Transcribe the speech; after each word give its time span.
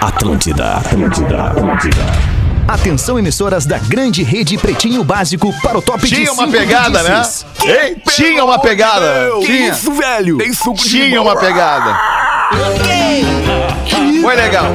Atlântida, 0.00 0.74
Atlântida, 0.74 1.44
Atlântida. 1.44 2.02
Atenção, 2.68 3.18
emissoras 3.18 3.64
da 3.64 3.78
grande 3.78 4.22
rede 4.22 4.58
Pretinho 4.58 5.02
Básico 5.04 5.52
para 5.62 5.78
o 5.78 5.82
top 5.82 6.06
de 6.06 6.16
Tinha 6.16 6.32
uma 6.32 6.44
cinco 6.46 6.58
pegada, 6.58 7.02
né? 7.02 7.22
Ei, 7.64 7.96
tinha 8.10 8.44
uma 8.44 8.58
pegada. 8.58 9.30
Tinha. 9.44 9.70
Isso, 9.70 9.92
velho. 9.92 10.38
Tinha 10.76 11.22
uma 11.22 11.36
pegada. 11.36 11.96
Foi 14.22 14.34
legal. 14.34 14.66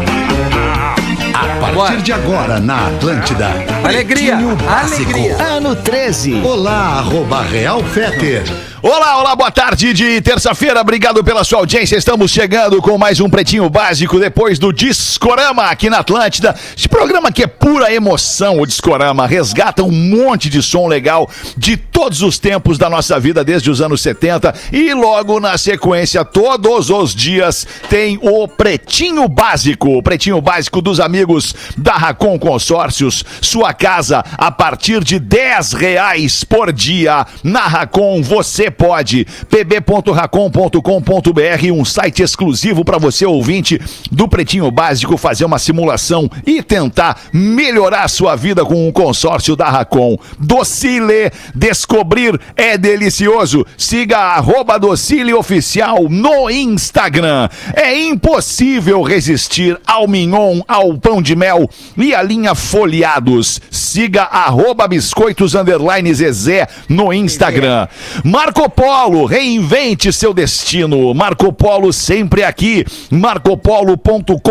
A 1.34 1.74
partir 1.74 2.02
de 2.02 2.14
agora 2.14 2.60
na 2.60 2.88
Atlântida. 2.88 3.48
Alegria, 3.84 4.36
Pretinho 4.38 4.56
Básico. 4.56 5.12
alegria. 5.12 5.44
Ano 5.44 5.76
13. 5.76 6.42
Olá, 6.44 6.98
arroba 7.00 7.42
Real 7.42 7.84
Feter. 7.84 8.44
Olá, 8.84 9.20
olá, 9.20 9.36
boa 9.36 9.52
tarde 9.52 9.94
de 9.94 10.20
terça-feira. 10.22 10.82
Obrigado 10.82 11.24
pela 11.24 11.44
sua 11.44 11.60
audiência. 11.60 11.96
Estamos 11.96 12.32
chegando 12.32 12.82
com 12.82 12.98
mais 12.98 13.20
um 13.20 13.30
Pretinho 13.30 13.70
Básico 13.70 14.20
depois 14.20 14.58
do 14.58 14.74
Discorama 14.74 15.66
aqui 15.66 15.88
na 15.88 16.00
Atlântida. 16.00 16.56
Esse 16.76 16.90
programa 16.90 17.32
que 17.32 17.44
é 17.44 17.48
pura 17.48 17.94
emoção, 17.94 18.60
o 18.60 18.66
Discorama. 18.66 19.28
Resgata 19.28 19.84
um 19.84 19.92
monte 19.92 20.50
de 20.50 20.64
som 20.64 20.88
legal 20.88 21.30
de 21.56 21.78
todos 21.78 22.24
os 22.24 22.40
tempos 22.40 22.80
da 22.80 22.90
nossa 22.90 23.20
vida, 23.20 23.44
desde 23.44 23.70
os 23.70 23.82
anos 23.82 24.02
70. 24.02 24.52
E 24.72 24.92
logo 24.96 25.40
na 25.40 25.60
sequência, 25.60 26.26
todos 26.26 26.90
os 26.90 27.14
dias, 27.14 27.68
tem 27.88 28.18
o 28.20 28.48
Pretinho 28.48 29.28
Básico. 29.28 30.00
O 30.00 30.02
Pretinho 30.02 30.42
Básico 30.42 30.82
dos 30.82 31.00
amigos 31.00 31.54
da 31.78 31.94
Racon 31.94 32.40
Consórcios. 32.40 33.24
Sua 33.42 33.76
casa 33.76 34.26
a 34.36 34.50
partir 34.50 35.04
de 35.04 35.20
10 35.20 35.74
reais 35.74 36.44
por 36.44 36.74
dia. 36.74 37.28
Na 37.44 37.68
Racon 37.68 38.24
você 38.24 38.71
pode. 38.72 39.28
pb.racon.com.br, 39.50 41.72
um 41.74 41.86
site 41.86 42.24
exclusivo 42.24 42.84
para 42.84 42.98
você, 42.98 43.26
ouvinte 43.26 43.80
do 44.12 44.28
Pretinho 44.28 44.72
Básico, 44.72 45.18
fazer 45.18 45.46
uma 45.46 45.60
simulação 45.60 46.30
e 46.46 46.64
tentar 46.64 47.20
melhorar 47.34 48.04
a 48.04 48.08
sua 48.08 48.36
vida 48.36 48.66
com 48.66 48.88
um 48.88 48.92
consórcio 48.92 49.56
da 49.56 49.70
Racon. 49.70 50.18
Docile, 50.40 51.32
descobrir 51.54 52.40
é 52.56 52.78
delicioso. 52.78 53.66
Siga 53.78 54.18
arroba 54.18 54.78
Docile 54.78 55.34
Oficial 55.34 56.08
no 56.10 56.50
Instagram. 56.50 57.50
É 57.74 57.98
impossível 58.00 59.02
resistir 59.02 59.80
ao 59.86 60.08
mignon, 60.08 60.62
ao 60.68 60.98
pão 60.98 61.22
de 61.22 61.36
mel 61.36 61.70
e 61.98 62.16
à 62.16 62.22
linha 62.22 62.56
folheados. 62.56 63.60
Siga 63.70 64.24
arroba 64.24 64.88
biscoitos 64.88 65.56
underline 65.56 66.14
Zezé 66.14 66.68
no 66.88 67.14
Instagram. 67.14 67.88
Marco 68.24 68.61
Polo, 68.70 69.26
reinvente 69.26 70.12
seu 70.12 70.34
destino. 70.34 71.14
Marco 71.14 71.52
Polo 71.54 71.92
sempre 71.94 72.44
aqui. 72.44 72.86
marcopolo.com.br 73.10 74.42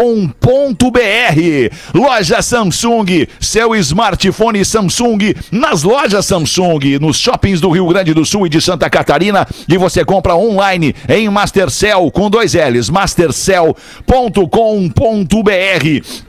Loja 1.94 2.42
Samsung, 2.42 3.26
seu 3.40 3.74
smartphone 3.76 4.64
Samsung 4.64 5.34
nas 5.50 5.82
lojas 5.82 6.26
Samsung, 6.26 6.98
nos 7.00 7.18
shoppings 7.18 7.60
do 7.60 7.70
Rio 7.70 7.86
Grande 7.88 8.14
do 8.14 8.24
Sul 8.24 8.46
e 8.46 8.50
de 8.50 8.60
Santa 8.60 8.88
Catarina 8.88 9.46
e 9.68 9.76
você 9.76 10.04
compra 10.04 10.34
online 10.34 10.94
em 11.08 11.28
Mastercell 11.28 12.10
com 12.10 12.30
dois 12.30 12.54
L's, 12.54 12.88
mastercell.com.br. 12.88 13.74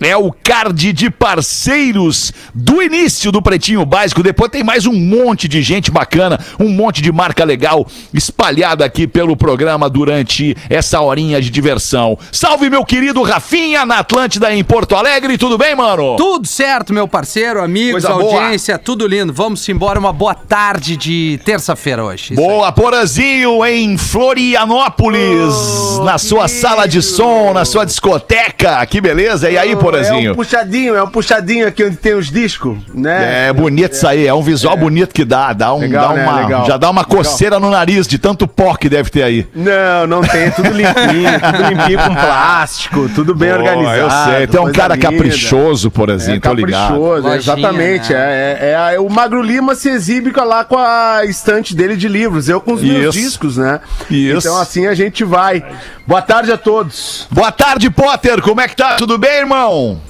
É 0.02 0.18
o 0.18 0.32
card 0.32 0.94
de 0.94 1.10
parceiros 1.10 2.34
do 2.54 2.82
início 2.82 3.32
do 3.32 3.42
Pretinho 3.42 3.86
Básico. 3.86 4.24
Depois 4.24 4.52
tem 4.52 4.64
mais 4.64 4.86
um 4.86 4.94
monte 4.94 5.48
de 5.48 5.62
gente 5.62 5.92
bacana, 5.92 6.40
um 6.60 6.70
monte 6.70 7.02
de 7.02 7.12
marca 7.12 7.44
legal 7.44 7.71
espalhada 8.14 8.86
aqui 8.86 9.08
pelo 9.08 9.36
programa 9.36 9.90
durante 9.90 10.56
essa 10.70 11.00
horinha 11.02 11.42
de 11.42 11.50
diversão. 11.50 12.18
Salve 12.32 12.70
meu 12.70 12.84
querido 12.86 13.22
Rafinha 13.24 13.86
na 13.86 14.00
Atlântida 14.00 14.54
em 14.54 14.64
Porto 14.64 14.96
Alegre, 14.96 15.38
tudo 15.38 15.58
bem, 15.58 15.76
mano? 15.76 16.16
Tudo 16.18 16.48
certo, 16.48 16.94
meu 16.94 17.08
parceiro, 17.08 17.62
amigos, 17.64 18.04
Coisa 18.04 18.10
boa. 18.20 18.42
audiência, 18.44 18.78
tudo 18.78 19.08
lindo. 19.08 19.32
Vamos 19.34 19.68
embora, 19.70 20.00
uma 20.00 20.14
boa 20.14 20.34
tarde 20.36 20.96
de 20.98 21.40
terça-feira 21.46 22.04
hoje. 22.04 22.34
Isso 22.34 22.36
Boa, 22.42 22.72
Porazinho 22.72 23.66
em 23.66 23.98
Florianópolis, 23.98 25.54
Oh, 26.00 26.04
na 26.04 26.18
sua 26.18 26.48
sala 26.48 26.88
de 26.88 27.02
som, 27.02 27.54
na 27.54 27.66
sua 27.66 27.86
discoteca. 27.86 28.86
Que 28.86 29.00
beleza. 29.02 29.50
E 29.50 29.58
aí, 29.58 29.72
É 29.72 29.76
Porazinho? 29.76 30.32
um 30.32 30.36
puxadinho, 30.36 30.96
é 30.96 31.04
um 31.04 31.08
puxadinho 31.08 31.68
aqui 31.68 31.84
onde 31.84 31.98
tem 31.98 32.14
os 32.14 32.30
discos, 32.32 32.78
né? 32.94 33.48
É 33.50 33.54
bonito 33.54 33.94
isso 33.94 34.08
aí, 34.08 34.26
é 34.28 34.34
um 34.34 34.42
visual 34.42 34.78
bonito 34.78 35.14
que 35.14 35.26
dá, 35.26 35.54
dá 35.54 35.74
um, 35.74 35.80
Legal, 35.80 36.10
dá 36.10 36.14
né? 36.16 36.24
uma, 36.28 36.40
Legal. 36.42 36.66
já 36.66 36.78
dá 36.78 36.90
uma 36.90 37.02
Legal. 37.02 37.18
coceira 37.18 37.60
no 37.62 37.70
nariz 37.70 38.08
de 38.08 38.18
tanto 38.18 38.48
pó 38.48 38.76
que 38.76 38.90
deve 38.90 39.10
ter 39.10 39.24
aí. 39.24 39.48
Não, 39.56 40.08
não 40.08 40.22
tem, 40.22 40.42
é 40.44 40.50
tudo 40.52 40.70
limpinho, 40.70 41.30
tudo 41.40 41.70
limpinho 41.70 42.00
com 42.00 42.16
plástico, 42.16 43.10
tudo 43.16 43.34
bem 43.36 43.50
Pô, 43.52 43.56
organizado. 43.58 43.98
Eu 43.98 44.10
sei, 44.38 44.48
tem 44.48 44.60
um 44.60 44.72
cara 44.72 44.98
caprichoso, 44.98 45.90
Porazinho, 45.92 46.38
É 46.38 46.40
tô 46.40 46.54
ligado. 46.54 46.88
caprichoso, 46.90 47.22
Lojinha, 47.28 47.36
exatamente. 47.38 48.14
né? 48.14 48.20
É, 48.20 48.60
é- 48.92 48.96
é- 48.96 49.00
o 49.00 49.10
Magro 49.10 49.42
Lima 49.42 49.76
se 49.76 49.90
exibe 49.90 50.32
com- 50.32 50.42
lá 50.44 50.66
com 50.66 50.78
a 50.78 51.22
estante 51.26 51.76
dele 51.76 51.96
de 51.96 52.08
livros, 52.08 52.50
eu 52.50 52.60
com 52.60 52.74
os 52.74 52.82
meus 52.82 53.16
Isso. 53.16 53.24
discos, 53.26 53.58
né? 53.58 53.80
Isso. 54.10 54.40
Então 54.48 54.60
assim 54.60 54.88
a 54.88 54.94
gente 54.96 55.24
vai. 55.24 55.64
Boa 56.08 56.22
tarde 56.22 56.52
a 56.52 56.58
todos. 56.58 57.28
Boa 57.32 57.52
tarde, 57.52 57.90
Potter. 57.90 58.42
Como 58.42 58.60
é 58.60 58.68
que 58.68 58.76
tá? 58.76 58.96
Tudo 58.96 59.18
bem, 59.18 59.40
irmão? 59.40 60.02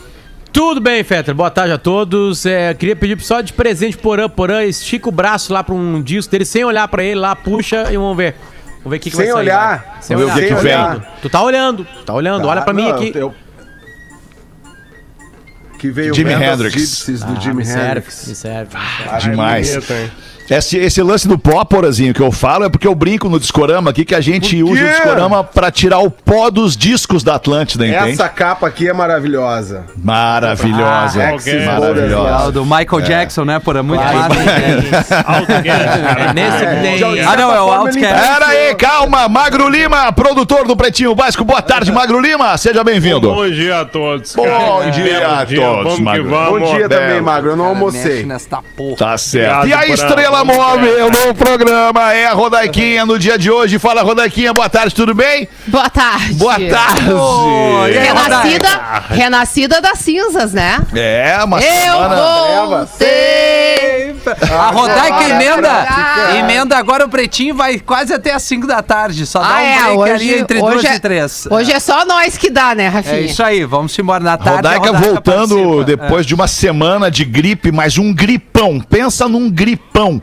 Tudo 0.51 0.81
bem, 0.81 1.03
Fetter. 1.03 1.33
Boa 1.33 1.49
tarde 1.49 1.73
a 1.73 1.77
todos. 1.77 2.45
É, 2.45 2.73
queria 2.73 2.95
pedir 2.95 3.19
só 3.21 3.39
de 3.41 3.53
presente 3.53 3.97
Porã. 3.97 4.27
Porã, 4.27 4.63
estica 4.63 5.07
o 5.07 5.11
braço 5.11 5.53
lá 5.53 5.63
pra 5.63 5.73
um 5.73 6.01
disco 6.01 6.29
dele 6.31 6.43
sem 6.45 6.63
olhar 6.65 6.87
pra 6.87 7.03
ele 7.03 7.19
lá, 7.19 7.35
puxa 7.35 7.87
e 7.91 7.95
vamos 7.97 8.17
ver. 8.17 8.35
Vamos 8.83 8.91
ver 8.91 8.97
o 8.97 8.99
que, 8.99 9.09
que 9.09 9.15
Sem 9.15 9.25
vai 9.27 9.33
sair. 9.33 9.43
olhar. 9.43 9.97
Sem 10.01 10.17
Vamos 10.17 10.33
ver 10.33 10.39
o 10.41 10.43
olhar. 10.43 10.49
que 10.49 10.55
que 10.55 10.55
Tá 10.55 10.61
vem. 10.61 10.73
olhando. 10.75 11.07
Tu 11.21 11.29
tá 11.29 11.41
olhando, 11.43 11.85
tu 11.85 12.03
tá 12.03 12.13
olhando. 12.13 12.47
Olha 12.47 12.61
pra 12.61 12.73
mim 12.73 12.83
Não, 12.83 12.95
aqui. 12.95 13.11
eu- 13.15 13.33
Que 15.79 15.89
veio 15.89 16.13
Jimi 16.13 16.33
Hendrix. 16.33 16.73
Gypsies 16.73 17.21
do 17.23 17.33
Ah, 17.35 17.39
Jimi 17.39 17.55
me 17.55 17.65
serve, 17.65 17.87
Hendrix. 17.87 18.27
me 18.27 18.35
serve. 18.35 18.77
me 18.77 19.05
serve. 19.09 19.29
Demais. 19.31 19.77
Esse, 20.51 20.77
esse 20.77 21.01
lance 21.01 21.29
do 21.29 21.39
pó, 21.39 21.63
Porazinho, 21.63 22.13
que 22.13 22.19
eu 22.19 22.29
falo 22.29 22.65
é 22.65 22.69
porque 22.69 22.85
eu 22.85 22.93
brinco 22.93 23.29
no 23.29 23.39
Discorama 23.39 23.89
aqui 23.89 24.03
que 24.03 24.13
a 24.13 24.19
gente 24.19 24.61
usa 24.61 24.83
o? 24.83 24.87
Discorama 24.87 25.45
pra 25.45 25.71
tirar 25.71 25.99
o 25.99 26.11
pó 26.11 26.49
dos 26.49 26.75
discos 26.75 27.23
da 27.23 27.35
Atlântida, 27.35 27.87
entende? 27.87 28.11
Essa 28.11 28.27
capa 28.27 28.67
aqui 28.67 28.89
é 28.89 28.91
maravilhosa. 28.91 29.85
Maravilhosa. 29.95 31.23
Ah, 31.23 31.29
Axis 31.29 31.65
maravilhosa. 31.65 32.35
Ah, 32.35 32.47
o 32.47 32.51
do 32.51 32.65
Michael 32.65 33.01
Jackson, 33.01 33.45
né? 33.45 33.59
Por 33.59 33.81
muito 33.81 34.01
Claro. 34.01 34.33
É 36.19 36.33
nesse 36.33 36.57
que 36.57 36.81
tem. 36.81 37.23
Ah, 37.23 37.37
não, 37.37 37.53
é 37.53 37.61
o 37.61 37.71
Outcast. 37.71 37.99
Pera 37.99 38.47
aí, 38.47 38.75
calma. 38.75 39.29
Magro 39.29 39.69
Lima, 39.69 40.11
produtor 40.11 40.67
do 40.67 40.75
Pretinho 40.75 41.15
Básico. 41.15 41.45
Boa 41.45 41.61
tarde, 41.61 41.93
Magro 41.93 42.19
Lima. 42.19 42.57
Seja 42.57 42.83
bem-vindo. 42.83 43.21
Bom 43.33 43.49
dia 43.49 43.79
a 43.81 43.85
todos. 43.85 44.35
Bom 44.35 44.43
cara. 44.43 44.91
dia 44.91 45.27
a 45.27 45.35
Bom 45.37 45.45
dia, 45.45 45.61
todos, 45.61 45.83
Vamos 45.83 45.95
que 45.95 46.01
Magro. 46.01 46.29
vamos. 46.29 46.59
Bom 46.59 46.75
dia 46.75 46.89
Belo. 46.89 47.01
também, 47.01 47.21
Magro. 47.21 47.51
Eu 47.51 47.55
não 47.55 47.65
almocei. 47.67 48.23
nesta 48.23 48.59
porra. 48.75 48.97
Tá 48.97 49.17
certo. 49.17 49.67
E 49.67 49.73
a 49.73 49.87
estrela 49.87 50.40
vamos 50.45 50.57
móvel 50.57 51.11
do 51.11 51.35
programa 51.35 52.13
é 52.13 52.25
a 52.25 52.33
Rodaiquinha 52.33 53.05
no 53.05 53.19
dia 53.19 53.37
de 53.37 53.51
hoje. 53.51 53.77
Fala, 53.77 54.01
Rodaiquinha. 54.01 54.53
Boa 54.53 54.67
tarde, 54.69 54.93
tudo 54.95 55.13
bem? 55.13 55.47
Boa 55.67 55.89
tarde. 55.89 56.33
Boa 56.33 56.55
tarde. 56.55 57.11
aí, 57.85 57.97
Renascida, 57.99 58.81
renascida 59.09 59.81
das 59.81 59.99
cinzas, 59.99 60.53
né? 60.53 60.79
É, 60.95 61.37
uma 61.43 61.61
Eu 61.61 62.09
voltei. 62.69 64.15
A 64.51 64.69
Rodaica 64.71 65.29
emenda, 65.29 65.87
emenda 66.37 66.77
agora 66.77 67.05
o 67.05 67.09
pretinho 67.09 67.55
vai 67.55 67.79
quase 67.79 68.13
até 68.13 68.33
as 68.33 68.43
5 68.43 68.67
da 68.67 68.81
tarde. 68.81 69.25
Só 69.25 69.39
dá 69.39 69.47
Ah, 69.47 69.59
um 69.59 69.63
é, 69.63 69.89
hoje, 69.93 70.13
ali 70.13 70.39
entre 70.39 70.59
hoje 70.59 70.73
2 70.75 70.85
é, 70.85 70.95
e 70.95 70.99
3. 70.99 71.47
Hoje 71.49 71.71
é 71.71 71.79
só 71.79 72.05
nós 72.05 72.37
que 72.37 72.49
dá, 72.49 72.75
né, 72.75 72.87
Rafinha? 72.87 73.15
É 73.15 73.21
isso 73.21 73.41
aí, 73.43 73.65
vamos 73.65 73.97
embora 73.97 74.23
na 74.23 74.37
tarde. 74.37 74.67
a 74.67 74.73
Rodaica 74.75 74.93
voltando 74.93 75.55
participa. 75.55 75.83
depois 75.83 76.25
de 76.25 76.35
uma 76.35 76.47
semana 76.47 77.09
de 77.09 77.25
gripe, 77.25 77.71
mas 77.71 77.97
um 77.97 78.13
gripão. 78.13 78.79
Pensa 78.79 79.27
num 79.27 79.49
gripão. 79.49 80.20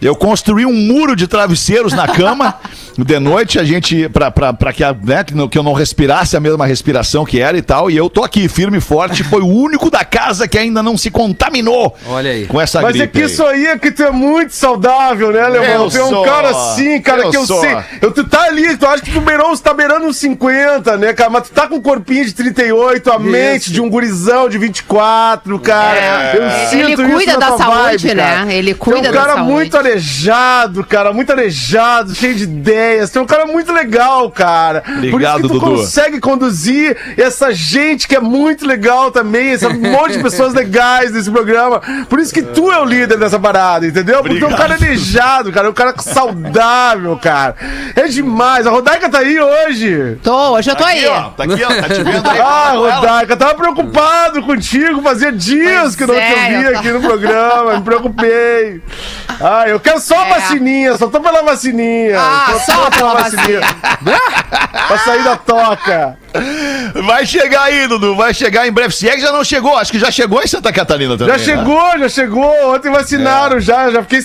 Eu 0.00 0.14
construí 0.16 0.66
um 0.66 0.74
muro 0.74 1.14
de 1.16 1.26
travesseiros 1.26 1.92
na 1.92 2.08
cama. 2.08 2.54
De 2.96 3.18
noite, 3.18 3.58
a 3.58 3.64
gente, 3.64 4.08
pra, 4.08 4.30
pra, 4.30 4.52
pra 4.52 4.72
que, 4.72 4.84
a- 4.84 4.94
né, 5.04 5.24
que 5.24 5.34
não- 5.34 5.48
que 5.48 5.58
eu 5.58 5.62
não 5.62 5.72
respirasse 5.72 6.36
a 6.36 6.40
mesma 6.40 6.64
respiração 6.66 7.24
que 7.24 7.40
era 7.40 7.56
e 7.58 7.62
tal. 7.62 7.90
E 7.90 7.96
eu 7.96 8.08
tô 8.08 8.22
aqui, 8.22 8.48
firme 8.48 8.78
e 8.78 8.80
forte. 8.80 9.24
Foi 9.24 9.40
o 9.42 9.46
único 9.48 9.90
da 9.90 10.04
casa 10.04 10.46
que 10.46 10.56
ainda 10.56 10.82
não 10.82 10.96
se 10.96 11.10
contaminou 11.10 11.96
Olha 12.06 12.30
aí. 12.30 12.46
com 12.46 12.60
essa 12.60 12.80
Mas 12.80 12.98
é 13.00 13.06
que 13.06 13.22
isso 13.22 13.44
aí 13.44 13.66
é 13.66 13.76
que 13.78 13.90
tu 13.90 14.02
é 14.04 14.10
muito 14.10 14.52
saudável, 14.54 15.32
né, 15.32 15.46
Leandro? 15.48 15.90
Tu 15.90 15.96
é 15.98 16.04
um 16.04 16.08
sou. 16.10 16.24
cara 16.24 16.50
assim, 16.50 17.00
cara, 17.02 17.22
Eu 17.22 17.30
que 17.30 17.36
eu 17.36 17.46
sou. 17.46 17.60
sei. 17.60 17.76
Eu, 18.00 18.12
tu 18.12 18.24
tá 18.24 18.42
ali, 18.44 18.76
tu 18.76 18.86
acha 18.86 19.02
que 19.02 19.10
tu 19.12 19.20
beirou, 19.20 19.48
você 19.50 19.62
tá 19.62 19.74
beirando 19.74 20.06
uns 20.06 20.16
50, 20.16 20.96
né, 20.96 21.12
cara? 21.12 21.30
Mas 21.30 21.48
tu 21.48 21.50
tá 21.52 21.66
com 21.66 21.76
um 21.76 21.82
corpinho 21.82 22.24
de 22.24 22.32
38, 22.32 23.10
a 23.12 23.18
mente 23.18 23.72
de 23.72 23.80
um 23.80 23.90
gurizão 23.90 24.48
de 24.48 24.56
24, 24.56 25.58
cara. 25.58 25.98
É. 25.98 26.36
Eu 26.36 26.68
sinto 26.70 26.82
Ele 26.82 26.92
isso 26.92 27.02
cuida 27.14 27.32
na 27.38 27.50
da 27.50 27.56
saúde, 27.58 28.06
vibe, 28.06 28.14
né? 28.14 28.22
cara. 28.36 28.52
Ele 28.52 28.74
Tu 28.74 28.78
cuida 28.78 28.98
é 29.08 29.10
um 29.10 29.12
da 29.12 29.20
cara 29.20 29.34
saúde. 29.34 29.50
muito 29.52 29.76
arejado, 29.76 30.84
cara, 30.84 31.12
muito 31.12 31.32
arejado, 31.32 32.14
cheio 32.14 32.34
de 32.34 32.46
ideias. 32.84 33.10
Tu 33.10 33.18
é 33.18 33.22
um 33.22 33.26
cara 33.26 33.46
muito 33.46 33.72
legal, 33.72 34.30
cara. 34.30 34.80
Por 34.82 34.92
isso 35.04 35.08
Obrigado, 35.14 35.36
que 35.36 35.42
tu 35.42 35.48
Dudu. 35.54 35.60
consegue 35.60 36.20
conduzir 36.20 36.96
essa 37.16 37.52
gente 37.52 38.06
que 38.08 38.16
é 38.16 38.20
muito 38.20 38.66
legal 38.66 39.10
também, 39.10 39.52
esse 39.52 39.66
monte 39.72 40.16
de 40.16 40.22
pessoas 40.22 40.52
legais 40.54 41.12
nesse 41.12 41.30
programa. 41.30 41.80
Por 42.08 42.18
isso 42.20 42.32
que 42.32 42.42
tu 42.42 42.70
é 42.70 42.80
o 42.80 42.84
líder 42.84 43.16
dessa 43.18 43.38
parada, 43.38 43.86
entendeu? 43.86 44.22
Porque 44.22 44.38
tu 44.38 44.44
é 44.44 44.48
um 44.48 44.56
cara 44.56 44.74
energizado, 44.76 45.52
cara. 45.52 45.66
É 45.66 45.70
um 45.70 45.74
cara 45.74 45.94
saudável, 45.98 47.16
cara. 47.20 47.56
É 47.96 48.06
demais. 48.08 48.66
A 48.66 48.70
Rodaica 48.70 49.08
tá 49.08 49.18
aí 49.18 49.38
hoje. 49.40 50.18
Tô, 50.22 50.52
hoje 50.56 50.70
eu 50.70 50.76
tô 50.76 50.84
aí. 50.84 51.04
Aqui, 51.04 51.08
ó, 51.08 51.22
tá 51.30 51.44
aqui, 51.44 51.64
ó, 51.64 51.68
tá 51.68 51.88
te 51.94 52.02
vendo 52.02 52.28
aí. 52.30 52.40
Ah. 52.44 52.72
Rodaica, 52.74 53.36
tava 53.36 53.54
preocupado 53.54 54.42
contigo. 54.42 55.02
Fazia 55.02 55.32
dias 55.32 55.80
Pois 55.82 55.96
que 55.96 56.02
eu 56.04 56.06
não 56.08 56.14
te 56.14 56.20
é, 56.20 56.54
ouvia 56.56 56.72
tô- 56.72 56.78
aqui 56.78 56.88
no 56.92 57.00
programa. 57.00 57.76
Me 57.76 57.82
preocupei. 57.82 58.82
Ah, 59.40 59.68
eu 59.68 59.80
quero 59.80 59.98
só 60.00 60.16
a 60.16 60.26
É. 60.28 60.34
vacininha, 60.34 60.96
só 60.96 61.08
tô 61.08 61.20
pela 61.20 61.42
vacininha. 61.42 62.16
Ah, 62.20 62.46
Tô 62.52 62.58
só 62.60 62.73
pela 62.90 63.14
vacina. 63.14 63.60
pra 64.88 64.98
sair 64.98 65.24
da 65.24 65.36
toca. 65.36 66.18
Vai 67.04 67.26
chegar 67.26 67.62
aí, 67.64 67.86
Dudu, 67.86 68.14
vai 68.14 68.32
chegar 68.34 68.66
em 68.66 68.72
breve. 68.72 68.94
Se 68.94 69.08
é 69.08 69.14
que 69.14 69.20
já 69.20 69.32
não 69.32 69.44
chegou, 69.44 69.76
acho 69.76 69.90
que 69.92 69.98
já 69.98 70.10
chegou 70.10 70.42
em 70.42 70.46
Santa 70.46 70.72
Catarina 70.72 71.16
também. 71.16 71.38
Já 71.38 71.38
né? 71.38 71.44
chegou, 71.44 71.98
já 71.98 72.08
chegou. 72.08 72.74
Ontem 72.74 72.90
vacinaram 72.90 73.60
já. 73.60 73.90
Já 73.90 74.02
fiquei, 74.02 74.20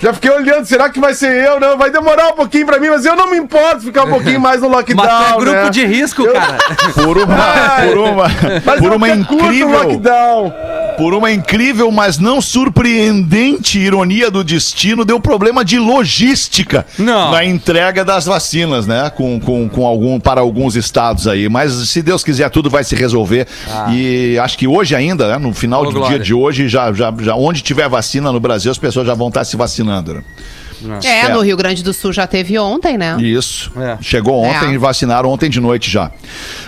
já 0.00 0.12
fiquei 0.12 0.30
olhando. 0.30 0.64
Será 0.66 0.88
que 0.88 1.00
vai 1.00 1.14
ser 1.14 1.44
eu? 1.46 1.60
Não, 1.60 1.76
vai 1.76 1.90
demorar 1.90 2.28
um 2.28 2.34
pouquinho 2.34 2.66
pra 2.66 2.78
mim, 2.78 2.88
mas 2.88 3.04
eu 3.04 3.16
não 3.16 3.30
me 3.30 3.36
importo 3.38 3.80
ficar 3.82 4.04
um 4.04 4.10
pouquinho 4.10 4.40
mais 4.40 4.60
no 4.60 4.68
lockdown. 4.68 5.06
Mas 5.06 5.26
tu 5.26 5.32
é 5.32 5.36
grupo 5.40 5.64
né? 5.64 5.70
de 5.70 5.84
risco, 5.86 6.24
cara. 6.32 6.58
Por 6.94 7.18
uma, 7.18 7.34
Ai. 7.36 7.88
por 7.88 7.98
uma, 7.98 8.24
Mas 8.64 8.80
por 8.80 8.90
eu 8.92 8.96
uma 8.96 9.08
incrível, 9.08 9.68
lockdown. 9.70 10.52
por 10.96 11.14
uma 11.14 11.30
incrível, 11.30 11.90
mas 11.90 12.18
não 12.18 12.40
surpreendente 12.40 13.78
ironia 13.78 14.30
do 14.30 14.44
destino, 14.44 15.04
deu 15.04 15.18
problema 15.20 15.64
de 15.64 15.78
logística 15.78 16.86
Não. 16.98 17.30
na 17.32 17.44
entrega 17.44 18.04
das 18.04 18.26
vacinas, 18.26 18.86
né? 18.86 19.10
Com, 19.14 19.40
com, 19.40 19.68
com 19.68 19.86
algum, 19.86 20.20
para 20.20 20.40
alguns 20.40 20.76
estados 20.76 21.26
aí. 21.26 21.48
Mas 21.48 21.72
se 21.88 22.02
Deus 22.14 22.24
quiser, 22.24 22.48
tudo 22.50 22.70
vai 22.70 22.84
se 22.84 22.94
resolver. 22.94 23.46
E 23.92 24.38
acho 24.38 24.56
que 24.56 24.66
hoje 24.66 24.94
ainda, 24.94 25.28
né? 25.28 25.38
No 25.38 25.52
final 25.52 25.82
Ô, 25.82 25.86
do 25.86 25.92
Glória. 25.92 26.16
dia 26.16 26.24
de 26.24 26.32
hoje, 26.32 26.68
já, 26.68 26.92
já, 26.92 27.12
já, 27.20 27.34
onde 27.34 27.62
tiver 27.62 27.88
vacina 27.88 28.30
no 28.30 28.40
Brasil, 28.40 28.70
as 28.70 28.78
pessoas 28.78 29.06
já 29.06 29.14
vão 29.14 29.28
estar 29.28 29.44
se 29.44 29.56
vacinando. 29.56 30.14
Né? 30.14 30.22
É, 31.04 31.28
no 31.28 31.40
Rio 31.40 31.56
Grande 31.56 31.82
do 31.82 31.92
Sul 31.92 32.12
já 32.12 32.26
teve 32.26 32.58
ontem, 32.58 32.96
né? 32.98 33.16
Isso. 33.20 33.70
É. 33.76 33.96
Chegou 34.00 34.42
ontem 34.44 34.70
É. 34.70 34.72
e 34.74 34.78
vacinaram 34.78 35.30
ontem 35.30 35.48
de 35.50 35.60
noite 35.60 35.90
já. 35.90 36.10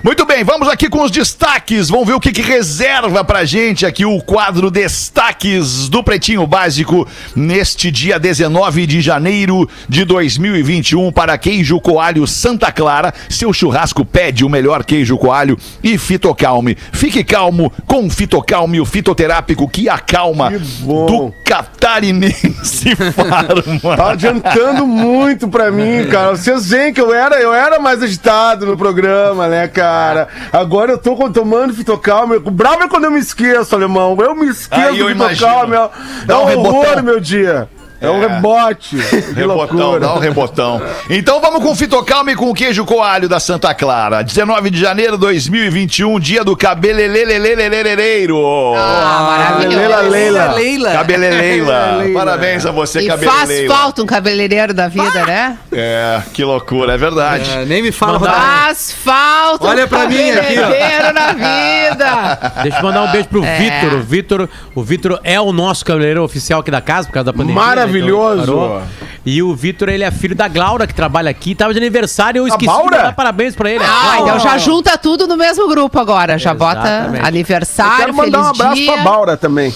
Muito 0.02 0.24
bem, 0.24 0.42
vamos 0.44 0.68
aqui 0.68 0.88
com 0.88 1.02
os 1.02 1.10
destaques. 1.10 1.88
Vamos 1.88 2.06
ver 2.06 2.14
o 2.14 2.20
que, 2.20 2.32
que 2.32 2.42
reserva 2.42 3.24
pra 3.24 3.44
gente 3.44 3.84
aqui 3.86 4.04
o 4.04 4.20
quadro 4.20 4.70
Destaques 4.70 5.88
do 5.88 6.02
Pretinho 6.02 6.46
Básico 6.46 7.06
neste 7.34 7.90
dia 7.90 8.18
19 8.18 8.86
de 8.86 9.00
janeiro 9.00 9.68
de 9.88 10.04
2021 10.04 11.10
para 11.12 11.36
queijo 11.38 11.80
coalho 11.80 12.26
Santa 12.26 12.70
Clara. 12.72 13.12
Seu 13.28 13.52
churrasco 13.52 14.04
pede 14.04 14.44
o 14.44 14.48
melhor 14.48 14.84
queijo 14.84 15.16
coalho 15.18 15.58
e 15.82 15.96
Fitocalme. 15.98 16.76
Fique 16.92 17.22
calmo 17.24 17.72
com 17.86 18.06
o 18.06 18.10
Fitocalme, 18.10 18.80
o 18.80 18.84
fitoterápico 18.84 19.68
que 19.68 19.88
acalma 19.88 20.50
Que 20.50 20.58
do 20.58 21.32
catarinense 21.44 22.94
Farma. 23.14 24.05
Tá 24.06 24.12
adiantando 24.12 24.86
muito 24.86 25.48
pra 25.48 25.70
mim, 25.70 26.06
cara. 26.10 26.36
Vocês 26.36 26.68
veem 26.68 26.92
que 26.92 27.00
eu 27.00 27.12
era, 27.12 27.40
eu 27.40 27.52
era 27.52 27.78
mais 27.80 28.02
agitado 28.02 28.64
no 28.64 28.76
programa, 28.76 29.48
né, 29.48 29.66
cara? 29.66 30.28
Agora 30.52 30.92
eu 30.92 30.98
tô 30.98 31.16
tomando 31.30 31.74
fitocalme. 31.74 32.36
O 32.36 32.50
bravo 32.50 32.84
é 32.84 32.88
quando 32.88 33.04
eu 33.04 33.10
me 33.10 33.18
esqueço, 33.18 33.74
alemão. 33.74 34.16
Eu 34.20 34.34
me 34.34 34.48
esqueço 34.48 34.80
Aí 34.80 34.98
do 34.98 35.08
fitocalme. 35.08 35.74
imagino. 35.74 35.90
É, 36.28 36.34
um 36.34 36.60
horror, 36.60 37.02
meu 37.02 37.18
dia. 37.18 37.68
É, 38.00 38.10
um 38.10 38.20
rebote. 38.20 38.96
Que 38.96 39.16
Rebotão, 39.32 39.98
dá 39.98 40.14
um 40.14 40.18
rebotão. 40.18 40.82
Então 41.08 41.40
vamos 41.40 41.62
com 41.62 41.70
o 41.72 41.74
Fitocalme 41.74 42.32
e 42.32 42.36
com 42.36 42.50
o 42.50 42.54
queijo 42.54 42.84
coalho 42.84 43.28
da 43.28 43.40
Santa 43.40 43.72
Clara. 43.74 44.22
19 44.22 44.70
de 44.70 44.78
janeiro 44.80 45.12
de 45.12 45.18
2021, 45.20 46.18
dia 46.20 46.44
do 46.44 46.56
cabeleleleleleleiro. 46.56 48.36
Ah, 48.76 49.26
maravilhoso. 49.38 49.76
Leila, 49.78 50.00
Leila. 50.02 50.52
Leila. 50.52 50.92
Cabeleleila. 50.92 52.04
Parabéns 52.14 52.66
a 52.66 52.70
você, 52.70 53.00
E 53.00 53.10
faz 53.18 53.50
falta 53.66 54.02
um 54.02 54.06
cabeleireiro 54.06 54.72
da 54.74 54.88
vida, 54.88 55.24
né? 55.26 55.56
É, 55.72 56.20
que 56.32 56.44
loucura, 56.44 56.94
é 56.94 56.98
verdade. 56.98 57.50
É, 57.50 57.64
nem 57.64 57.82
me 57.82 57.92
fala, 57.92 58.18
Mandar-. 58.18 58.34
Faz 58.34 58.92
falta 58.92 59.66
Olha 59.66 59.84
um 59.84 59.88
pra 59.88 60.06
mim 60.06 60.30
aqui, 60.30 60.58
ó. 60.58 60.62
cabeleireiro 60.62 61.12
na 61.14 61.32
vida. 61.32 62.52
Deixa 62.62 62.78
eu 62.78 62.82
mandar 62.82 63.02
um 63.04 63.12
beijo 63.12 63.28
pro 63.28 63.44
É. 63.44 63.56
Vitor. 63.58 63.94
O 63.98 64.02
Vitor, 64.02 64.48
o 64.74 64.82
Vitor 64.82 65.20
é 65.24 65.40
o 65.40 65.52
nosso 65.52 65.84
cabeleireiro 65.84 66.22
oficial 66.22 66.60
aqui 66.60 66.70
da 66.70 66.80
casa 66.80 67.06
por 67.08 67.14
causa 67.14 67.24
da 67.26 67.32
pandemia. 67.32 67.54
né? 67.76 67.85
Maravilhoso. 67.86 68.52
Então. 68.52 68.82
E 69.26 69.42
o 69.42 69.52
Vitor, 69.56 69.88
ele 69.88 70.04
é 70.04 70.10
filho 70.12 70.36
da 70.36 70.46
Glaura, 70.46 70.86
que 70.86 70.94
trabalha 70.94 71.28
aqui. 71.28 71.52
Tava 71.52 71.72
de 71.72 71.80
aniversário, 71.80 72.38
eu 72.38 72.46
esqueci 72.46 72.82
de 72.84 72.90
dar 72.90 73.12
parabéns 73.12 73.56
pra 73.56 73.68
ele. 73.68 73.82
Ah, 73.84 74.18
então 74.20 74.38
já 74.38 74.56
junta 74.56 74.96
tudo 74.96 75.26
no 75.26 75.36
mesmo 75.36 75.68
grupo 75.68 75.98
agora. 75.98 76.38
Já 76.38 76.54
bota 76.54 76.78
Exatamente. 76.80 77.26
aniversário, 77.26 77.96
Quero 77.96 78.14
mandar 78.14 78.38
um 78.40 78.44
feliz 78.44 78.60
abraço 78.60 78.74
dia. 78.76 78.92
pra 78.92 79.02
Baura 79.02 79.36
também. 79.36 79.74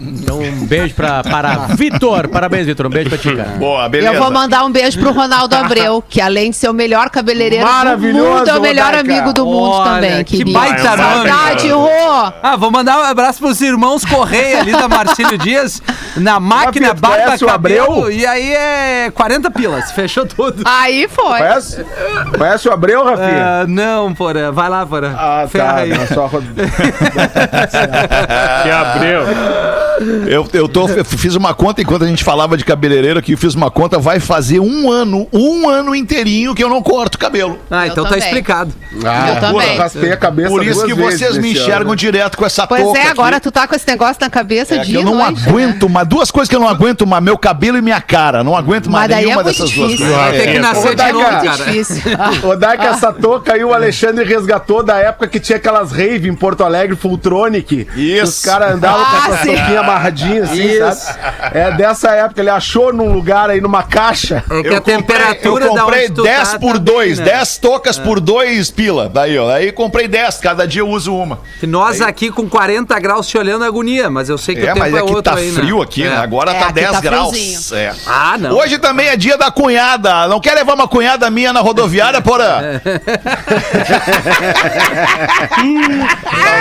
Então, 0.00 0.40
um 0.40 0.66
beijo 0.66 0.94
pra, 0.94 1.22
para 1.22 1.50
Vitor. 1.76 2.28
Parabéns, 2.28 2.66
Vitor. 2.66 2.86
Um 2.86 2.90
beijo 2.90 3.08
pra 3.10 3.18
ti, 3.18 3.34
cara. 3.34 3.48
Boa, 3.58 3.88
beleza. 3.88 4.14
Eu 4.14 4.22
vou 4.22 4.30
mandar 4.30 4.64
um 4.64 4.70
beijo 4.70 4.98
pro 4.98 5.12
Ronaldo 5.12 5.54
Abreu, 5.56 6.02
que 6.06 6.20
além 6.20 6.50
de 6.50 6.56
ser 6.56 6.68
o 6.70 6.74
melhor 6.74 7.10
cabeleireiro 7.10 7.64
do 7.66 7.70
Maravilhoso, 7.70 8.38
mundo, 8.38 8.48
é 8.50 8.54
o 8.58 8.60
melhor 8.62 8.94
Rodaica. 8.94 9.12
amigo 9.12 9.32
do 9.34 9.44
mundo 9.44 9.70
Olha, 9.72 9.94
também, 9.94 10.24
que 10.24 10.38
querido. 10.38 10.52
baita 10.58 10.96
nome, 10.96 11.28
Saudade, 11.30 11.70
Rô! 11.70 12.32
Ah, 12.42 12.56
vou 12.56 12.70
mandar 12.70 12.98
um 12.98 13.02
abraço 13.04 13.38
pros 13.40 13.60
irmãos 13.60 14.04
Correia 14.06 14.60
ali 14.60 14.72
da 14.72 14.86
Marcílio 14.88 15.36
Dias, 15.38 15.82
na 16.16 16.38
máquina 16.40 16.94
tu 16.94 17.00
Barba 17.00 17.24
conhece 17.24 17.44
o 17.44 17.48
Cabelo, 17.48 17.92
Abreu? 17.98 18.10
e 18.10 18.26
aí 18.26 18.52
é 18.52 18.85
40 19.14 19.50
pilas, 19.50 19.90
fechou 19.92 20.26
tudo. 20.26 20.62
Aí 20.64 21.08
foi. 21.08 21.38
Conhece? 21.38 21.84
Conhece 22.36 22.68
o 22.68 22.72
Abreu, 22.72 23.04
Rafinha? 23.04 23.44
Ah, 23.62 23.66
não, 23.66 24.12
Porã, 24.14 24.50
vai 24.52 24.68
lá, 24.68 24.84
Porã. 24.86 25.14
Ah, 25.16 25.46
Ferra 25.48 25.72
tá. 25.74 25.78
aí. 25.80 25.90
não, 25.90 26.06
só 26.06 26.28
Que 28.62 28.70
abreu. 28.70 29.22
Eu, 30.28 30.46
eu 30.52 30.68
tô, 30.68 30.86
eu 30.88 31.04
fiz 31.04 31.34
uma 31.36 31.54
conta 31.54 31.80
enquanto 31.80 32.04
a 32.04 32.06
gente 32.06 32.22
falava 32.22 32.56
de 32.56 32.64
cabeleireiro 32.64 33.18
aqui, 33.18 33.32
eu 33.32 33.38
fiz 33.38 33.54
uma 33.54 33.70
conta, 33.70 33.98
vai 33.98 34.20
fazer 34.20 34.60
um 34.60 34.90
ano, 34.90 35.26
um 35.32 35.66
ano 35.68 35.94
inteirinho 35.94 36.54
que 36.54 36.62
eu 36.62 36.68
não 36.68 36.82
corto 36.82 37.18
cabelo. 37.18 37.58
Ah, 37.70 37.86
Eu 37.86 37.92
então 37.92 38.04
tá 38.04 38.10
também. 38.10 38.24
explicado. 38.24 38.72
Ah, 39.04 39.28
Eu 39.30 39.40
também. 39.40 39.76
raspei 39.78 40.12
a 40.12 40.16
cabeça 40.16 40.48
Por 40.50 40.62
isso 40.64 40.80
duas 40.80 40.92
que 40.92 40.94
vezes 40.94 41.18
vocês 41.18 41.38
me 41.38 41.52
enxergam 41.52 41.88
ano. 41.92 41.96
direto 41.96 42.36
com 42.36 42.44
essa 42.44 42.66
Pois 42.66 42.82
touca 42.82 42.98
é, 42.98 43.08
agora 43.08 43.36
aqui. 43.36 43.44
tu 43.44 43.50
tá 43.50 43.66
com 43.66 43.74
esse 43.74 43.88
negócio 43.88 44.16
na 44.20 44.28
cabeça 44.28 44.74
É 44.74 44.78
dia 44.78 44.98
eu 44.98 45.04
não 45.04 45.14
noite, 45.16 45.40
né? 45.42 45.48
aguento, 45.48 45.88
mas 45.88 46.06
duas 46.06 46.30
coisas 46.30 46.48
que 46.50 46.54
eu 46.56 46.60
não 46.60 46.68
aguento, 46.68 47.06
mas 47.06 47.22
meu 47.22 47.38
cabelo 47.38 47.78
e 47.78 47.82
minha 47.82 48.00
cara. 48.00 48.44
Não 48.44 48.54
aguento 48.54 48.75
mais 48.84 49.08
Mas 49.08 49.10
daí 49.10 49.18
é 49.18 49.26
nenhuma 49.26 49.42
muito 49.42 49.56
dessas 49.56 49.70
duas 49.72 49.90
difícil. 49.90 50.06
coisas. 50.14 50.22
Vai 50.26 50.38
ter 50.38 50.52
que 50.52 50.58
nascer 50.58 50.94
de 50.94 51.12
novo, 51.12 51.24
cara. 51.24 51.50
difícil. 51.56 52.02
O 52.50 52.56
Daika, 52.56 52.84
essa 52.86 53.12
touca 53.14 53.54
aí 53.54 53.64
o 53.64 53.72
Alexandre 53.74 54.24
resgatou 54.24 54.82
da 54.82 54.98
época 54.98 55.26
que 55.28 55.40
tinha 55.40 55.56
aquelas 55.56 55.90
rave 55.92 56.28
em 56.28 56.34
Porto 56.34 56.62
Alegre, 56.64 56.96
Fulltronic. 56.96 57.86
Isso. 57.96 58.24
Os 58.24 58.42
caras 58.42 58.74
andavam 58.74 59.04
com 59.04 59.16
Ah, 59.16 59.28
essa 59.28 59.42
sim. 59.42 59.54
touquinha 59.56 59.80
amarradinha 59.80 60.44
assim, 60.44 60.62
Isso. 60.64 60.78
sabe? 61.06 61.18
É 61.54 61.70
dessa 61.76 62.10
época, 62.12 62.40
ele 62.40 62.50
achou 62.50 62.92
num 62.92 63.12
lugar 63.12 63.50
aí, 63.50 63.60
numa 63.60 63.82
caixa. 63.82 64.44
É 64.50 64.62
que 64.62 64.68
Eu 64.68 64.76
a 64.76 64.80
temperatura 64.80 65.66
comprei, 65.66 65.68
eu 65.68 65.74
da 65.74 65.80
comprei 65.82 66.04
onde 66.06 66.14
tu 66.14 66.22
10 66.22 66.52
tá, 66.52 66.58
por 66.58 66.72
tá 66.74 66.78
2, 66.78 67.18
bem, 67.18 67.26
né? 67.26 67.32
10 67.38 67.58
tocas 67.58 67.98
por 67.98 68.20
2 68.20 68.70
pila. 68.70 69.08
Daí, 69.08 69.38
ó. 69.38 69.50
Aí 69.50 69.72
comprei 69.72 70.06
10, 70.08 70.38
cada 70.38 70.66
dia 70.66 70.82
eu 70.82 70.88
uso 70.88 71.14
uma. 71.14 71.40
Que 71.60 71.66
nós 71.66 72.00
aqui 72.00 72.30
com 72.30 72.48
40 72.48 72.98
graus 73.00 73.26
te 73.26 73.36
olhando 73.38 73.64
agonia, 73.64 74.10
mas 74.10 74.28
eu 74.28 74.38
sei 74.38 74.54
que 74.54 74.60
É, 74.60 74.64
o 74.64 74.66
tempo 74.68 74.78
mas 74.80 74.94
é 74.94 74.96
é 74.96 75.00
que 75.02 75.08
outro 75.08 75.22
tá 75.22 75.34
aí, 75.36 75.50
né? 75.50 75.60
frio 75.60 75.82
aqui, 75.82 76.02
É. 76.02 76.10
né? 76.10 76.16
Agora 76.16 76.50
É, 76.52 76.54
tá 76.58 76.64
aqui 76.66 76.74
10 76.74 76.90
tá 76.90 77.00
graus. 77.00 77.72
É. 77.72 77.92
Ah, 78.06 78.36
não. 78.38 78.50
Hoje 78.66 78.78
também 78.78 79.06
é 79.06 79.16
dia 79.16 79.38
da 79.38 79.48
cunhada. 79.48 80.26
Não 80.26 80.40
quer 80.40 80.54
levar 80.54 80.74
uma 80.74 80.88
cunhada 80.88 81.30
minha 81.30 81.52
na 81.52 81.60
rodoviária, 81.60 82.20
porã? 82.20 82.80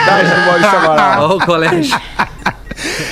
Saudade 0.05 0.29
do 0.29 0.41
Maurício 0.45 0.77
Amaral. 0.77 1.31
O 1.31 1.43
colégio. 1.43 1.99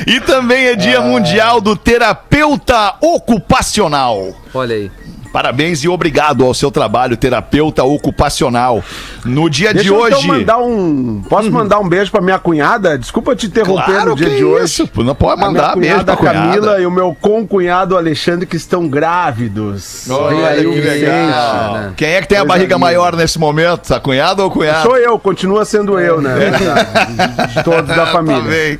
E 0.05 0.19
também 0.19 0.67
é 0.67 0.75
dia 0.75 1.01
mundial 1.01 1.59
do 1.59 1.75
terapeuta 1.75 2.93
ocupacional. 3.01 4.31
Olha 4.53 4.75
aí. 4.75 4.91
Parabéns 5.33 5.83
e 5.83 5.89
obrigado 5.89 6.45
ao 6.45 6.53
seu 6.53 6.69
trabalho, 6.69 7.17
terapeuta 7.17 7.83
ocupacional. 7.83 8.83
No 9.25 9.49
dia 9.49 9.73
Deixa 9.73 9.89
de 9.89 9.93
eu 9.93 9.99
hoje. 9.99 10.15
então 10.19 10.27
mandar 10.27 10.57
um. 10.59 11.23
Posso 11.27 11.51
mandar 11.51 11.79
um 11.79 11.89
beijo 11.89 12.11
pra 12.11 12.21
minha 12.21 12.37
cunhada? 12.37 12.99
Desculpa 12.99 13.35
te 13.35 13.47
interromper 13.47 13.85
Claro 13.85 14.09
no 14.11 14.15
dia 14.15 14.29
que 14.29 14.35
de 14.37 14.43
hoje. 14.43 14.65
isso. 14.65 14.89
Não 15.03 15.15
pode 15.15 15.41
mandar 15.41 15.75
beijo 15.75 16.03
pra 16.05 16.15
cunhada 16.15 16.17
cunhada. 16.17 16.47
Camila 16.61 16.79
e 16.81 16.85
o 16.85 16.91
meu 16.91 17.17
concunhado 17.19 17.97
Alexandre 17.97 18.45
que 18.45 18.55
estão 18.55 18.87
grávidos. 18.87 20.07
Olha 20.07 20.49
aí 20.49 20.61
que 20.61 20.67
o 20.67 20.73
Vicente. 20.73 20.99
legal. 20.99 21.91
Quem 21.97 22.09
é 22.09 22.21
que 22.21 22.27
tem 22.27 22.37
a 22.37 22.45
barriga 22.45 22.77
maior 22.77 23.15
nesse 23.15 23.39
momento? 23.39 23.91
A 23.91 23.99
cunhada 23.99 24.43
ou 24.43 24.51
cunhado? 24.51 24.83
Sou 24.83 24.97
eu, 24.97 25.17
continua 25.17 25.65
sendo 25.65 25.99
eu, 25.99 26.21
né? 26.21 26.35
De- 26.35 27.53
De 27.55 27.63
todos 27.63 27.87
da 27.87 28.03
Tá 28.05 28.11
família. 28.11 28.41
bem. 28.43 28.79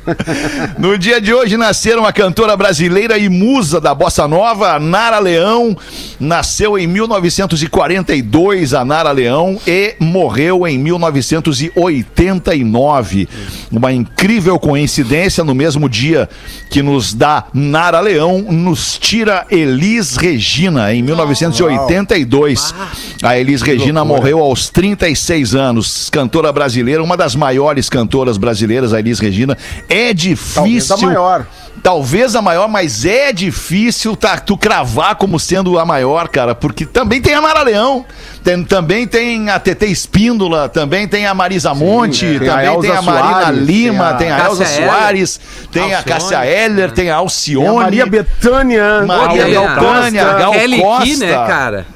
No 0.78 0.96
dia 0.96 1.20
de 1.20 1.34
hoje 1.34 1.56
nasceram 1.56 2.06
a 2.06 2.12
cantora 2.12 2.56
brasileira 2.56 3.18
e 3.18 3.28
musa 3.28 3.80
da 3.80 3.92
bossa 3.92 4.28
nova, 4.28 4.78
Nara 4.78 5.18
Leão. 5.18 5.76
nasceu 6.20 6.43
em 6.78 6.86
1942, 6.86 8.74
a 8.74 8.84
Nara 8.84 9.10
Leão, 9.10 9.58
e 9.66 9.94
morreu 9.98 10.66
em 10.66 10.78
1989. 10.78 13.26
Uma 13.72 13.90
incrível 13.92 14.58
coincidência, 14.58 15.42
no 15.42 15.54
mesmo 15.54 15.88
dia 15.88 16.28
que 16.70 16.82
nos 16.82 17.14
dá 17.14 17.44
Nara 17.52 18.00
Leão, 18.00 18.42
nos 18.42 18.98
tira 18.98 19.46
Elis 19.50 20.16
Regina, 20.16 20.94
em 20.94 21.02
1982. 21.02 22.74
A 23.22 23.38
Elis 23.38 23.62
Regina 23.62 24.04
morreu 24.04 24.40
aos 24.40 24.68
36 24.68 25.54
anos, 25.54 26.10
cantora 26.10 26.52
brasileira, 26.52 27.02
uma 27.02 27.16
das 27.16 27.34
maiores 27.34 27.88
cantoras 27.88 28.36
brasileiras, 28.36 28.92
a 28.92 28.98
Elis 28.98 29.18
Regina. 29.18 29.56
É 29.88 30.12
Talvez 30.12 30.16
difícil. 30.16 30.94
a 30.94 30.98
maior. 30.98 31.46
Talvez 31.84 32.34
a 32.34 32.40
maior, 32.40 32.66
mas 32.66 33.04
é 33.04 33.30
difícil 33.30 34.16
tá, 34.16 34.38
tu 34.38 34.56
cravar 34.56 35.16
como 35.16 35.38
sendo 35.38 35.78
a 35.78 35.84
maior, 35.84 36.28
cara, 36.28 36.54
porque 36.54 36.86
também 36.86 37.20
tem 37.20 37.34
a 37.34 37.42
Mara 37.42 37.62
Leão, 37.62 38.06
tem- 38.42 38.64
também 38.64 39.06
tem 39.06 39.50
a 39.50 39.60
TT 39.60 39.88
Espíndola, 39.88 40.66
também 40.66 41.06
tem 41.06 41.26
a 41.26 41.34
Marisa 41.34 41.74
Monte, 41.74 42.36
é. 42.36 42.38
Tem 42.38 42.48
a 42.48 42.54
também 42.54 42.80
tem 42.80 42.90
a 42.90 43.02
Marina 43.02 43.40
Soares, 43.42 43.60
Lima, 43.60 44.08
tem 44.14 44.18
tem 44.18 44.30
a 44.30 44.36
a, 44.36 44.46
Elza 44.46 44.64
Cássia 44.64 44.86
Soares, 44.86 45.40
tem 45.70 45.94
a. 45.94 46.02
Cássia 46.02 46.46
Eller, 46.46 46.90
tem 46.90 47.10
a 47.10 47.16
Alcione, 47.16 47.66
Tem 47.66 47.76
a 47.76 47.82
Maria 47.82 48.06
Bethânia. 48.06 49.02
Maria 49.06 49.44
Olha, 49.44 49.60
Bethânia, 49.60 50.24
Gal 50.24 50.52
Kelly 50.52 50.80
Costa. 50.80 51.26
Né, 51.26 51.32
cara? 51.46 51.86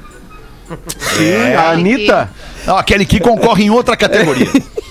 Sim, 0.98 1.54
a 1.56 1.70
Anitta. 1.70 2.30
Não, 2.66 2.76
aquele 2.76 3.06
que 3.06 3.18
concorre 3.20 3.64
em 3.64 3.70
outra 3.70 3.96
categoria. 3.96 4.48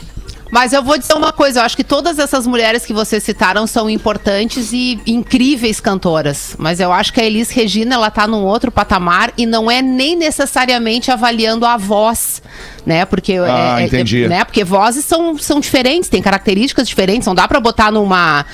Mas 0.51 0.71
eu 0.73 0.81
vou 0.81 0.97
dizer 0.97 1.13
uma 1.13 1.31
coisa, 1.33 1.59
eu 1.59 1.63
acho 1.63 1.75
que 1.75 1.83
todas 1.83 2.19
essas 2.19 2.47
mulheres 2.47 2.85
que 2.85 2.93
vocês 2.93 3.23
citaram 3.23 3.67
são 3.67 3.89
importantes 3.89 4.71
e 4.71 4.99
incríveis 5.05 5.79
cantoras. 5.79 6.55
Mas 6.57 6.79
eu 6.79 6.91
acho 6.91 7.11
que 7.13 7.19
a 7.19 7.25
Elis 7.25 7.49
Regina, 7.49 7.95
ela 7.95 8.09
tá 8.09 8.25
num 8.27 8.43
outro 8.43 8.71
patamar 8.71 9.31
e 9.37 9.45
não 9.45 9.69
é 9.69 9.81
nem 9.81 10.15
necessariamente 10.15 11.11
avaliando 11.11 11.65
a 11.65 11.75
voz, 11.77 12.41
né? 12.85 13.05
Porque 13.05 13.33
Ah, 13.33 13.79
é- 13.79 13.83
é- 13.83 13.85
entendi. 13.87 14.27
né? 14.27 14.43
Porque 14.45 14.63
vozes 14.63 15.03
são, 15.05 15.37
são 15.37 15.59
diferentes, 15.59 16.09
têm 16.09 16.21
características 16.21 16.87
diferentes, 16.87 17.27
não 17.27 17.35
dá 17.35 17.47
pra 17.47 17.59
botar 17.59 17.91
numa 17.91 18.45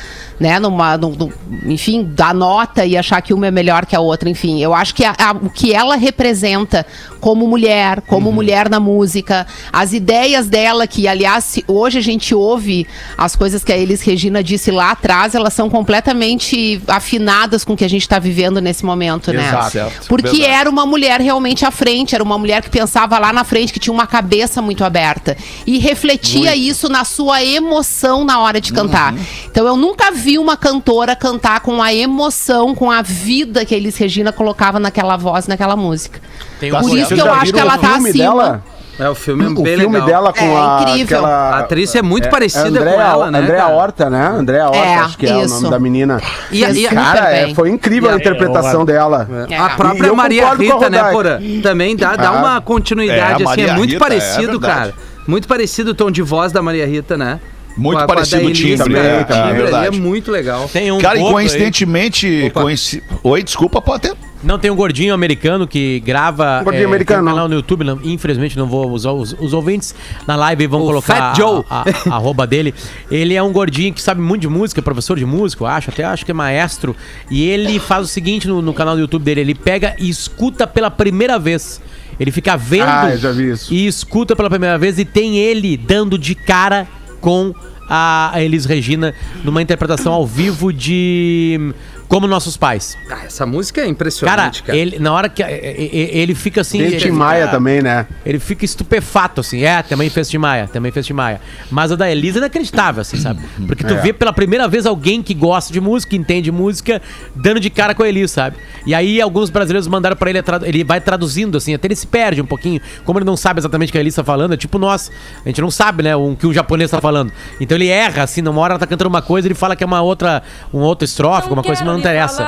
né, 0.43 0.59
numa, 0.59 0.97
num- 0.97 1.15
num- 1.15 1.31
enfim, 1.71 2.03
dar 2.03 2.33
nota 2.35 2.85
e 2.85 2.97
achar 2.97 3.21
que 3.21 3.33
uma 3.33 3.47
é 3.47 3.51
melhor 3.51 3.85
que 3.85 3.95
a 3.95 3.99
outra, 4.01 4.29
enfim. 4.29 4.61
Eu 4.61 4.73
acho 4.73 4.93
que 4.93 5.05
a- 5.05 5.15
a- 5.17 5.31
o 5.31 5.49
que 5.49 5.73
ela 5.73 5.95
representa 5.95 6.85
como 7.21 7.47
mulher, 7.47 8.01
como 8.01 8.27
Uhum. 8.27 8.35
mulher 8.35 8.69
na 8.69 8.77
música, 8.79 9.47
as 9.71 9.93
ideias 9.93 10.47
dela, 10.49 10.85
que 10.85 11.07
aliás, 11.07 11.57
hoje 11.65 11.97
a 11.97 12.01
gente 12.01 12.35
ouve 12.35 12.85
as 13.17 13.33
coisas 13.37 13.63
que 13.63 13.71
a 13.71 13.77
Elis 13.77 14.01
Regina 14.01 14.43
disse 14.43 14.69
lá 14.69 14.91
atrás, 14.91 15.33
elas 15.33 15.53
são 15.53 15.69
completamente 15.69 16.81
afinadas 16.87 17.63
com 17.63 17.71
o 17.73 17.77
que 17.77 17.85
a 17.85 17.89
gente 17.89 18.01
está 18.01 18.19
vivendo 18.19 18.59
nesse 18.59 18.83
momento, 18.85 19.31
né? 19.31 19.49
Certo, 19.71 20.07
Porque 20.09 20.29
verdade. 20.37 20.51
era 20.51 20.69
uma 20.69 20.85
mulher 20.85 21.21
realmente 21.21 21.65
à 21.65 21.71
frente, 21.71 22.13
era 22.15 22.23
uma 22.23 22.37
mulher 22.37 22.61
que 22.61 22.69
pensava 22.69 23.17
lá 23.17 23.31
na 23.31 23.45
frente, 23.45 23.71
que 23.71 23.79
tinha 23.79 23.93
uma 23.93 24.05
cabeça 24.05 24.61
muito 24.61 24.83
aberta. 24.83 25.37
E 25.65 25.79
refletia 25.79 26.53
isso 26.55 26.89
na 26.89 27.05
sua 27.05 27.41
emoção 27.41 28.25
na 28.25 28.39
hora 28.41 28.59
de 28.59 28.73
cantar. 28.73 29.13
Uhum. 29.13 29.19
Então 29.49 29.65
eu 29.65 29.77
nunca 29.77 30.11
vi 30.11 30.32
uma 30.37 30.55
cantora 30.57 31.15
cantar 31.15 31.59
com 31.61 31.81
a 31.81 31.93
emoção, 31.93 32.73
com 32.75 32.89
a 32.91 33.01
vida 33.01 33.65
que 33.65 33.73
a 33.73 33.77
Elis 33.77 33.97
Regina 33.97 34.31
colocava 34.31 34.79
naquela 34.79 35.17
voz, 35.17 35.47
naquela 35.47 35.75
música. 35.75 36.19
Tem 36.59 36.73
um 36.73 36.79
Por 36.79 36.97
isso 36.97 37.13
que 37.13 37.19
eu 37.21 37.33
acho 37.33 37.53
que 37.53 37.59
ela 37.59 37.77
tá 37.77 37.95
acima. 37.95 38.11
dela? 38.13 38.63
É, 38.99 39.09
o 39.09 39.15
filme 39.15 39.43
é 39.43 39.47
O 39.47 39.55
bem 39.55 39.75
filme 39.79 39.93
legal. 39.93 40.07
dela 40.07 40.31
com 40.33 40.45
É, 40.45 40.55
a. 40.55 40.79
incrível. 40.83 41.17
aquela- 41.17 41.49
A 41.55 41.59
atriz 41.61 41.95
é 41.95 42.01
muito 42.03 42.29
parecida 42.29 42.67
Andrea, 42.67 42.93
com 42.93 43.01
ela, 43.01 43.31
né, 43.31 43.39
Andrea 43.39 43.57
cara? 43.57 43.73
Horta, 43.73 44.09
né? 44.09 44.27
Andrea 44.27 44.65
Horta, 44.67 44.77
É, 44.77 44.95
acho 44.97 45.17
que 45.17 45.25
é 45.25 45.35
o 45.35 45.47
nome 45.47 45.69
da 45.71 45.79
menina. 45.79 46.21
E, 46.51 46.63
e 46.63 46.87
Cara, 46.87 47.31
é, 47.35 47.55
foi 47.55 47.69
incrível 47.71 48.11
E 48.11 48.13
a 48.13 48.15
interpretação 48.17 48.85
dela. 48.85 49.27
É. 49.49 49.57
A 49.57 49.65
E 49.73 49.75
própria 49.77 50.07
eu 50.07 50.15
Maria 50.15 50.53
Rita, 50.53 50.91
né. 50.91 51.03
Porã? 51.11 51.39
Também 51.63 51.95
dá, 51.95 52.15
dá 52.15 52.31
uma 52.33 52.57
É, 52.57 52.61
continuidade, 52.61 53.43
a 53.43 53.49
assim, 53.49 53.61
é 53.63 53.73
muito 53.73 53.93
Rita, 53.93 53.95
é 53.95 54.07
parecido, 54.07 54.59
cara. 54.59 54.93
Muito 55.27 55.47
parecido 55.47 55.91
o 55.91 55.95
tom 55.95 56.11
de 56.11 56.21
voz 56.21 56.51
da 56.51 56.61
Maria 56.61 56.85
Rita, 56.85 57.17
né? 57.17 57.39
Muito 57.75 57.97
Com 57.97 58.03
a- 58.03 58.07
com 58.07 58.13
parecido 58.13 58.43
da 58.43 58.47
o 58.49 58.53
timbre, 58.53 58.93
cara. 58.93 59.47
é, 59.47 59.51
é 59.51 59.53
verdade. 59.53 59.87
é 59.87 59.99
muito 59.99 60.31
legal. 60.31 60.69
Tem 60.71 60.91
um 60.91 60.99
Cara, 60.99 61.17
e 61.17 61.21
coincidentemente. 61.21 62.51
Coinci- 62.53 63.03
Oi, 63.23 63.43
desculpa, 63.43 63.81
pode 63.81 64.03
ter. 64.03 64.13
Não, 64.43 64.59
tem 64.59 64.69
um 64.69 64.75
gordinho 64.75 65.13
americano 65.13 65.65
que 65.65 66.01
grava. 66.01 66.59
Um 66.59 66.63
gordinho 66.65 66.83
tem 66.83 66.85
americano. 66.85 67.23
um 67.23 67.25
canal 67.33 67.47
no 67.47 67.55
YouTube, 67.55 67.83
não- 67.85 67.99
infelizmente 68.03 68.57
não 68.57 68.67
vou 68.67 68.89
usar 68.91 69.11
os, 69.11 69.33
os 69.39 69.53
ouvintes 69.53 69.95
na 70.27 70.35
live 70.35 70.67
vão 70.67 70.81
O 70.81 70.85
colocar 70.85 71.15
Fat 71.15 71.37
Joe. 71.37 71.63
A, 71.69 71.81
a, 71.81 71.85
a 72.11 72.15
arroba 72.15 72.45
dele. 72.45 72.73
Ele 73.09 73.33
é 73.35 73.41
um 73.41 73.53
gordinho 73.53 73.93
que 73.93 74.01
sabe 74.01 74.21
muito 74.21 74.41
de 74.41 74.49
música, 74.49 74.81
professor 74.81 75.17
de 75.17 75.25
música, 75.25 75.63
eu 75.63 75.67
acho, 75.67 75.89
até 75.89 76.03
acho 76.03 76.25
que 76.25 76.31
é 76.31 76.33
maestro. 76.33 76.93
E 77.31 77.41
ele 77.49 77.79
faz 77.79 78.03
o 78.05 78.07
seguinte 78.07 78.45
no, 78.47 78.61
no 78.61 78.73
canal 78.73 78.95
do 78.95 79.01
YouTube 79.01 79.23
dele: 79.23 79.39
ele 79.41 79.55
pega 79.55 79.95
e 79.97 80.09
escuta 80.09 80.67
pela 80.67 80.91
primeira 80.91 81.39
vez. 81.39 81.81
Ele 82.19 82.29
fica 82.29 82.55
vendo 82.57 82.83
Ah, 82.89 83.09
eu 83.11 83.17
já 83.17 83.31
vi 83.31 83.49
isso. 83.51 83.73
e 83.73 83.87
escuta 83.87 84.35
pela 84.35 84.49
primeira 84.49 84.77
vez 84.77 84.99
e 84.99 85.05
tem 85.05 85.37
ele 85.37 85.75
dando 85.77 86.17
de 86.19 86.35
cara 86.35 86.85
com 87.23 87.55
a 87.89 88.33
Elis 88.35 88.65
Regina 88.65 89.13
numa 89.45 89.61
interpretação 89.61 90.11
ao 90.11 90.27
vivo 90.27 90.73
de 90.73 91.73
Como 92.13 92.27
Nossos 92.27 92.55
Pais. 92.55 92.95
Ah, 93.09 93.23
essa 93.25 93.43
música 93.43 93.81
é 93.81 93.85
Cara, 93.85 93.91
impressionante, 93.91 94.61
cara. 94.61 94.77
ele, 94.77 94.99
na 94.99 95.11
hora 95.11 95.27
que. 95.27 95.41
e- 95.41 95.45
e- 95.91 96.09
Ele 96.19 96.35
fica 96.35 96.61
assim. 96.61 96.77
Tem 96.77 96.87
ele 96.87 96.97
Tim 96.97 97.09
Maia 97.09 97.47
também, 97.47 97.81
né? 97.81 98.05
Ele 98.23 98.37
fica 98.37 98.63
estupefato, 98.63 99.41
assim. 99.41 99.63
É, 99.63 99.81
também 99.81 100.11
fez 100.11 100.29
Tim 100.29 100.37
Maia, 100.37 100.67
também 100.71 100.91
fez 100.91 101.07
Tim 101.07 101.13
Maia. 101.13 101.41
Mas 101.71 101.91
a 101.91 101.95
da 101.95 102.11
Elisa 102.11 102.37
é 102.37 102.39
inacreditável, 102.41 103.01
assim, 103.01 103.17
sabe? 103.17 103.41
Porque 103.65 103.83
tu 103.83 103.95
É. 103.95 103.97
vê 103.99 104.13
pela 104.13 104.31
primeira 104.31 104.67
vez 104.67 104.85
alguém 104.85 105.23
que 105.23 105.33
gosta 105.33 105.73
de 105.73 105.81
música, 105.81 106.11
que 106.11 106.15
entende 106.15 106.51
música, 106.51 107.01
dando 107.35 107.59
de 107.59 107.71
cara 107.71 107.95
com 107.95 108.03
a 108.03 108.07
Elisa, 108.07 108.31
sabe? 108.31 108.57
E 108.85 108.93
aí 108.93 109.19
alguns 109.19 109.49
brasileiros 109.49 109.87
mandaram 109.87 110.15
pra 110.15 110.29
ele, 110.29 110.39
tradu- 110.43 110.67
ele 110.67 110.83
vai 110.83 111.01
traduzindo, 111.01 111.57
assim, 111.57 111.73
até 111.73 111.87
ele 111.87 111.95
se 111.95 112.05
perde 112.05 112.39
um 112.39 112.45
pouquinho. 112.45 112.79
Como 113.05 113.17
ele 113.17 113.25
não 113.25 113.35
sabe 113.35 113.59
exatamente 113.59 113.89
o 113.89 113.91
que 113.91 113.97
a 113.97 114.01
Elisa 114.01 114.17
tá 114.17 114.23
falando, 114.23 114.53
é 114.53 114.57
tipo 114.57 114.77
nós. 114.77 115.11
A 115.43 115.49
gente 115.49 115.61
não 115.61 115.71
sabe, 115.71 116.03
né, 116.03 116.15
o 116.15 116.35
que 116.35 116.45
o 116.45 116.53
japonês 116.53 116.91
tá 116.91 117.01
falando. 117.01 117.31
Então 117.59 117.75
ele 117.75 117.87
erra, 117.87 118.21
assim, 118.21 118.43
numa 118.43 118.61
hora 118.61 118.73
ela 118.73 118.79
tá 118.79 118.85
cantando 118.85 119.09
uma 119.09 119.23
coisa, 119.23 119.47
ele 119.47 119.55
fala 119.55 119.75
que 119.75 119.83
é 119.83 119.87
uma 119.87 120.03
outra, 120.03 120.43
um 120.71 120.77
outro 120.81 121.05
estrofe, 121.05 121.49
uma 121.49 121.63
coisa, 121.63 121.83
mas 121.83 121.95
não 121.95 122.02
interessa. 122.09 122.47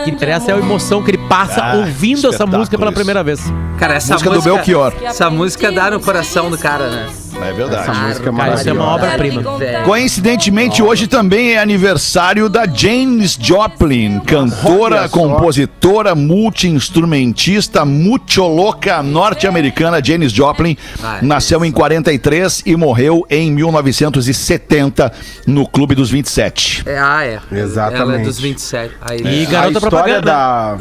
O 0.00 0.04
que 0.04 0.10
interessa 0.10 0.50
é 0.50 0.54
a 0.54 0.58
emoção 0.58 1.02
que 1.02 1.10
ele 1.10 1.18
passa 1.28 1.62
Ah, 1.62 1.76
ouvindo 1.76 2.28
essa 2.28 2.46
música 2.46 2.76
pela 2.78 2.90
isso. 2.90 2.96
primeira 2.96 3.22
vez. 3.24 3.40
Cara, 3.78 3.94
essa 3.94 4.12
Música 4.14 4.30
do 4.30 4.36
música, 4.36 4.54
Belchior. 4.54 4.92
Essa 5.02 5.30
música 5.30 5.72
dá 5.72 5.90
no 5.90 6.00
coração 6.00 6.50
do 6.50 6.58
cara, 6.58 6.88
né? 6.88 7.08
É 7.42 7.52
verdade. 7.52 7.90
Essa 7.90 7.94
música 7.94 8.30
é 8.30 8.32
Cara, 8.32 8.54
isso 8.54 8.68
é 8.68 8.72
uma 8.72 8.98
maravilhosa. 8.98 9.48
obra-prima. 9.48 9.84
Coincidentemente, 9.84 10.82
hoje 10.82 11.06
também 11.06 11.52
é 11.54 11.58
aniversário 11.58 12.48
da 12.48 12.66
Janis 12.66 13.38
Joplin, 13.40 14.20
cantora, 14.20 15.08
compositora, 15.08 16.14
multi-instrumentista, 16.14 17.84
multioloca 17.84 19.02
norte-americana. 19.02 20.02
Janis 20.02 20.32
Joplin 20.32 20.76
nasceu 21.22 21.64
em 21.64 21.72
43 21.72 22.62
e 22.66 22.76
morreu 22.76 23.26
em 23.28 23.50
1970 23.52 25.12
no 25.46 25.66
Clube 25.68 25.94
dos 25.94 26.10
27. 26.10 26.82
É, 26.86 26.98
ah, 26.98 27.24
é. 27.24 27.40
Exatamente. 27.52 28.02
Ela 28.02 28.16
é 28.16 28.24
dos 28.24 28.38
27. 28.40 28.94
Aí, 29.00 29.20
E 29.22 29.46
A 29.46 29.50
garota 29.50 29.78
história 29.78 29.90
propaganda 29.90 30.20
da 30.22 30.78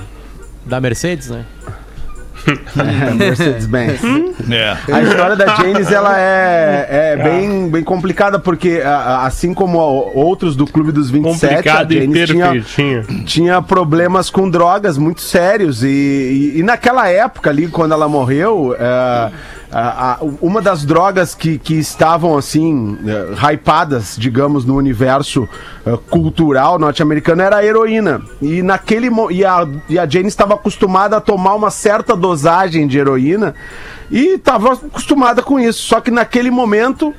da 0.65 0.79
Mercedes, 0.79 1.29
né? 1.29 1.45
Mercedes-Benz. 3.17 4.01
É. 4.51 4.77
A 4.93 5.01
história 5.01 5.35
da 5.35 5.55
Janis, 5.55 5.91
ela 5.91 6.19
é, 6.19 6.87
é 6.89 7.23
bem, 7.23 7.69
bem 7.69 7.83
complicada, 7.83 8.39
porque 8.39 8.81
assim 8.85 9.53
como 9.53 9.77
outros 9.79 10.55
do 10.55 10.65
Clube 10.65 10.91
dos 10.91 11.09
27, 11.09 11.47
Complicado 11.55 11.91
a 11.91 11.95
Janis 11.95 12.67
tinha, 12.67 13.03
tinha 13.25 13.61
problemas 13.61 14.29
com 14.29 14.49
drogas 14.49 14.97
muito 14.97 15.21
sérios. 15.21 15.83
E, 15.83 15.87
e- 15.87 16.59
e 16.59 16.63
naquela 16.63 17.07
época 17.09 17.49
ali, 17.49 17.67
quando 17.67 17.93
ela 17.93 18.07
morreu, 18.07 18.75
é, 18.79 19.31
a- 19.73 20.13
a- 20.13 20.17
uma 20.41 20.61
das 20.61 20.85
drogas 20.85 21.33
que, 21.33 21.57
que 21.57 21.73
estavam 21.75 22.37
assim, 22.37 22.97
é, 23.05 23.53
hypadas, 23.53 24.15
digamos, 24.17 24.65
no 24.65 24.75
universo 24.75 25.47
é, 25.85 25.97
cultural 26.09 26.77
norte-americano 26.77 27.41
era 27.41 27.57
a 27.57 27.65
heroína. 27.65 28.21
E 28.41 28.61
naquele 28.61 29.09
e 29.31 29.43
a, 29.43 29.67
e 29.89 29.97
a 29.99 30.05
Jane 30.07 30.27
estava 30.27 30.53
acostumada 30.53 31.17
a 31.17 31.21
tomar 31.21 31.55
uma 31.55 31.69
certa 31.71 32.15
dosagem 32.15 32.87
de 32.87 32.97
heroína 32.99 33.55
e 34.11 34.35
estava 34.35 34.73
acostumada 34.73 35.41
com 35.41 35.59
isso. 35.59 35.81
Só 35.83 35.99
que 35.99 36.11
naquele 36.11 36.51
momento 36.51 37.13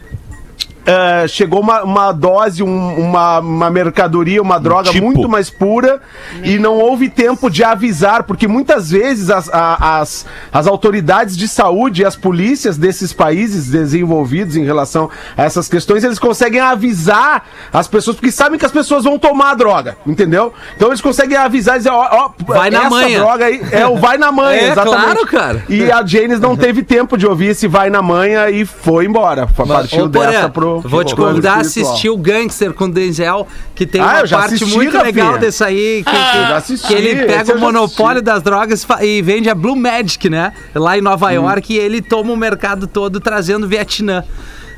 é, 0.86 1.26
chegou 1.28 1.60
uma, 1.60 1.82
uma 1.82 2.12
dose, 2.12 2.62
um- 2.62 2.94
uma, 2.98 3.38
uma 3.40 3.70
mercadoria, 3.70 4.40
uma 4.42 4.58
droga 4.58 4.90
tipo. 4.90 5.04
muito 5.04 5.28
mais 5.28 5.48
pura 5.50 6.00
e 6.42 6.58
não 6.58 6.74
houve 6.78 7.08
tempo 7.08 7.48
de 7.50 7.64
avisar, 7.64 8.24
porque 8.24 8.46
muitas 8.46 8.90
vezes 8.90 9.30
as, 9.30 9.48
as, 9.52 10.26
as 10.52 10.66
autoridades 10.66 11.36
de 11.36 11.48
saúde 11.48 12.02
e 12.02 12.04
as 12.04 12.16
polícias 12.16 12.76
desses 12.76 13.12
países 13.12 13.68
desenvolvidos 13.70 14.56
em 14.56 14.64
relação 14.64 15.08
a 15.36 15.42
essas 15.44 15.68
questões, 15.68 16.04
eles 16.04 16.18
conseguem 16.18 16.60
avisar 16.60 17.44
as 17.72 17.88
pessoas, 17.88 18.16
porque 18.16 18.30
sabem 18.30 18.58
que 18.58 18.66
as 18.66 18.72
pessoas 18.72 19.04
vão 19.04 19.18
tomar 19.18 19.52
a 19.52 19.54
droga, 19.54 19.96
entendeu? 20.06 20.52
Então 20.76 20.88
eles 20.88 21.00
conseguem 21.00 21.36
avisar 21.36 21.76
e 21.76 21.78
dizer, 21.78 21.90
ó, 21.90 22.06
ó 22.10 22.30
Vai 22.46 22.70
na 22.70 22.80
essa 22.80 22.90
manha. 22.90 23.18
droga 23.18 23.44
aí 23.46 23.60
é 23.72 23.86
o 23.86 23.96
vai 23.96 24.18
na 24.18 24.30
manha, 24.30 24.60
É, 24.64 24.68
exatamente. 24.70 25.02
claro, 25.02 25.26
cara. 25.26 25.64
E 25.68 25.90
a 25.90 26.04
Janis 26.04 26.40
não 26.40 26.56
teve 26.56 26.82
tempo 26.82 27.16
de 27.16 27.26
ouvir 27.26 27.46
esse 27.48 27.66
vai 27.66 27.88
na 27.90 28.02
manha 28.02 28.50
e 28.50 28.64
foi 28.64 29.06
embora. 29.06 29.46
Partiu 29.46 30.04
ô, 30.04 30.08
dessa 30.08 30.48
pro 30.48 30.73
Vou 30.80 31.04
te 31.04 31.14
convidar 31.14 31.54
a 31.54 31.60
assistir 31.60 32.08
o 32.08 32.16
Gangster 32.16 32.72
com 32.72 32.88
Denzel, 32.90 33.46
que 33.74 33.86
tem 33.86 34.00
Ah, 34.00 34.04
uma 34.22 34.28
parte 34.28 34.54
assisti, 34.54 34.74
muito 34.74 34.96
Rafinha. 34.96 35.04
legal 35.04 35.38
desse 35.38 35.62
aí. 35.64 36.04
Que, 36.04 36.12
já 36.12 36.56
assisti, 36.56 36.86
que 36.86 36.92
ele 36.94 37.24
pega 37.26 37.54
o 37.54 37.58
monopólio 37.60 38.20
assisti. 38.20 38.24
das 38.24 38.42
drogas 38.42 38.86
e 39.02 39.22
vende 39.22 39.48
a 39.50 39.54
Blue 39.54 39.76
Magic, 39.76 40.28
né? 40.30 40.52
Lá 40.74 40.96
em 40.98 41.00
Nova 41.00 41.28
Hum. 41.28 41.32
York, 41.32 41.72
e 41.72 41.78
ele 41.78 42.00
toma 42.02 42.32
o 42.32 42.36
mercado 42.36 42.86
todo 42.86 43.20
trazendo 43.20 43.66
Vietnã. 43.68 44.24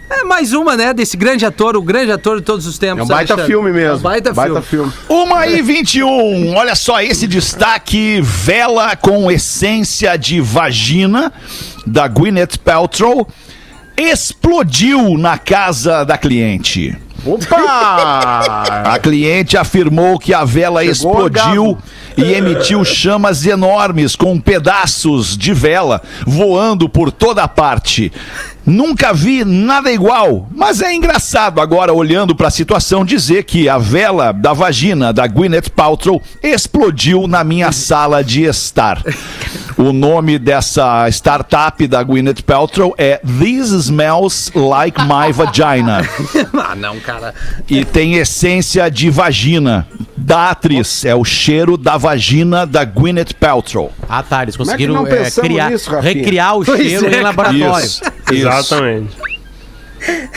É 0.08 0.22
mais 0.22 0.52
uma, 0.52 0.76
né, 0.76 0.94
desse 0.94 1.16
grande 1.16 1.44
ator, 1.44 1.76
o 1.76 1.82
grande 1.82 2.12
ator 2.12 2.36
de 2.38 2.42
todos 2.44 2.64
os 2.64 2.78
tempos. 2.78 3.00
É 3.00 3.02
um 3.02 3.06
baita 3.08 3.32
Alexandre. 3.32 3.52
filme 3.52 3.72
mesmo. 3.72 3.94
É 3.94 3.98
um 3.98 4.02
baita, 4.02 4.32
filme. 4.32 4.62
filme. 4.62 4.92
Uma 5.08 5.48
e 5.48 5.60
21. 5.60 6.54
Olha 6.54 6.76
só 6.76 7.02
esse 7.02 7.26
destaque: 7.26 8.20
vela 8.22 8.94
com 8.94 9.28
essência 9.28 10.16
de 10.16 10.40
vagina 10.40 11.32
da 11.84 12.06
Gwyneth 12.06 12.56
Paltrow 12.64 13.26
explodiu 13.96 15.16
na 15.16 15.38
casa 15.38 16.04
da 16.04 16.18
cliente. 16.18 16.96
Opa! 17.24 18.62
A 18.84 18.98
cliente 18.98 19.56
afirmou 19.56 20.18
que 20.18 20.32
a 20.32 20.44
vela 20.44 20.80
Chegou 20.80 20.92
explodiu 20.92 21.78
e 22.16 22.32
emitiu 22.32 22.84
chamas 22.84 23.44
enormes 23.44 24.14
com 24.14 24.38
pedaços 24.38 25.36
de 25.36 25.52
vela 25.52 26.00
voando 26.26 26.88
por 26.88 27.10
toda 27.10 27.48
parte. 27.48 28.12
Nunca 28.66 29.12
vi 29.12 29.44
nada 29.44 29.92
igual, 29.92 30.48
mas 30.52 30.82
é 30.82 30.92
engraçado 30.92 31.60
agora 31.60 31.94
olhando 31.94 32.34
para 32.34 32.48
a 32.48 32.50
situação 32.50 33.04
dizer 33.04 33.44
que 33.44 33.68
a 33.68 33.78
vela 33.78 34.32
da 34.32 34.52
vagina 34.52 35.12
da 35.12 35.24
Gwyneth 35.24 35.70
Paltrow 35.74 36.20
explodiu 36.42 37.28
na 37.28 37.44
minha 37.44 37.70
sala 37.70 38.24
de 38.24 38.42
estar. 38.42 39.00
O 39.78 39.92
nome 39.92 40.36
dessa 40.36 41.08
startup 41.10 41.86
da 41.86 42.02
Gwyneth 42.02 42.42
Paltrow 42.44 42.92
é 42.98 43.18
This 43.18 43.70
Smells 43.70 44.50
Like 44.52 45.00
My 45.02 45.32
Vagina 45.32 46.00
ah, 46.58 46.74
não, 46.74 46.98
cara. 46.98 47.34
e 47.68 47.84
tem 47.84 48.14
essência 48.14 48.90
de 48.90 49.10
vagina 49.10 49.86
da 50.16 50.50
atriz. 50.50 51.04
É 51.04 51.14
o 51.14 51.24
cheiro 51.24 51.76
da 51.76 51.96
vagina 51.96 52.66
da 52.66 52.84
Gwyneth 52.84 53.34
Paltrow. 53.38 53.92
Ah, 54.08 54.22
tá. 54.24 54.42
Eles 54.42 54.56
é 54.56 54.58
conseguiram 54.58 55.06
é, 55.06 55.10
pensamos 55.10 55.48
criar, 55.48 55.70
nisso, 55.70 56.00
recriar 56.00 56.58
o 56.58 56.64
Pois 56.64 56.80
cheiro 56.80 57.06
é, 57.06 57.18
em 57.18 57.22
laboratório. 57.22 57.86
Isso. 57.86 58.02
Exatamente. 58.30 59.16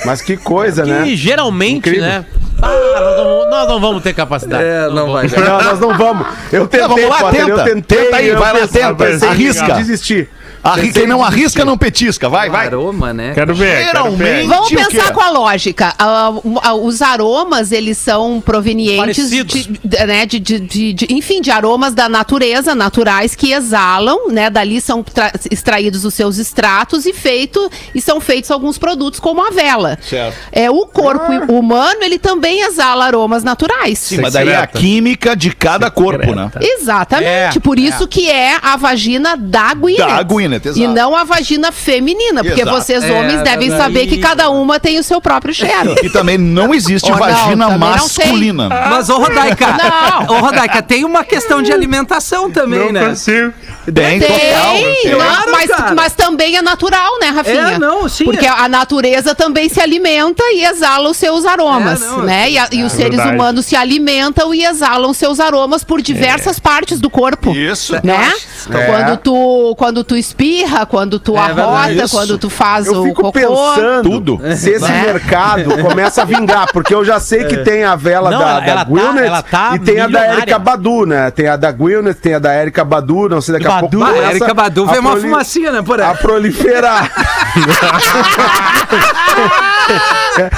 Mas 0.06 0.22
que 0.22 0.38
coisa, 0.38 0.84
Que 0.84 0.90
né? 0.90 1.06
geralmente, 1.16 1.78
Incrível. 1.90 2.02
né? 2.04 2.26
Ah, 2.62 2.68
nós, 2.68 3.18
não, 3.18 3.50
nós 3.50 3.68
não 3.70 3.80
vamos 3.80 4.04
ter 4.04 4.14
capacidade. 4.14 4.64
É, 4.64 4.90
não 4.90 5.12
vai. 5.12 5.28
vamos. 5.30 5.48
Não, 5.48 5.62
nós 5.64 5.80
não 5.80 5.98
vamos. 5.98 6.28
Eu 6.52 6.68
tentei, 6.68 6.88
vamos 6.88 7.10
lá, 7.10 7.20
Potter, 7.20 7.46
tenta. 7.46 7.52
eu 7.52 7.64
tentei. 7.64 7.98
Tenta 8.04 8.18
aí, 8.18 8.28
eu 8.28 8.40
vai 8.40 8.54
lá, 8.60 8.68
tenta, 8.68 9.28
arrisca. 9.28 9.74
Desistir. 9.76 10.30
Arri- 10.64 10.88
Pensei 10.88 11.02
Quem 11.04 11.08
não 11.10 11.24
arrisca 11.24 11.64
não 11.64 11.78
petisca. 11.78 12.28
Vai, 12.28 12.50
vai. 12.50 12.68
Aroma, 12.68 13.14
né? 13.14 13.32
Quero 13.34 13.56
ver, 13.56 13.86
quero 13.86 14.12
ver. 14.12 14.44
Geralmente. 14.44 14.48
Vamos 14.48 14.70
pensar 14.70 15.14
com 15.14 15.22
a 15.22 15.30
lógica. 15.30 15.94
Ah, 15.98 16.32
ah, 16.64 16.74
os 16.76 17.02
aromas, 17.02 17.72
eles 17.72 17.98
são 17.98 18.42
provenientes 18.42 19.30
de, 19.30 19.70
né, 20.06 20.26
de, 20.26 20.40
de- 20.40 20.60
de- 20.60 20.94
de- 20.94 21.08
enfim, 21.14 21.42
de 21.42 21.50
aromas 21.52 21.94
da 21.94 22.10
natureza, 22.10 22.76
naturais, 22.76 23.36
que 23.36 23.52
exalam, 23.54 24.30
né? 24.30 24.50
Dali 24.50 24.82
são 24.82 25.02
tra- 25.04 25.32
extraídos 25.50 26.04
os 26.06 26.14
seus 26.14 26.38
extratos 26.38 27.06
e 27.06 27.14
feito 27.14 27.70
e 27.96 28.02
são 28.02 28.20
feitos 28.20 28.52
alguns 28.52 28.78
produtos, 28.78 29.20
como 29.20 29.46
a 29.46 29.52
vela. 29.52 29.98
Certo. 30.02 30.36
É, 30.52 30.70
o 30.70 30.86
corpo 30.88 31.32
humano, 31.54 32.00
ele 32.02 32.20
também 32.20 32.62
exala 32.62 33.06
aromas 33.06 33.44
naturais. 33.44 33.98
Sim, 34.00 34.20
mas 34.22 34.34
daí 34.34 34.50
é 34.50 34.56
a 34.56 34.62
Secreta. 34.62 34.80
química 34.80 35.36
de 35.36 35.52
cada 35.56 35.90
corpo, 35.90 36.36
né? 36.36 36.52
Exatamente, 36.60 37.58
É, 37.58 37.62
por 37.62 37.80
isso 37.80 38.08
que 38.08 38.30
é 38.30 38.58
a 38.62 38.76
vagina 38.76 39.36
da 39.38 39.74
Gwyneth. 39.74 40.06
Da 40.08 40.24
Exato. 40.58 40.80
E 40.80 40.88
não 40.88 41.16
a 41.16 41.24
vagina 41.24 41.72
feminina, 41.72 42.44
porque 42.44 42.62
Exato. 42.62 42.78
vocês 42.78 43.04
É, 43.04 43.12
homens 43.12 43.42
devem 43.44 43.70
verdade. 43.70 43.82
saber 43.94 44.08
que 44.08 44.18
cada 44.18 44.50
uma 44.50 44.80
tem 44.80 44.98
o 45.00 45.04
seu 45.04 45.20
próprio 45.22 45.54
cheiro. 45.54 45.96
E 46.04 46.10
também 46.10 46.38
não 46.38 46.74
existe 46.74 47.10
não, 47.10 47.18
vagina 47.18 47.70
não 47.70 47.78
masculina. 47.78 48.70
Mas, 48.70 49.10
ô 49.10 49.18
Rodaica, 49.18 49.68
Não. 49.68 50.36
ô 50.36 50.40
Rodaica, 50.40 50.82
tem 50.82 51.04
uma 51.06 51.24
questão 51.24 51.62
de 51.62 51.72
alimentação 51.72 52.50
também, 52.50 52.80
Não 52.80 52.92
né? 52.92 53.10
consigo. 53.10 53.54
Tem, 53.94 54.20
total. 54.20 54.74
Tem, 54.76 55.12
Claro, 55.14 55.52
mas, 55.52 55.70
mas 55.96 56.14
também 56.14 56.58
é 56.58 56.62
natural, 56.62 57.20
né, 57.20 57.28
Rafinha? 57.30 57.72
É, 57.74 57.80
não, 57.80 58.08
sim, 58.08 58.26
Porque 58.26 58.46
é. 58.46 58.50
a 58.50 58.68
natureza 58.68 59.34
também 59.34 59.68
se 59.70 59.80
alimenta 59.82 60.44
e 60.52 60.64
exala 60.66 61.10
os 61.10 61.18
seus 61.18 61.46
aromas, 61.46 62.02
É, 62.02 62.06
não, 62.06 62.22
né? 62.24 62.52
E, 62.52 62.58
a- 62.58 62.68
e 62.72 62.84
os 62.84 62.92
seres 62.92 63.16
verdade. 63.16 63.36
humanos 63.36 63.66
se 63.66 63.76
alimentam 63.76 64.54
e 64.54 64.64
exalam 64.66 65.14
seus 65.14 65.40
aromas 65.40 65.84
por 65.84 66.02
diversas 66.02 66.60
partes 66.60 67.00
do 67.00 67.10
corpo. 67.10 67.52
Isso. 67.56 67.94
Né? 68.04 68.32
É. 68.72 68.86
Quando, 68.86 69.18
tu, 69.18 69.76
quando 69.78 70.04
tu 70.04 70.16
espirra, 70.16 70.86
quando 70.86 71.20
tu 71.20 71.36
É 71.36 71.40
arrota, 71.40 72.08
quando 72.12 72.38
tu 72.38 72.50
faz 72.50 72.86
Eu 72.88 73.02
o 73.02 73.04
fico 73.06 73.22
cocô. 73.24 73.32
pensando 73.32 74.04
Tudo. 74.10 74.40
se 74.56 74.72
esse 74.72 74.88
Né? 74.88 75.04
mercado 75.06 75.78
começa 75.82 76.22
a 76.22 76.26
vingar, 76.26 76.72
porque 76.72 76.94
eu 76.94 77.04
já 77.04 77.20
sei 77.20 77.46
que 77.46 77.58
tem 77.58 77.84
a 77.84 77.96
vela 77.96 78.30
Não, 78.30 78.40
da, 78.40 78.50
ela- 78.50 78.60
da 78.60 78.66
ela 78.68 78.80
tá- 78.86 78.90
Gwyneth 78.90 79.26
ela 79.26 79.42
tá 79.42 79.72
e 79.76 79.80
tem 79.80 79.96
a 80.00 80.04
da 80.04 80.08
milionária. 80.08 80.42
Erika 80.42 80.60
Badu, 80.60 81.06
né? 81.06 81.32
Tem 81.32 81.48
a 81.48 81.56
da 81.56 81.72
Gwyneth, 81.72 82.16
tem 82.16 82.34
a 82.36 82.40
da 82.40 82.56
Erika 82.56 82.84
Badu, 82.84 83.28
não 83.30 83.42
sei, 83.42 83.54
daqui 83.54 83.68
a 83.70 83.82
Badu? 83.82 83.98
pouco 84.00 84.06
Ah, 84.06 84.14
começa 84.14 84.32
Erika 84.32 84.54
Badu 84.54 84.90
a 84.90 84.94
vê 84.94 85.00
uma 85.00 85.18
fumacinha, 85.18 85.72
né, 85.72 85.82
por 85.82 86.02
A 86.02 86.12
aí. 86.12 86.18
proliferar. 86.18 87.10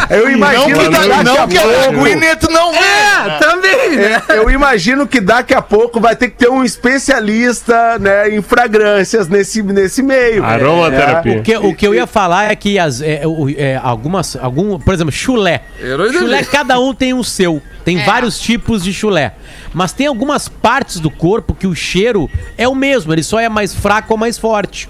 eu 0.10 0.24
Não 0.25 0.32
imagino 0.32 0.77
que, 0.77 0.84
que 0.86 0.89
da, 0.89 1.00
daqui 1.08 1.24
não 1.24 1.44
a 1.44 1.48
que 1.48 1.58
a 1.58 1.62
pouco... 1.63 1.91
Gwyneth 2.00 2.48
não 2.50 2.74
é. 2.74 3.27
É, 3.27 3.38
também, 3.40 3.96
né? 3.98 4.22
É, 4.29 4.38
eu 4.38 4.50
imagino 4.50 5.07
que 5.07 5.20
daqui 5.22 5.53
a 5.53 5.62
pouco 5.62 6.00
vai 6.00 6.16
ter 6.16 6.29
que 6.29 6.38
ter 6.38 6.50
um 6.50 6.64
especialista 6.64 7.98
né, 8.00 8.29
em 8.29 8.42
fragrâncias 8.42 9.27
nesse, 9.27 9.62
nesse 9.64 10.01
meio. 10.01 10.44
Aromaterapia. 10.44 11.40
O 11.40 11.44
que, 11.44 11.57
o 11.57 11.75
que 11.75 11.88
eu 11.88 11.96
ia 11.96 12.07
falar 12.07 12.51
é 12.51 12.55
que 12.55 12.77
as, 12.79 13.01
é, 13.01 13.22
o- 13.25 13.50
é, 13.50 13.79
algumas, 13.81 14.36
algum, 14.36 14.79
por 14.79 14.94
exemplo, 14.94 15.12
chulé. 15.12 15.62
Não 15.79 16.12
Chulé, 16.12 16.44
cada 16.44 16.79
um 16.79 16.94
tem 16.94 17.14
um 17.14 17.24
seu. 17.24 17.62
Tem 17.86 18.00
É. 18.00 18.05
vários 18.05 18.40
tipos 18.40 18.83
de 18.83 18.94
chulé. 18.94 19.33
Mas 19.74 19.92
tem 19.94 20.07
algumas 20.07 20.48
partes 20.48 21.00
do 21.00 21.10
corpo 21.10 21.53
que 21.55 21.66
o 21.68 21.74
cheiro 21.75 22.29
é 22.57 22.68
o 22.68 22.75
mesmo, 22.75 23.14
ele 23.14 23.24
só 23.24 23.40
é 23.40 23.48
mais 23.50 23.74
fraco 23.74 24.14
ou 24.14 24.18
mais 24.18 24.38
forte. 24.38 24.90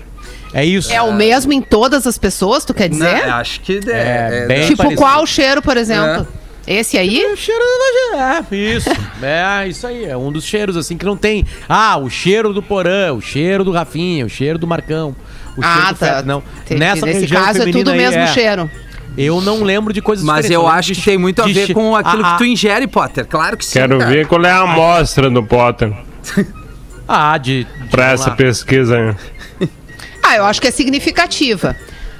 É 0.53 0.65
isso. 0.65 0.91
É 0.91 1.01
o 1.01 1.13
mesmo 1.13 1.53
em 1.53 1.61
todas 1.61 2.05
as 2.05 2.17
pessoas, 2.17 2.65
tu 2.65 2.73
quer 2.73 2.89
dizer? 2.89 3.25
Não, 3.25 3.35
acho 3.35 3.61
que 3.61 3.79
é, 3.87 3.89
É, 3.89 4.45
é, 4.49 4.61
tipo, 4.65 4.77
parecido. 4.77 5.01
qual 5.01 5.25
cheiro, 5.25 5.61
por 5.61 5.77
exemplo? 5.77 6.27
Esse 6.67 6.97
aí? 6.97 7.25
O 7.25 7.35
cheiro 7.37 7.59
da 8.13 8.19
vagina. 8.19 8.47
É, 8.51 8.55
isso. 8.55 8.89
É, 9.23 9.67
isso 9.67 9.87
aí. 9.87 10.05
É 10.05 10.17
um 10.17 10.31
dos 10.31 10.43
cheiros, 10.43 10.75
assim, 10.75 10.97
que 10.97 11.05
não 11.05 11.15
tem. 11.15 11.45
Ah, 11.69 11.97
o 11.97 12.09
cheiro 12.09 12.53
do 12.53 12.61
Porã, 12.61 13.13
o 13.13 13.21
cheiro 13.21 13.63
do 13.63 13.71
Rafinha, 13.71 14.25
o 14.25 14.29
cheiro 14.29 14.57
do 14.59 14.67
Marcão. 14.67 15.15
O 15.57 15.61
cheiro 15.61 15.77
Ah, 15.87 15.91
do 15.93 15.97
tá. 15.99 16.17
Fe- 16.19 16.25
Não. 16.27 16.43
Entendi. 16.65 16.79
Nessa 16.79 17.05
Nesse 17.05 17.27
caso 17.27 17.61
é 17.63 17.71
tudo 17.71 17.87
o 17.89 17.91
aí, 17.91 17.97
mesmo 17.97 18.19
é. 18.19 18.27
Eu 19.17 19.41
não 19.41 19.61
lembro 19.63 19.91
de 19.93 20.01
coisas 20.01 20.23
Mas 20.25 20.49
eu 20.49 20.67
acho 20.67 20.93
que 20.93 21.01
tem 21.01 21.17
muito 21.17 21.41
a 21.41 21.45
ver 21.45 21.73
com 21.73 21.95
aquilo 21.95 22.25
Ah, 22.25 22.31
que 22.33 22.37
tu 22.37 22.45
ingere, 22.45 22.87
Potter. 22.87 23.25
Claro 23.25 23.57
que 23.57 23.65
sim. 23.65 23.73
Quero 23.73 23.97
cara. 23.99 24.09
ver 24.09 24.25
qual 24.27 24.43
é 24.45 24.51
a 24.51 24.61
amostra 24.61 25.29
do 25.29 25.43
Potter 25.43 25.93
Ah, 27.07 27.37
de. 27.37 27.65
de 27.65 27.89
pra 27.89 28.11
essa 28.11 28.29
lá. 28.29 28.35
pesquisa. 28.35 29.17
Ah, 30.23 30.35
eu 30.37 30.45
acho 30.45 30.61
que 30.61 30.67
é 30.67 30.71
significativa. 30.71 31.75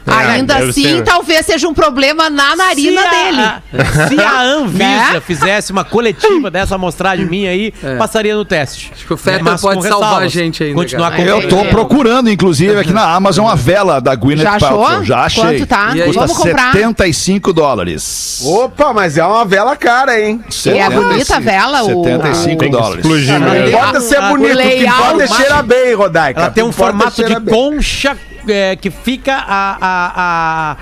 É, 0.08 0.12
Ainda 0.32 0.58
assim, 0.58 0.84
ser, 0.84 0.96
né? 0.96 1.02
talvez 1.04 1.46
seja 1.46 1.68
um 1.68 1.74
problema 1.76 2.28
na 2.30 2.56
narina 2.56 3.02
Se 3.02 3.08
a- 3.08 3.12
dele. 3.12 3.42
a- 3.42 4.08
se 4.08 4.20
a 4.20 4.42
Anvisa 4.42 4.78
Né? 5.14 5.22
fizesse 5.26 5.72
uma 5.72 5.84
coletiva 5.84 6.50
dessa 6.50 6.74
amostragem 6.76 7.26
minha 7.26 7.52
aí, 7.52 7.72
passaria 8.00 8.36
no 8.36 8.44
teste. 8.44 8.92
Acho 8.94 9.06
que 9.06 9.14
o 9.14 9.18
Fetter 9.18 9.44
Mas 9.44 9.62
pode 9.62 9.82
salvar 9.84 10.00
ressalvas. 10.00 10.24
a 10.24 10.28
gente 10.28 10.64
ainda, 10.64 10.76
Continuar 10.76 11.12
cara. 11.12 11.24
com 11.24 11.30
Eu 11.30 11.48
tô 11.48 11.60
É. 11.60 11.66
procurando, 11.66 12.30
inclusive, 12.32 12.80
aqui 12.80 12.92
na 12.92 13.14
Amazon 13.14 13.48
a 13.48 13.54
vela 13.56 14.02
da 14.02 14.16
Gwyneth 14.16 14.42
Já 14.44 14.52
achou? 14.54 14.70
Paltrow. 14.80 15.04
Já 15.04 15.20
achei. 15.20 15.44
Quanto 15.44 15.66
tá? 15.68 15.92
E? 15.96 16.02
Custa 16.02 16.22
Vamos 16.22 16.38
comprar. 16.38 16.72
75 16.72 17.54
dólares. 17.54 18.42
Opa, 18.46 18.94
mas 18.94 19.18
é 19.18 19.24
uma 19.26 19.46
vela 19.46 19.76
cara, 19.76 20.20
hein? 20.20 20.44
E 20.66 20.70
é 20.70 20.90
bonita 20.90 21.36
a 21.36 21.40
vela, 21.40 21.84
o- 21.84 22.04
75 22.04 22.58
Tem 22.60 22.72
que 22.72 22.78
dólares. 22.78 23.06
explodir 23.06 23.40
mesmo. 23.40 23.68
importa 23.68 24.02
ser 24.02 24.18
a- 24.18 24.30
bonito, 24.30 24.54
o 24.54 24.58
que 24.58 25.22
é 25.22 25.28
cheirar 25.28 25.64
bem, 25.64 25.94
Rodaica. 25.94 26.40
Ela 26.42 26.50
tem 26.50 26.64
O 26.64 26.68
um 26.68 26.70
é 26.70 26.74
formato 26.74 27.24
de 27.24 27.40
bem. 27.40 27.54
concha 27.54 28.18
é, 28.48 28.76
que 28.76 28.90
fica 28.90 29.36
a, 29.36 29.78
a, 29.82 30.72
a, 30.72 30.78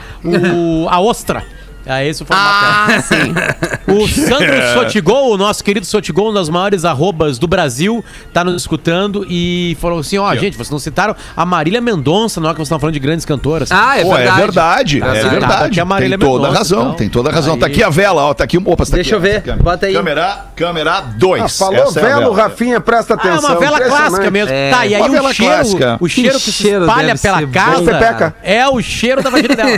o- 0.55 0.87
a 0.89 0.99
ostra. 0.99 1.43
É 1.89 2.07
esse 2.07 2.21
o 2.21 2.25
formato. 2.25 2.47
Ah, 2.51 3.01
sim. 3.01 3.33
O 3.89 4.07
Sandro 4.07 4.53
Sotigol, 4.75 5.31
o 5.33 5.37
nosso 5.37 5.63
querido 5.63 5.83
Sotigol, 5.83 6.29
um 6.29 6.33
das 6.33 6.47
maiores 6.47 6.85
arrobas 6.85 7.39
do 7.39 7.47
Brasil, 7.47 8.05
tá 8.31 8.43
nos 8.43 8.61
escutando 8.61 9.25
e 9.27 9.75
falou 9.81 9.97
assim: 9.99 10.19
ó, 10.19 10.33
gente, 10.35 10.55
vocês 10.55 10.69
não 10.69 10.77
citaram 10.77 11.15
a 11.35 11.43
Marília 11.43 11.81
Mendonça 11.81 12.39
na 12.39 12.49
hora 12.49 12.53
que 12.53 12.59
vocês 12.59 12.67
estão 12.67 12.79
falando 12.79 12.93
de 12.93 12.99
grandes 12.99 13.25
cantoras. 13.25 13.71
Ah, 13.71 13.97
é 13.99 14.03
Pô, 14.03 14.13
verdade. 14.13 14.29
é 14.37 14.41
verdade, 14.43 14.99
Tá 14.99 15.07
é 15.15 15.29
verdade. 15.29 15.63
aqui 15.65 15.79
a 15.79 15.85
Marília 15.85 16.19
Tem 16.19 16.27
toda 16.27 16.37
a 16.37 16.51
Mendonça, 16.51 16.57
razão, 16.59 16.81
então. 16.83 16.93
tem 16.93 17.09
toda 17.09 17.29
a 17.29 17.33
razão. 17.33 17.57
Tá 17.57 17.65
Aí. 17.65 17.71
aqui 17.71 17.83
a 17.83 17.89
vela, 17.89 18.21
ó, 18.25 18.33
tá 18.35 18.43
aqui, 18.43 18.57
opa, 18.59 18.85
tá 18.85 18.91
Deixa 18.95 19.09
aqui, 19.09 19.15
eu 19.15 19.19
ver, 19.19 19.29
essa 19.37 19.41
câmera. 19.41 19.63
bota 19.63 19.85
aí. 19.87 19.93
Câmera, 19.93 20.45
câmera 20.55 21.01
2. 21.01 21.41
Ah, 21.41 21.49
falou 21.49 21.91
velo, 21.91 22.31
Rafinha, 22.31 22.79
presta 22.79 23.15
Ah, 23.15 23.17
atenção. 23.17 23.49
uma 23.49 23.59
vela 23.59 23.81
clássica 23.81 24.29
mesmo. 24.29 24.53
É. 24.53 24.69
Tá, 24.69 24.85
e 24.85 24.93
aí 24.93 25.01
Uma 25.01 25.07
o 25.09 25.11
vela 25.11 25.33
cheiro, 25.33 25.51
clássica. 25.55 25.97
o 25.99 26.07
cheiro 26.07 26.37
que, 26.37 26.45
Que 26.45 26.51
se 26.51 26.63
cheiro 26.63 26.85
espalha 26.85 27.07
deve 27.07 27.19
pela 27.19 27.41
bom. 27.41 27.51
casa 27.51 28.35
é 28.43 28.67
o 28.69 28.79
cheiro 28.83 29.23
da 29.23 29.31
vagina 29.31 29.55
dela. 29.55 29.71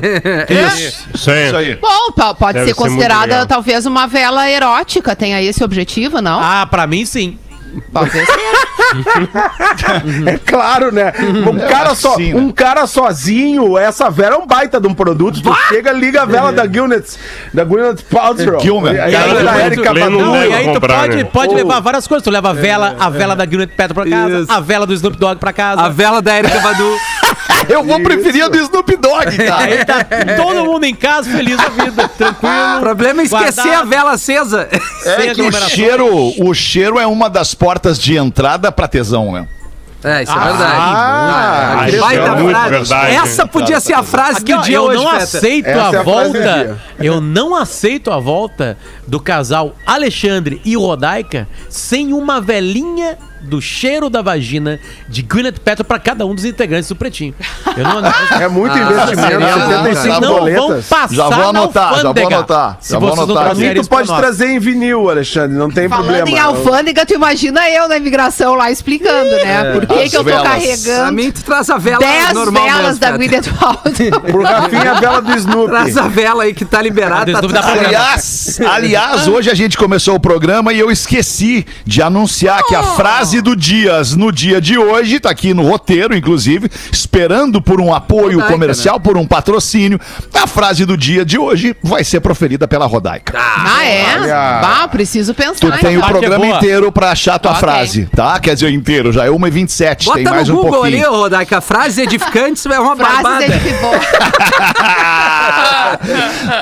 Isso, 0.78 1.08
Isso 1.16 1.32
aí. 1.32 1.46
isso 1.48 1.56
aí. 1.56 1.76
Bom, 1.78 2.01
po- 2.16 2.36
pode 2.36 2.54
Deve 2.54 2.68
ser 2.68 2.74
ser 2.74 2.78
considerada 2.82 3.26
legal. 3.26 3.46
talvez 3.48 3.86
uma 3.86 4.08
vela 4.08 4.50
erótica. 4.50 5.16
Tem 5.16 5.34
aí 5.34 5.48
esse 5.48 5.64
objetivo, 5.64 6.22
não? 6.22 6.40
Ah, 6.42 6.66
pra 6.70 6.88
mim 6.88 7.06
sim. 7.06 7.38
Talvez 7.94 8.28
é 10.28 10.38
claro, 10.40 10.92
né? 10.92 11.14
Um 11.50 11.58
cara, 11.70 11.96
só, 11.96 12.14
assim, 12.16 12.34
né? 12.34 12.40
um 12.40 12.52
cara 12.52 12.86
sozinho, 12.86 13.78
essa 13.78 14.10
vela 14.10 14.36
é 14.36 14.38
um 14.38 14.46
baita 14.46 14.78
de 14.80 14.88
um 14.88 14.94
produto. 14.94 15.42
Tu 15.42 15.56
chega, 15.70 15.94
liga 15.94 16.24
a 16.24 16.26
vela 16.26 16.52
da 16.52 16.66
Gwyneth, 16.66 17.16
da 17.54 17.64
Gwyneth 17.64 18.02
Paltrow. 18.10 18.60
Gilman. 18.60 19.00
Aí 19.00 19.12
Cara, 19.14 19.32
a 19.32 19.34
da 19.34 19.40
tu 19.40 19.46
vai 19.46 19.66
Erika 19.68 19.92
lendo 19.94 20.18
Badu. 20.18 20.18
um 20.18 20.26
Não, 20.34 20.44
e 20.46 20.54
aí 20.54 20.74
tu 20.74 20.82
pode, 20.82 21.16
né? 21.16 21.24
pode 21.24 21.56
levar 21.56 21.80
várias 21.80 22.06
coisas. 22.08 22.24
Tu 22.24 22.30
leva 22.30 22.50
a 22.50 22.54
vela, 22.54 22.96
a 23.00 23.10
vela 23.10 23.36
da 23.38 23.46
Gwyneth 23.46 23.72
Paltrow 23.78 24.04
pra 24.06 24.10
casa, 24.12 24.46
a 24.54 24.60
vela 24.60 24.86
do 24.86 24.94
Snoop 24.94 25.18
Dogg 25.18 25.40
pra 25.40 25.54
casa. 25.54 25.82
A 25.82 25.88
vela 25.90 26.22
da 26.22 26.38
Erika 26.38 26.60
Badu. 26.60 26.92
Eu 27.72 27.84
vou 27.84 28.00
preferir 28.02 28.44
a 28.46 28.48
do 28.48 28.58
Snoop 28.58 28.96
Dogg, 28.98 29.38
cara. 29.38 29.86
Tá 29.86 30.06
todo 30.36 30.66
mundo 30.66 30.84
em 30.86 30.96
casa, 30.96 31.30
feliz 31.30 31.58
da 31.58 31.70
vida, 31.70 32.08
tranquilo. 32.10 32.78
O 32.78 32.80
problema 32.82 33.22
é 33.22 33.26
esquecer 33.26 33.64
guardado, 33.64 33.82
a 33.82 33.86
vela 33.86 34.12
acesa. 34.12 34.68
sem 35.04 35.30
É 35.30 35.34
que 35.36 35.42
o 35.42 35.52
cheiro, 35.52 36.08
o 36.44 36.54
cheiro 36.54 37.00
é 37.00 37.08
uma 37.08 37.30
das 37.30 37.54
portas 37.54 37.98
de 38.00 38.18
entrada 38.18 38.72
pra 38.72 38.88
tesão, 38.88 39.32
né? 39.32 39.48
É, 40.04 40.24
isso 40.24 40.32
é 40.32 40.36
Ah, 40.36 40.44
verdade. 40.46 40.76
Ah, 40.82 41.86
isso 41.90 42.00
baita 42.00 42.24
é 42.24 42.50
frase. 42.50 42.70
verdade. 42.72 43.16
Essa 43.16 43.46
podia 43.48 43.80
ser 43.80 43.94
a 43.94 44.02
frase 44.02 44.38
Aqui, 44.40 44.56
do 44.56 44.62
dia 44.64 44.76
eu 44.78 44.84
hoje, 44.86 44.96
não 44.98 45.04
Peter. 45.12 45.22
aceito 45.24 45.68
Essa 45.68 45.80
a 45.90 45.94
é 45.94 45.98
a 45.98 46.02
volta. 46.04 46.40
dia. 46.40 46.78
Eu 47.00 47.22
não 47.22 47.56
aceito 47.56 48.12
a 48.12 48.20
volta 48.20 48.78
do 49.08 49.20
casal 49.20 49.76
Alexandre 49.86 50.60
e 50.66 50.76
Rodaica 50.76 51.48
sem 51.70 52.14
uma 52.14 52.42
velinha 52.42 53.16
do 53.42 53.62
cheiro 53.62 54.10
da 54.10 54.22
vagina 54.22 54.80
de 55.08 55.22
Gwyneth 55.22 55.60
Paltrow 55.64 55.86
pra 55.86 56.00
cada 56.00 56.26
um 56.26 56.34
dos 56.36 56.46
integrantes 56.46 56.88
do 56.90 56.96
Pretinho. 56.96 57.34
Eu 57.76 57.84
não, 57.84 58.02
É 58.42 58.48
muito 58.48 58.78
investimento, 58.78 59.22
seria- 59.22 59.54
75 59.54 59.96
vocês 59.96 60.06
não 60.06 60.22
vão 60.22 60.40
boletas. 60.40 60.86
passar 60.88 61.16
Já 61.16 61.30
vou 61.30 61.50
anotar, 61.50 61.96
já 61.96 62.12
vou 62.14 62.28
anotar, 62.28 62.78
Se 62.80 62.92
já 62.94 63.00
vou 63.00 63.16
não 63.16 63.24
anotar. 63.24 63.46
Trouxerem 63.46 63.82
tu 63.84 63.90
pode 63.90 64.08
trazer 64.08 64.48
em 64.50 64.60
vinil, 64.60 65.10
Alexandre, 65.10 65.58
não 65.58 65.70
tem 65.70 65.88
Falando 65.90 66.06
problema. 66.06 66.30
em 66.30 66.40
alfândega, 66.40 67.06
tu 67.06 67.14
imagina 67.14 67.70
eu 67.70 67.88
na 67.88 67.98
imigração 67.98 68.56
lá 68.56 68.70
explicando, 68.72 69.30
né? 69.32 69.72
Por 69.74 69.86
que, 69.88 70.10
que 70.10 70.16
eu 70.18 70.24
tô 70.24 70.30
velas. 70.30 70.44
Carregando 70.48 71.14
mim, 71.14 71.32
tu 71.32 71.44
traz 71.44 71.70
a 71.70 71.78
vela 71.78 72.00
10 72.00 72.34
normal 72.34 72.64
velas 72.64 72.84
mesmo, 72.86 73.00
da. 73.00 73.12
Gwyneth 73.18 73.50
Paltrow. 73.60 74.22
Pro 74.22 74.44
Rafinha, 74.44 74.92
a 74.92 75.00
vela 75.00 75.22
do 75.22 75.36
Snoopy. 75.36 75.70
Traz 75.72 75.98
a 75.98 76.08
vela 76.08 76.44
aí 76.44 76.54
que 76.54 76.66
tá 76.66 76.82
liberada. 76.82 77.32
Ah, 77.38 77.42
Tá 77.42 77.62
certo. 77.64 77.86
Aliás, 77.86 78.60
aliás, 78.62 79.28
hoje 79.28 79.50
a 79.50 79.54
gente 79.54 79.78
começou 79.78 80.16
o 80.16 80.20
programa 80.20 80.72
e 80.74 80.80
eu 80.80 80.90
esqueci 80.92 81.66
de 81.86 82.02
anunciar 82.02 82.64
que 82.64 82.76
a 82.76 82.84
frase 82.84 83.31
do 83.40 83.56
Dias 83.56 84.16
no 84.16 84.32
dia 84.32 84.60
de 84.60 84.80
hoje, 84.80 85.20
tá 85.20 85.30
aqui 85.30 85.54
no 85.54 85.62
roteiro, 85.70 86.16
inclusive, 86.16 86.72
esperando 86.92 87.62
por 87.62 87.80
um 87.80 87.94
apoio 87.94 88.40
Rodaica, 88.40 88.52
comercial, 88.52 89.00
por 89.00 89.16
um 89.16 89.28
patrocínio. 89.28 90.00
A 90.34 90.48
frase 90.48 90.86
do 90.86 90.98
dia 90.98 91.24
de 91.24 91.38
hoje 91.38 91.76
vai 91.84 92.04
ser 92.04 92.20
proferida 92.20 92.68
pela 92.68 92.88
Rodaica. 92.88 93.38
Ah, 93.38 93.86
é? 93.86 94.06
Olha. 94.20 94.60
Bah, 94.62 94.88
preciso 94.88 95.36
pensar. 95.36 95.60
Tu 95.60 95.72
tem 95.80 95.98
o 95.98 96.04
é 96.04 96.08
programa 96.08 96.46
boa. 96.46 96.58
inteiro 96.58 96.92
pra 96.92 97.12
achar 97.12 97.38
tua 97.38 97.52
Ok. 97.52 97.60
frase, 97.62 98.10
tá? 98.16 98.40
Quer 98.40 98.56
dizer, 98.56 98.72
inteiro, 98.72 99.12
já 99.12 99.26
é 99.26 99.30
1h27, 99.30 100.06
Bota 100.06 100.16
tem 100.18 100.26
mais 100.26 100.48
no 100.48 100.56
um 100.56 100.58
Google 100.58 100.72
pouquinho. 100.82 101.06
ali, 101.08 101.16
Rodaica. 101.16 101.62
Frases 101.62 102.00
edificantes 102.00 102.66
é 102.66 102.80
uma 102.80 102.96
Frases 102.96 103.22
barbada. 103.22 103.46
edificantes. 103.46 104.08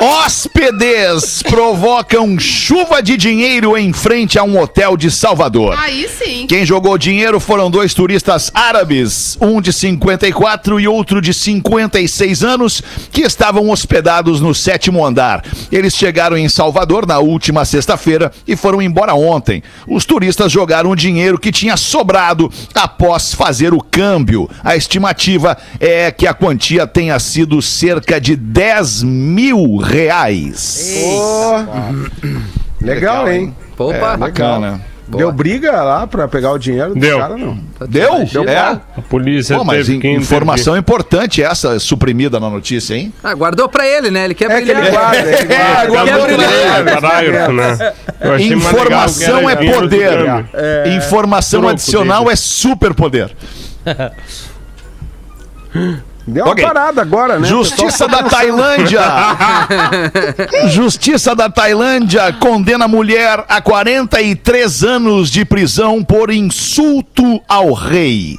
Hóspedes 0.01 1.43
provocam 1.43 2.37
chuva 2.39 3.01
de 3.01 3.15
dinheiro 3.17 3.77
em 3.77 3.93
frente 3.93 4.37
a 4.37 4.43
um 4.43 4.59
hotel 4.59 4.97
de 4.97 5.09
Salvador. 5.11 5.77
Aí 5.79 6.07
sim. 6.09 6.45
Quem 6.47 6.58
jogou 6.65 6.97
dinheiro 6.97 7.39
foram 7.39 7.69
dois 7.69 7.93
turistas 7.93 8.51
árabes, 8.53 9.37
um 9.41 9.61
de 9.61 9.71
54 9.73 10.79
e 10.79 10.87
outro 10.87 11.21
de 11.21 11.33
56 11.33 12.43
anos, 12.43 12.81
que 13.11 13.21
estavam 13.21 13.69
hospedados 13.69 14.41
no 14.41 14.53
sétimo 14.53 15.05
andar. 15.05 15.43
Eles 15.71 15.95
chegaram 15.95 16.37
em 16.37 16.49
Salvador 16.49 17.05
na 17.05 17.19
última 17.19 17.65
sexta-feira 17.65 18.31
e 18.47 18.55
foram 18.55 18.81
embora 18.81 19.13
ontem. 19.13 19.63
Os 19.87 20.05
turistas 20.05 20.51
jogaram 20.51 20.91
o 20.91 20.95
dinheiro 20.95 21.39
que 21.39 21.51
tinha 21.51 21.77
sobrado 21.77 22.51
após 22.73 23.33
fazer 23.33 23.73
o 23.73 23.81
câmbio. 23.81 24.49
A 24.63 24.75
estimativa 24.75 25.57
é 25.79 26.11
que 26.11 26.27
a 26.27 26.33
quantia 26.33 26.87
tenha 26.87 27.19
sido 27.19 27.61
cerca 27.61 28.19
de 28.19 28.35
10 28.35 29.03
mil 29.03 29.77
reais. 29.77 30.93
Pô. 30.93 32.39
Legal, 32.81 33.29
hein? 33.29 33.55
Opa, 33.77 34.13
É, 34.13 34.17
bacana. 34.17 34.81
Deu 35.17 35.31
briga 35.31 35.71
lá 35.71 36.05
pra 36.07 36.27
pegar 36.27 36.51
o 36.51 36.57
dinheiro 36.57 36.93
do 36.93 36.99
Deu. 36.99 37.17
cara, 37.17 37.35
não. 37.37 37.59
Deu? 37.87 38.25
Deu 38.25 38.43
é. 38.47 38.57
A 38.57 39.01
polícia 39.09 39.57
Pô, 39.57 39.63
mas 39.63 39.77
teve 39.87 39.95
in- 39.97 39.99
que 39.99 40.09
informação 40.09 40.77
importante 40.77 41.41
essa 41.41 41.79
suprimida 41.79 42.39
na 42.39 42.49
notícia, 42.49 42.93
hein? 42.95 43.11
Ah, 43.23 43.33
guardou 43.33 43.67
pra 43.67 43.87
ele, 43.87 44.11
né? 44.11 44.25
Ele 44.25 44.33
quer 44.35 44.51
É 44.51 44.61
que 44.61 44.69
ele 44.69 44.89
guarda, 44.91 45.17
ele 45.17 45.45
guarda. 45.47 45.53
É, 45.83 45.87
guardou 45.87 46.19
pra 46.25 46.33
ele. 46.33 46.37
ler 46.37 46.81
o 46.97 47.01
parágrafo, 47.01 47.51
né? 47.53 47.93
Legal 48.21 48.37
que 48.37 48.43
Informação 48.53 49.49
é 49.49 49.55
poder. 49.55 50.17
câmbio. 50.25 50.47
Informação 50.97 51.59
Troco 51.61 51.73
adicional 51.73 52.19
dele. 52.23 52.33
é 52.33 52.35
super 52.35 52.93
poder. 52.93 53.35
Deu 56.29 56.45
uma 56.45 56.55
parada 56.55 57.01
agora, 57.01 57.39
né? 57.39 57.47
Justiça 57.47 58.07
da 58.07 58.23
Tailândia. 58.23 59.01
Justiça 60.69 61.35
da 61.35 61.49
Tailândia 61.49 62.31
condena 62.33 62.87
mulher 62.87 63.43
a 63.47 63.61
43 63.61 64.83
anos 64.83 65.29
de 65.29 65.43
prisão 65.43 66.03
por 66.03 66.31
insulto 66.31 67.41
ao 67.47 67.73
rei. 67.73 68.37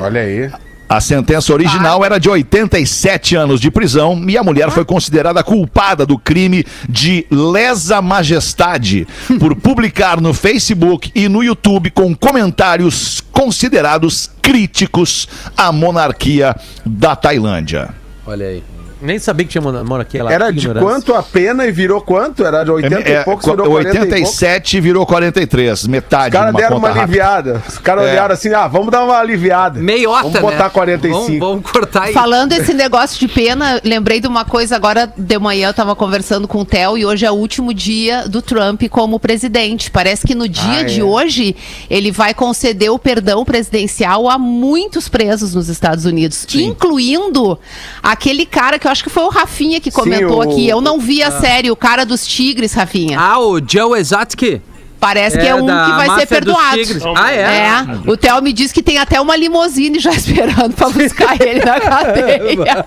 Olha 0.00 0.20
aí. 0.20 0.50
A 0.94 1.00
sentença 1.00 1.52
original 1.52 2.04
era 2.04 2.20
de 2.20 2.30
87 2.30 3.34
anos 3.34 3.60
de 3.60 3.68
prisão 3.68 4.22
e 4.28 4.38
a 4.38 4.44
mulher 4.44 4.70
foi 4.70 4.84
considerada 4.84 5.42
culpada 5.42 6.06
do 6.06 6.16
crime 6.16 6.64
de 6.88 7.26
lesa 7.28 8.00
majestade 8.00 9.04
por 9.40 9.56
publicar 9.56 10.20
no 10.20 10.32
Facebook 10.32 11.10
e 11.12 11.28
no 11.28 11.42
YouTube 11.42 11.90
com 11.90 12.14
comentários 12.14 13.20
considerados 13.32 14.30
críticos 14.40 15.26
à 15.56 15.72
monarquia 15.72 16.54
da 16.86 17.16
Tailândia. 17.16 17.92
Olha 18.24 18.46
aí. 18.46 18.73
Nem 19.04 19.18
sabia 19.18 19.44
que 19.46 19.52
tinha 19.52 19.62
mona- 19.62 19.84
monarquia 19.84 20.24
lá. 20.24 20.32
Era 20.32 20.50
de 20.50 20.58
ignorância. 20.58 20.88
quanto 20.88 21.14
a 21.14 21.22
pena 21.22 21.66
e 21.66 21.72
virou 21.72 22.00
quanto? 22.00 22.44
Era 22.44 22.64
de 22.64 22.70
80 22.70 23.08
É, 23.08 23.20
e 23.20 23.24
poucos, 23.24 23.44
virou 23.46 23.66
40 23.66 23.90
e 23.90 23.92
poucos. 23.98 24.12
87 24.12 24.80
virou 24.80 25.06
43, 25.06 25.86
metade 25.86 26.34
Os 26.34 26.40
caras 26.40 26.54
deram 26.54 26.68
conta 26.76 26.78
uma 26.78 26.88
rápida. 26.88 27.02
aliviada. 27.02 27.62
Os 27.68 27.78
caras 27.78 28.06
É. 28.06 28.12
olharam 28.12 28.34
assim, 28.34 28.52
ah, 28.52 28.66
vamos 28.66 28.90
dar 28.90 29.04
uma 29.04 29.18
aliviada. 29.18 29.78
Meiota, 29.80 30.22
Vamos 30.24 30.40
botar 30.40 30.64
né? 30.64 30.70
45. 30.70 31.24
Vamos, 31.24 31.38
vamos 31.38 31.70
cortar 31.70 32.02
aí. 32.04 32.12
Falando 32.12 32.52
esse 32.52 32.72
negócio 32.72 33.18
de 33.18 33.28
pena, 33.28 33.80
lembrei 33.84 34.20
de 34.20 34.26
uma 34.26 34.44
coisa 34.44 34.76
agora 34.76 35.12
de 35.16 35.38
manhã, 35.38 35.68
eu 35.68 35.74
tava 35.74 35.94
conversando 35.94 36.48
com 36.48 36.60
o 36.60 36.64
Theo 36.64 36.96
e 36.96 37.04
hoje 37.04 37.26
é 37.26 37.30
o 37.30 37.34
último 37.34 37.74
dia 37.74 38.26
do 38.28 38.40
Trump 38.40 38.82
como 38.90 39.20
presidente. 39.20 39.90
Parece 39.90 40.26
que 40.26 40.34
no 40.34 40.48
dia 40.48 40.80
Ah, 40.80 40.84
de 40.84 41.00
é. 41.00 41.04
hoje 41.04 41.54
ele 41.90 42.10
vai 42.10 42.32
conceder 42.32 42.90
o 42.90 42.98
perdão 42.98 43.44
presidencial 43.44 44.28
a 44.28 44.38
muitos 44.38 45.08
presos 45.08 45.54
nos 45.54 45.68
Estados 45.68 46.04
Unidos, 46.04 46.46
incluindo 46.54 47.58
aquele 48.02 48.46
cara 48.46 48.78
que 48.78 48.86
eu 48.86 48.90
acho 48.94 49.02
que 49.04 49.10
foi 49.10 49.24
o 49.24 49.28
Rafinha 49.28 49.80
que 49.80 49.90
comentou 49.90 50.38
o- 50.38 50.42
aqui. 50.42 50.66
Eu 50.68 50.80
não 50.80 50.98
vi 50.98 51.22
a 51.22 51.30
série, 51.30 51.70
o 51.70 51.76
cara 51.76 52.06
dos 52.06 52.26
tigres, 52.26 52.72
Rafinha. 52.72 53.18
Ah, 53.20 53.38
o 53.40 53.60
Joe 53.60 53.98
Exotic? 53.98 54.62
Parece 55.00 55.36
que 55.38 55.46
é 55.46 55.54
um 55.54 55.66
da 55.66 55.84
que 55.84 56.06
vai 56.06 56.18
ser 56.20 56.26
perdoado. 56.26 56.78
Ah, 57.14 57.30
é? 57.30 57.40
É, 57.40 58.10
o 58.10 58.16
Theo 58.16 58.40
me 58.40 58.54
disse 58.54 58.72
que 58.72 58.82
tem 58.82 58.96
até 58.96 59.20
uma 59.20 59.36
limusine 59.36 59.98
já 59.98 60.12
esperando 60.16 60.72
pra 60.74 60.88
buscar 60.88 61.38
ele 61.42 61.62
na 61.62 61.76
cadeia. 61.80 62.86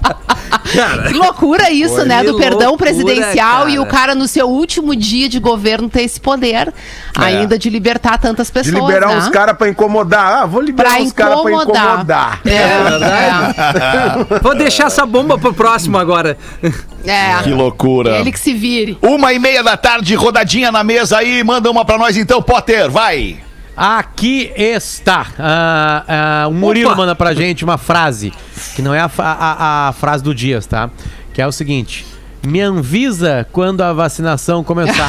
Que 1.07 1.13
loucura 1.17 1.69
isso, 1.71 2.03
né? 2.05 2.23
Do 2.23 2.37
perdão 2.37 2.69
loucura, 2.69 2.91
presidencial 2.91 3.69
e 3.69 3.79
o 3.79 3.85
cara. 3.85 3.97
cara 3.97 4.15
no 4.15 4.27
seu 4.27 4.47
último 4.47 4.95
dia 4.95 5.27
de 5.27 5.39
governo 5.39 5.89
ter 5.89 6.03
esse 6.03 6.19
poder 6.19 6.73
ainda 7.17 7.57
de 7.57 7.69
libertar 7.69 8.17
tantas 8.19 8.47
De 8.47 8.53
pessoas. 8.53 8.75
liberar 8.75 9.07
né? 9.09 9.17
uns 9.17 9.29
caras 9.29 9.57
pra 9.57 9.67
incomodar. 9.69 10.43
Ah, 10.43 10.45
vou 10.45 10.61
liberar 10.61 10.91
Pra 10.95 11.01
uns 11.01 11.11
caras 11.11 11.41
pra 11.41 11.51
incomodar. 11.51 11.85
incomodar. 11.85 12.41
É, 12.45 14.39
Vou 14.41 14.55
deixar 14.55 14.87
essa 14.87 15.05
bomba 15.05 15.37
pro 15.37 15.53
próximo 15.53 15.97
agora. 15.97 16.37
é, 17.05 17.11
é. 17.11 17.43
Que 17.43 17.49
loucura. 17.51 18.17
Ele 18.19 18.31
que 18.31 18.39
se 18.39 18.53
vire. 18.53 18.97
Uma 19.01 19.33
e 19.33 19.39
meia 19.39 19.63
da 19.63 19.75
tarde, 19.77 20.13
rodadinha 20.15 20.71
na 20.71 20.83
mesa 20.83 21.17
aí. 21.17 21.43
Manda 21.43 21.69
uma 21.71 21.83
pra 21.85 21.97
nós 21.97 22.17
então, 22.17 22.41
Potter, 22.41 22.89
vai. 22.89 23.37
Aqui 23.77 24.51
está. 24.55 25.27
Ah, 25.37 26.03
ah, 26.07 26.47
o 26.47 26.53
Murilo 26.53 26.89
Opa! 26.89 26.97
manda 26.97 27.15
pra 27.15 27.33
gente 27.35 27.63
uma 27.63 27.77
frase, 27.77 28.33
que 28.75 28.81
não 28.81 28.91
é 28.93 28.99
a, 28.99 29.11
a- 29.19 29.87
a 29.89 29.93
frase 29.93 30.23
do 30.23 30.33
Dias, 30.33 30.65
tá? 30.65 30.89
Que 31.31 31.41
é 31.43 31.47
o 31.47 31.51
seguinte: 31.51 32.03
Me 32.43 32.61
avisa 32.63 33.47
quando 33.51 33.81
a 33.81 33.93
vacinação 33.93 34.63
começar. 34.63 35.07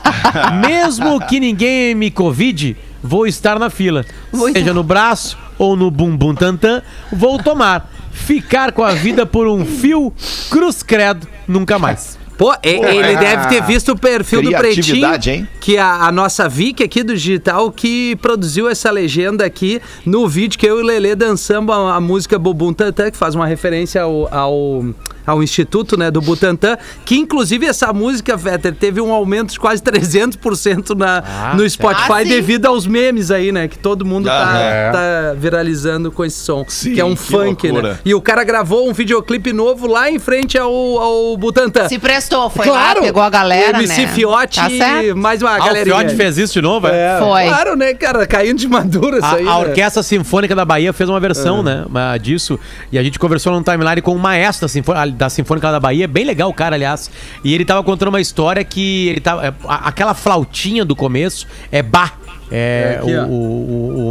Mesmo 0.66 1.20
que 1.26 1.38
ninguém 1.38 1.94
me 1.94 2.10
Covid, 2.10 2.74
vou 3.02 3.26
estar 3.26 3.58
na 3.58 3.68
fila. 3.68 4.04
Muito 4.32 4.58
Seja 4.58 4.72
no 4.72 4.82
braço 4.82 5.36
ou 5.58 5.76
no 5.76 5.90
bumbum 5.90 6.34
tantã, 6.34 6.82
vou 7.12 7.38
tomar. 7.38 7.90
Ficar 8.12 8.72
com 8.72 8.82
a 8.82 8.92
vida 8.92 9.26
por 9.26 9.46
um 9.46 9.64
fio, 9.66 10.10
cruz 10.50 10.82
credo, 10.82 11.28
nunca 11.46 11.78
mais. 11.78 12.18
Pô, 12.36 12.52
e- 12.62 12.68
ele 12.68 13.16
deve 13.16 13.48
ter 13.48 13.62
visto 13.62 13.92
o 13.92 13.98
perfil 13.98 14.42
do 14.42 14.50
Pretinho, 14.50 15.18
hein? 15.30 15.48
que 15.60 15.78
a, 15.78 16.06
a 16.06 16.12
nossa 16.12 16.48
Vicky 16.48 16.82
aqui 16.82 17.02
do 17.02 17.14
Digital, 17.14 17.70
que 17.72 18.14
produziu 18.16 18.68
essa 18.68 18.90
legenda 18.90 19.44
aqui 19.44 19.80
no 20.04 20.28
vídeo 20.28 20.58
que 20.58 20.66
eu 20.66 20.78
e 20.78 20.82
o 20.82 20.84
Lelê 20.84 21.14
dançamos 21.14 21.74
a, 21.74 21.94
a 21.96 22.00
música 22.00 22.38
Bobum 22.38 22.72
Tantã, 22.72 23.10
que 23.10 23.16
faz 23.16 23.34
uma 23.34 23.46
referência 23.46 24.02
ao, 24.02 24.32
ao 24.32 24.84
ao 25.26 25.42
Instituto 25.42 25.96
né, 25.96 26.10
do 26.10 26.20
Butantan, 26.20 26.76
que 27.04 27.16
inclusive 27.16 27.66
essa 27.66 27.92
música, 27.92 28.36
Vetter, 28.36 28.74
teve 28.74 29.00
um 29.00 29.12
aumento 29.12 29.52
de 29.52 29.58
quase 29.60 29.82
300% 29.82 30.96
na, 30.96 31.22
Ah, 31.26 31.54
no 31.56 31.68
Spotify 31.68 32.12
Ah, 32.12 32.22
devido 32.24 32.66
aos 32.66 32.86
memes 32.86 33.30
aí, 33.30 33.50
né? 33.52 33.68
Que 33.68 33.78
todo 33.78 34.04
mundo 34.04 34.26
tá, 34.26 34.52
Ah, 34.54 34.58
é. 34.60 34.90
tá 34.90 35.34
viralizando 35.36 36.10
com 36.12 36.24
esse 36.24 36.38
som. 36.38 36.64
Sim, 36.68 36.94
que 36.94 37.00
é 37.00 37.04
um 37.04 37.14
que 37.14 37.22
funk, 37.22 37.68
loucura. 37.68 37.92
né? 37.94 37.98
E 38.04 38.14
o 38.14 38.20
cara 38.20 38.44
gravou 38.44 38.88
um 38.88 38.92
videoclipe 38.92 39.52
novo 39.52 39.86
lá 39.86 40.10
em 40.10 40.18
frente 40.18 40.56
ao, 40.58 40.70
ao 40.72 41.36
Butantan. 41.36 41.88
Se 41.88 41.98
prestou, 41.98 42.48
foi 42.50 42.66
lá, 42.66 42.94
pegou 42.94 43.22
a 43.22 43.30
galera, 43.30 43.78
o 43.78 43.82
MC 43.82 44.02
né? 44.02 44.08
Fiote 44.08 44.60
Tá 44.60 44.70
e 44.70 44.78
certo. 44.78 45.16
mais 45.16 45.42
uma 45.42 45.50
Ah, 45.52 45.56
o 45.56 45.64
galerinha. 45.66 45.96
Fiote 45.96 46.14
fez 46.16 46.38
isso 46.38 46.52
de 46.54 46.62
novo, 46.62 46.86
é? 46.88 47.18
Foi. 47.18 47.44
Claro, 47.46 47.76
né, 47.76 47.94
cara? 47.94 48.26
Caindo 48.26 48.58
de 48.58 48.68
madura 48.68 49.18
isso 49.18 49.26
A, 49.26 49.34
aí. 49.34 49.42
a 49.42 49.44
né? 49.46 49.56
Orquestra 49.68 50.02
Sinfônica 50.02 50.54
da 50.54 50.64
Bahia 50.64 50.92
fez 50.92 51.08
uma 51.08 51.20
versão, 51.20 51.62
né, 51.62 51.84
uma- 51.88 52.16
disso. 52.18 52.58
E 52.92 52.98
a 52.98 53.02
gente 53.02 53.18
conversou 53.18 53.52
no 53.52 53.62
timeline 53.62 54.00
com 54.00 54.14
o 54.14 54.18
maestro 54.18 54.62
da, 54.66 54.68
Sinfô- 54.68 54.92
da 55.16 55.28
Sinfônica 55.30 55.70
da 55.72 55.80
Bahia, 55.80 56.06
bem 56.06 56.24
legal 56.24 56.48
o 56.48 56.54
cara, 56.54 56.76
aliás. 56.76 57.10
E 57.42 57.54
ele 57.54 57.64
tava 57.64 57.82
contando 57.82 58.08
uma 58.10 58.20
história 58.20 58.62
que 58.64 59.08
ele 59.08 59.20
tava. 59.20 59.46
é, 59.46 59.52
a- 59.66 59.88
aquela 59.88 60.14
flautinha 60.14 60.84
do 60.84 60.94
começo 60.94 61.46
é 61.72 61.82
Bach. 61.82 62.12
É, 62.50 62.94
É 62.94 62.98
aqui, 63.02 63.14
o, 63.16 63.32
o- 63.32 64.10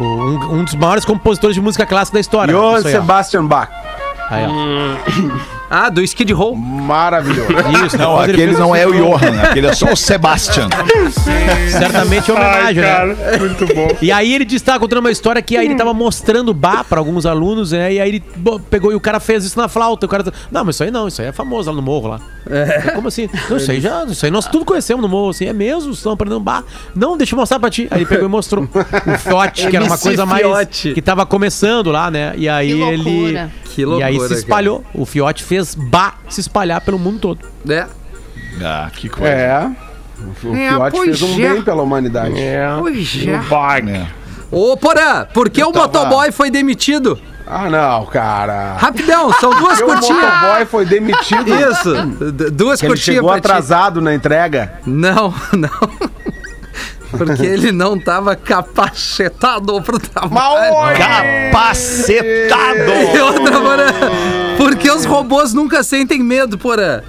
o- 0.00 0.04
um, 0.04 0.54
um 0.60 0.64
dos 0.64 0.74
maiores 0.74 1.04
compositores 1.04 1.54
de 1.54 1.60
música 1.60 1.84
clássica 1.84 2.16
da 2.16 2.20
história. 2.20 2.54
Johann. 2.54 2.82
Sebastian 2.82 3.44
Bach. 3.46 3.68
Aí, 4.30 4.44
ó. 4.46 5.59
Ah, 5.72 5.88
do 5.88 6.02
Skid 6.02 6.32
Row. 6.32 6.56
Maravilhoso. 6.56 7.48
Isso, 7.86 7.96
Não, 7.96 8.18
depois 8.18 8.30
aquele 8.30 8.52
não 8.54 8.74
é 8.74 8.84
o 8.86 8.92
Johan, 8.92 9.40
aquele 9.40 9.68
é 9.68 9.72
só 9.72 9.92
o 9.92 9.96
Sebastian. 9.96 10.68
Certamente 11.70 12.30
é 12.30 12.34
Ai, 12.36 12.40
homenagem, 12.74 12.82
né? 12.82 12.88
cara, 12.88 13.38
muito 13.38 13.66
bom. 13.74 13.88
E 14.02 14.10
aí 14.10 14.34
ele 14.34 14.44
disse, 14.44 14.64
tava 14.64 14.80
contando 14.80 14.98
uma 15.00 15.10
história 15.10 15.40
que 15.40 15.56
aí 15.56 15.66
ele 15.66 15.74
tava 15.76 15.92
mostrando 15.94 16.52
bar 16.52 16.84
pra 16.84 16.98
alguns 16.98 17.26
alunos, 17.26 17.72
né? 17.72 17.92
E 17.92 18.00
aí 18.00 18.08
ele 18.08 18.24
pegou 18.68 18.92
e 18.92 18.94
o 18.94 19.00
cara 19.00 19.20
fez 19.20 19.44
isso 19.44 19.58
na 19.58 19.68
flauta. 19.68 20.06
O 20.06 20.08
cara 20.08 20.22
disse, 20.24 20.34
não, 20.50 20.64
mas 20.64 20.76
isso 20.76 20.84
aí 20.84 20.90
não, 20.90 21.06
isso 21.08 21.20
aí 21.22 21.28
é 21.28 21.32
famoso 21.32 21.70
lá 21.70 21.76
no 21.76 21.82
morro 21.82 22.08
lá. 22.08 22.20
Eu, 22.46 22.92
Como 22.94 23.08
assim? 23.08 23.28
Não, 23.48 23.56
isso 23.56 23.70
aí 23.70 23.80
já, 23.80 24.04
isso 24.04 24.24
aí 24.24 24.30
nós 24.30 24.46
tudo 24.46 24.64
conhecemos 24.64 25.02
no 25.02 25.08
morro, 25.08 25.30
assim, 25.30 25.46
é 25.46 25.52
mesmo? 25.52 25.92
Estão 25.92 26.12
aprendendo 26.12 26.40
bar? 26.40 26.64
Não, 26.94 27.16
deixa 27.16 27.34
eu 27.34 27.38
mostrar 27.38 27.60
pra 27.60 27.70
ti. 27.70 27.86
Aí 27.90 27.98
ele 27.98 28.06
pegou 28.06 28.24
e 28.26 28.28
mostrou 28.28 28.64
o 28.64 29.18
fiote, 29.18 29.68
que 29.68 29.76
era 29.76 29.84
uma 29.84 29.98
coisa 29.98 30.26
mais. 30.26 30.42
Fiote. 30.42 30.94
que 30.94 31.02
tava 31.02 31.24
começando 31.26 31.90
lá, 31.90 32.10
né? 32.10 32.32
E 32.36 32.48
aí 32.48 32.72
Que 32.74 32.80
ele. 32.82 33.02
loucura. 33.02 33.50
Que 33.64 33.82
e 33.82 33.84
loucura, 33.84 34.06
aí 34.08 34.14
se 34.14 34.20
cara. 34.28 34.34
espalhou. 34.34 34.84
O 34.92 35.06
fiote 35.06 35.44
fez 35.44 35.59
bar 35.76 36.18
se 36.28 36.40
espalhar 36.40 36.80
pelo 36.80 36.98
mundo 36.98 37.18
todo. 37.18 37.46
né? 37.64 37.86
Ah, 38.62 38.90
que 38.94 39.08
coisa. 39.08 39.28
É. 39.32 39.70
O 40.20 40.34
Fiote 40.34 41.00
fez 41.04 41.22
um 41.22 41.36
bem 41.36 41.62
pela 41.62 41.82
humanidade. 41.82 42.38
É. 42.38 42.68
Pois 42.78 43.26
é. 43.26 43.38
O 43.38 43.42
Bach. 43.44 43.82
É. 43.88 44.06
Ô, 44.50 44.76
Porã, 44.76 45.26
por 45.32 45.48
que 45.48 45.62
o 45.64 45.72
tava- 45.72 45.86
motoboy 45.86 46.30
foi 46.32 46.50
demitido? 46.50 47.18
Ah, 47.46 47.68
não, 47.70 48.04
cara. 48.06 48.74
Rapidão, 48.76 49.32
são 49.34 49.50
duas 49.50 49.78
Porque 49.80 49.82
o 49.82 49.86
curtinhas. 49.86 50.22
motoboy 50.34 50.66
foi 50.66 50.84
demitido. 50.84 51.50
Isso, 51.54 51.94
duas 52.52 52.80
Que 52.80 52.86
ele 52.86 52.92
curtinhas 52.94 53.00
chegou 53.16 53.30
pra 53.30 53.40
ti. 53.40 53.46
atrasado 53.46 54.00
na 54.00 54.14
entrega. 54.14 54.74
Não, 54.86 55.32
não. 55.52 55.70
Porque 57.10 57.42
ele 57.44 57.72
não 57.72 57.98
tava 57.98 58.36
capacetado 58.36 59.80
pro 59.82 59.98
trabalho. 59.98 60.96
Capacetado! 60.96 62.92
E 63.16 63.18
outra, 63.20 63.58
Porã, 64.60 64.70
porque 64.70 64.90
os 64.90 65.04
robôs 65.04 65.52
nunca 65.54 65.82
sentem 65.82 66.22
medo, 66.22 66.58
Porã. 66.58 67.00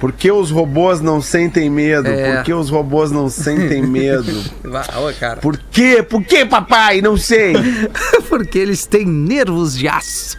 Por 0.00 0.12
que 0.12 0.30
os 0.30 0.50
robôs 0.50 1.00
não 1.00 1.20
sentem 1.20 1.70
medo? 1.70 2.08
É. 2.08 2.34
Por 2.36 2.44
que 2.44 2.52
os 2.52 2.68
robôs 2.68 3.10
não 3.12 3.28
sentem 3.28 3.80
medo? 3.86 4.32
Ô, 4.64 5.12
cara. 5.18 5.40
Por 5.40 5.56
quê? 5.70 6.02
Por 6.08 6.22
quê, 6.24 6.44
papai? 6.44 7.00
Não 7.00 7.16
sei. 7.16 7.52
Porque 8.28 8.58
eles 8.58 8.86
têm 8.86 9.04
nervos 9.06 9.76
de 9.76 9.86
aço. 9.88 10.36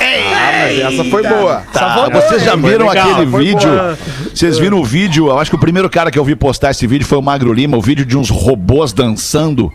Ah, 0.00 0.52
mas 0.62 0.78
essa 0.78 1.04
foi 1.04 1.22
boa. 1.26 1.62
Tá, 1.72 2.08
vocês 2.08 2.42
já 2.42 2.56
viram 2.56 2.88
legal, 2.88 3.10
aquele 3.12 3.26
vídeo? 3.26 3.70
boa. 3.70 3.98
Vocês 4.34 4.58
viram 4.58 4.78
o 4.80 4.84
vídeo? 4.84 5.28
Eu 5.28 5.38
acho 5.38 5.50
que 5.50 5.56
o 5.56 5.60
primeiro 5.60 5.88
cara 5.90 6.10
que 6.10 6.18
eu 6.18 6.24
vi 6.24 6.34
postar 6.34 6.70
esse 6.70 6.86
vídeo 6.86 7.06
foi 7.06 7.18
o 7.18 7.22
Magro 7.22 7.52
Lima, 7.52 7.76
o 7.76 7.82
vídeo 7.82 8.04
de 8.06 8.16
uns 8.16 8.30
robôs 8.30 8.92
dançando. 8.92 9.70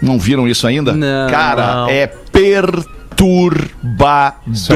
Não 0.00 0.18
viram 0.18 0.48
isso 0.48 0.66
ainda? 0.66 0.92
Não. 0.92 1.28
Cara, 1.30 1.74
Não. 1.82 1.88
é 1.88 2.06
perturbador. 2.06 3.60
Os 4.50 4.68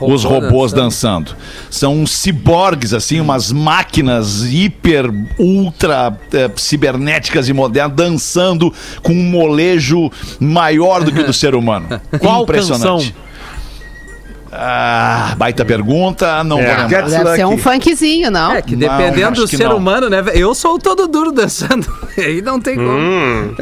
Robô 0.00 0.16
robôs 0.16 0.72
dançando. 0.72 1.36
São 1.70 1.94
uns 2.00 2.10
ciborgues, 2.12 2.92
assim, 2.94 3.20
umas 3.20 3.52
máquinas 3.52 4.42
hiper, 4.50 5.10
ultra 5.38 6.16
eh, 6.32 6.50
cibernéticas 6.56 7.48
e 7.48 7.52
modernas, 7.52 7.96
dançando 7.96 8.72
com 9.02 9.12
um 9.12 9.22
molejo 9.30 10.10
maior 10.40 11.04
do 11.04 11.12
que 11.12 11.20
o 11.20 11.26
do 11.26 11.32
ser 11.34 11.54
humano. 11.54 12.00
Qual 12.18 12.46
canção? 12.46 12.98
Ah, 14.52 15.34
baita 15.38 15.64
pergunta, 15.64 16.42
não 16.42 16.58
É. 16.58 16.66
vou 16.74 16.82
lembrar. 16.82 17.08
Deve 17.08 17.36
ser 17.36 17.46
um 17.46 17.56
funkzinho, 17.56 18.30
não? 18.32 18.52
É, 18.52 18.60
que 18.62 18.74
Não, 18.74 18.80
dependendo 18.80 19.28
acho 19.32 19.42
do 19.42 19.48
que 19.48 19.56
ser 19.56 19.68
não. 19.68 19.76
humano, 19.76 20.08
né? 20.10 20.24
Eu 20.34 20.54
sou 20.56 20.76
todo 20.78 21.06
duro 21.06 21.30
dançando. 21.30 21.86
Aí 22.18 22.42
não 22.42 22.60
tem 22.60 22.74
como. 22.74 22.88
Hum, 22.90 23.54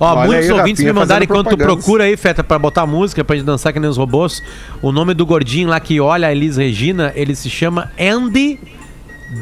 Ó, 0.00 0.14
Olha 0.14 0.26
muitos 0.26 0.46
aí, 0.46 0.52
ouvintes 0.52 0.80
Rafinha, 0.80 0.94
me 0.94 0.98
mandaram 0.98 1.22
enquanto 1.22 1.50
tu 1.50 1.58
procura 1.58 2.04
aí, 2.04 2.16
Feta, 2.16 2.42
pra 2.42 2.58
botar 2.58 2.86
música 2.86 3.22
pra 3.22 3.36
gente 3.36 3.44
dançar 3.44 3.70
que 3.70 3.78
nem 3.78 3.88
os 3.88 3.98
robôs. 3.98 4.42
O 4.80 4.90
nome 4.90 5.12
do 5.12 5.26
gordinho 5.26 5.68
lá 5.68 5.78
que 5.78 6.00
olha 6.00 6.28
a 6.28 6.32
Elis 6.32 6.56
Regina, 6.56 7.12
ele 7.14 7.34
se 7.34 7.50
chama 7.50 7.92
Andy 8.00 8.58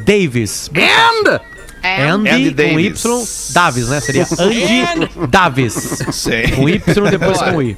Davis. 0.04 0.68
Anda! 1.20 1.40
É. 1.80 2.08
Andy, 2.08 2.28
Andy 2.28 2.50
com 2.50 2.56
Davis. 2.56 3.50
Y, 3.50 3.54
Davis, 3.54 3.88
né? 3.88 4.00
Seria 4.00 4.26
Andy 4.34 5.28
Davis. 5.28 5.74
Sei. 6.10 6.48
Com 6.48 6.68
Y 6.68 6.80
depois 7.08 7.40
com 7.40 7.62
I. 7.62 7.76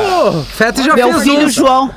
Feto 0.55 0.83
já 0.83 0.95
Meu 0.95 1.13
fez 1.13 1.23
filho 1.23 1.47
um. 1.47 1.51
João. 1.51 1.91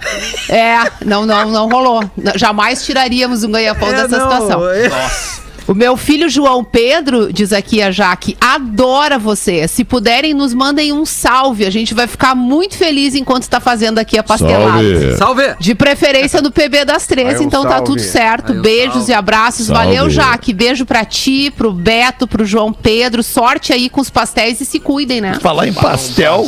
É, 0.50 0.92
não, 1.04 1.26
não, 1.26 1.50
não 1.50 1.70
rolou. 1.70 2.04
Jamais 2.36 2.86
tiraríamos 2.86 3.44
um 3.44 3.52
ganha-pão 3.52 3.90
É, 3.90 3.94
dessa 3.94 4.18
não, 4.18 4.32
situação. 4.32 4.70
é. 4.70 5.45
O 5.68 5.74
meu 5.74 5.98
filho 5.98 6.30
João 6.30 6.64
Pedro, 6.64 7.34
diz 7.34 7.52
aqui 7.52 7.82
a 7.82 7.90
Jaque, 7.90 8.38
adora 8.40 9.18
você. 9.18 9.68
Se 9.68 9.84
puderem, 9.84 10.34
nos 10.34 10.54
mandem 10.54 10.94
um 10.94 11.06
salve. 11.06 11.66
A 11.66 11.70
gente 11.72 11.94
vai 11.94 12.06
ficar 12.06 12.36
muito 12.36 12.78
feliz 12.78 13.16
enquanto 13.16 13.44
está 13.44 13.60
fazendo 13.60 13.98
aqui 13.98 14.18
a 14.18 14.24
pastelada. 14.24 15.18
Salve! 15.18 15.56
De 15.60 15.74
preferência 15.74 16.42
no 16.42 16.52
PB 16.52 16.86
das 16.86 17.08
três, 17.08 17.42
então 17.42 17.64
tá 17.64 17.70
salve. 17.70 17.86
tudo 17.86 18.02
certo. 18.02 18.52
Aí 18.52 18.60
um 18.60 18.62
Beijos 18.62 18.94
salve. 18.94 19.12
e 19.12 19.16
abraços. 19.16 19.68
Salve. 19.68 19.86
Valeu, 19.86 20.10
Jaque. 20.10 20.54
Beijo 20.54 20.86
pra 20.86 21.04
ti, 21.04 21.52
pro 21.56 21.74
Beto, 21.74 22.28
pro 22.28 22.46
João 22.46 22.72
Pedro. 22.72 23.24
Sorte 23.24 23.74
aí 23.74 23.90
com 23.90 24.02
os 24.02 24.10
pastéis 24.10 24.62
e 24.62 24.66
se 24.66 24.80
cuidem, 24.80 25.20
né? 25.20 25.40
Falar 25.42 25.68
em 25.68 25.74
pastel, 25.74 26.46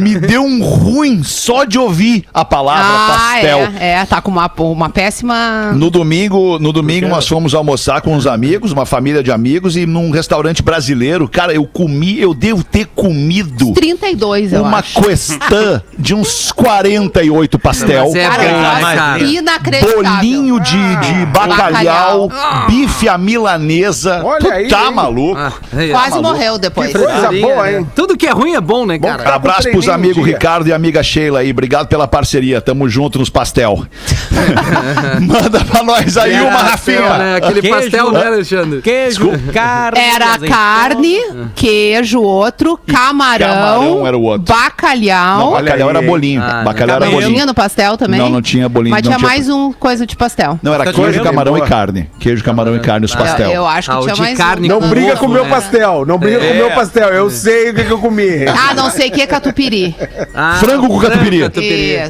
me 0.00 0.18
deu 0.18 0.42
um 0.42 0.62
ruim 0.62 1.22
só 1.24 1.64
de 1.64 1.78
ouvir 1.78 2.24
a 2.32 2.44
palavra 2.44 3.16
pastel. 3.16 3.58
é, 3.80 3.92
é, 3.94 4.04
tá 4.06 4.20
com 4.20 4.30
uma, 4.30 4.50
uma 4.58 4.88
péssima. 4.88 5.72
No 5.72 5.90
domingo, 5.90 6.58
no 6.58 6.72
domingo 6.72 7.08
nós 7.08 7.26
fomos 7.26 7.54
almoçar 7.54 8.00
com 8.00 8.14
uns 8.14 8.26
amigos, 8.26 8.51
uma 8.72 8.84
família 8.86 9.22
de 9.22 9.30
amigos 9.32 9.76
e 9.76 9.86
num 9.86 10.10
restaurante 10.10 10.62
brasileiro, 10.62 11.28
cara, 11.28 11.52
eu 11.52 11.64
comi, 11.64 12.20
eu 12.20 12.34
devo 12.34 12.62
ter 12.64 12.86
comido 12.86 13.72
32, 13.72 14.52
eu 14.52 14.62
uma 14.62 14.78
acho. 14.78 15.00
questã 15.02 15.82
de 15.98 16.14
uns 16.14 16.52
48 16.52 17.58
pastel. 17.58 18.04
Mas 18.04 18.14
é 18.14 18.28
Cara, 18.28 18.42
bom, 18.44 18.96
cara. 18.96 19.18
inacreditável. 19.22 20.02
Bolinho 20.02 20.60
de, 20.60 20.96
de 20.96 21.26
bacalhau, 21.26 22.30
bife 22.68 23.08
à 23.08 23.16
milanesa. 23.18 24.22
Olha 24.24 24.40
tu 24.40 24.50
aí, 24.50 24.68
tá 24.68 24.84
hein? 24.86 24.94
maluco? 24.94 25.36
Ah, 25.38 25.52
aí, 25.72 25.90
ó. 25.90 25.94
Quase 25.94 26.10
maluco. 26.10 26.32
morreu 26.32 26.58
depois. 26.58 26.92
Coisa 26.92 27.08
Frescurinha, 27.08 27.46
boa, 27.46 27.62
né? 27.64 27.78
hein? 27.78 27.86
Tudo 27.94 28.16
que 28.16 28.26
é 28.26 28.30
ruim 28.30 28.54
é 28.54 28.60
bom, 28.60 28.86
né, 28.86 28.98
cara? 28.98 29.34
Abraço 29.34 29.62
pros 29.70 29.84
treininho 29.84 29.94
amigos 29.94 30.24
dia. 30.24 30.34
Ricardo 30.34 30.66
e 30.68 30.72
amiga 30.72 31.02
Sheila 31.02 31.40
aí. 31.40 31.50
Obrigado 31.50 31.88
pela 31.88 32.06
parceria. 32.08 32.60
Tamo 32.60 32.88
junto 32.88 33.18
nos 33.18 33.30
pastel. 33.30 33.84
Manda 35.20 35.64
pra 35.64 35.82
nós 35.82 36.16
aí 36.16 36.40
uma, 36.40 36.62
Rafinha. 36.62 37.18
né? 37.18 37.36
Aquele 37.36 37.60
Queijo, 37.60 37.76
pastel, 37.76 38.12
né, 38.12 38.41
Alexandre? 38.42 38.82
Queijo, 38.82 39.30
carne. 39.52 40.00
Era 40.00 40.38
carne, 40.38 41.16
queijo, 41.54 42.20
outro, 42.20 42.78
camarão, 42.86 43.46
camarão 43.48 44.06
era 44.06 44.16
o 44.18 44.22
outro. 44.22 44.52
bacalhau. 44.54 45.38
Não, 45.38 45.50
bacalhau 45.52 45.90
era 45.90 46.02
bolinho. 46.02 46.42
Ah, 46.42 46.62
bacalhau 46.64 46.96
era 46.96 47.04
Não 47.06 47.12
bolinho. 47.12 47.32
tinha 47.32 47.46
no 47.46 47.54
pastel 47.54 47.96
também? 47.96 48.18
Não, 48.20 48.28
não 48.28 48.42
tinha 48.42 48.68
bolinho, 48.68 48.90
Mas 48.94 49.02
não 49.02 49.10
tinha 49.10 49.18
tinha- 49.18 49.28
mais 49.28 49.48
um 49.48 49.72
coisa 49.72 50.06
de 50.06 50.16
pastel. 50.16 50.58
Não, 50.62 50.74
era 50.74 50.92
queijo, 50.92 51.22
camarão 51.22 51.56
e 51.56 51.62
carne. 51.62 52.10
Queijo, 52.18 52.42
camarão 52.44 52.74
e 52.76 52.80
carne, 52.80 53.06
os 53.06 53.14
pastel. 53.14 53.48
Eu, 53.48 53.54
eu 53.62 53.66
acho 53.66 53.90
que 53.90 53.96
Ah, 53.96 54.00
tinha 54.02 54.16
mais 54.16 54.38
carne 54.38 54.66
um. 54.72 54.80
Não 54.80 54.88
briga 54.88 55.16
com 55.16 55.26
o 55.26 55.28
meu 55.28 55.44
né? 55.44 55.50
pastel. 55.50 56.04
Não 56.06 56.18
briga 56.18 56.38
com 56.40 56.52
o 56.52 56.54
meu 56.56 56.70
pastel. 56.72 57.08
Eu 57.08 57.30
sei 57.30 57.70
o 57.70 57.74
que, 57.74 57.80
eu 57.90 57.98
comi. 57.98 58.46
Ah, 58.46 58.74
não 58.74 58.90
sei 58.90 59.08
o 59.08 59.12
que 59.12 59.20
é 59.22 59.26
catupiry. 59.26 59.94
Ah, 60.34 60.56
Frango 60.58 60.88
com 60.88 60.98
catupiry. 60.98 61.40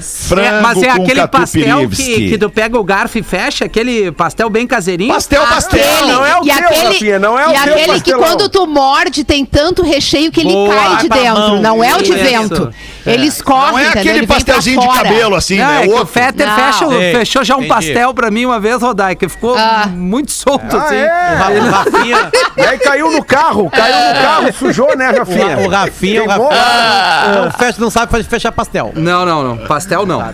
Frango 0.00 0.42
É, 0.42 0.60
mas 0.60 0.82
é 0.82 0.94
com 0.96 1.02
aquele 1.02 1.26
pastel 1.26 1.88
que 1.90 2.38
tu 2.38 2.48
pega 2.50 2.78
o 2.78 2.84
garfo 2.84 3.18
e 3.18 3.22
fecha, 3.22 3.64
aquele 3.64 4.10
pastel 4.12 4.48
bem 4.48 4.66
caseirinho. 4.66 5.12
Pastel, 5.12 5.42
pastel. 5.46 6.21
Aquele, 6.22 6.40
não 6.40 6.40
é 6.40 6.40
o 6.40 6.42
e 6.42 6.46
teu, 6.46 6.66
aquele, 6.68 6.84
Rafinha, 6.92 7.18
não 7.18 7.38
é 7.38 7.46
o 7.46 7.50
e 7.50 7.54
teu 7.54 7.62
aquele 7.62 7.82
que 7.84 7.88
pastelão. 8.12 8.20
quando 8.22 8.48
tu 8.48 8.66
morde 8.66 9.24
tem 9.24 9.44
tanto 9.44 9.82
recheio 9.82 10.30
que 10.30 10.40
ele 10.40 10.52
Boa, 10.52 10.74
cai 10.74 10.96
de 10.98 11.08
pra 11.08 11.16
dentro. 11.18 11.34
mão. 11.40 11.60
Não 11.62 11.84
é 11.84 11.94
o 11.96 12.02
de 12.02 12.12
Isso. 12.12 12.24
vento. 12.24 12.74
Ele 13.06 13.26
escorre, 13.26 13.72
Não 13.72 13.78
é 13.78 13.82
entendeu? 13.82 14.00
aquele 14.00 14.08
Ele 14.10 14.18
vem 14.20 14.26
pra 14.26 14.36
pastelzinho 14.36 14.80
de 14.80 14.86
fora. 14.86 14.98
cabelo 15.02 15.34
assim, 15.34 15.56
Não, 15.58 15.66
né? 15.66 15.78
é 15.78 15.82
que 15.82 15.88
o 15.88 15.92
Outro. 15.92 16.06
Fetter 16.06 16.46
Não. 16.46 16.54
fecha, 16.56 16.88
Sei, 16.88 17.12
fechou 17.14 17.44
já 17.44 17.54
um 17.56 17.58
entendi. 17.58 17.74
pastel 17.74 18.14
pra 18.14 18.30
mim 18.30 18.44
uma 18.46 18.60
vez, 18.60 18.80
Rodai, 18.82 19.16
que 19.16 19.28
ficou 19.28 19.56
Ah. 19.56 19.86
muito 19.92 20.30
solto, 20.32 20.76
Ah, 20.76 20.82
assim. 20.84 20.96
é? 20.96 21.60
O 21.60 21.70
Rafinha, 21.70 22.30
E 22.56 22.60
aí 22.62 22.78
caiu 22.78 23.10
no 23.10 23.24
carro. 23.24 23.70
Caiu 23.70 24.14
no 24.14 24.20
carro. 24.22 24.52
Sujou, 24.52 24.96
né, 24.96 25.10
Rafinha? 25.10 25.58
o 25.58 25.68
Rafinha, 25.68 26.22
o 26.22 26.26
Queimou. 26.28 26.48
Rafinha 26.48 27.42
não, 27.44 27.50
fecha, 27.50 27.80
não 27.80 27.90
sabe 27.90 28.10
fazer- 28.12 28.24
fechar 28.24 28.52
pastel. 28.52 28.92
Não, 28.94 29.24
não, 29.24 29.42
não. 29.42 29.56
Pastel 29.66 30.04
não. 30.06 30.32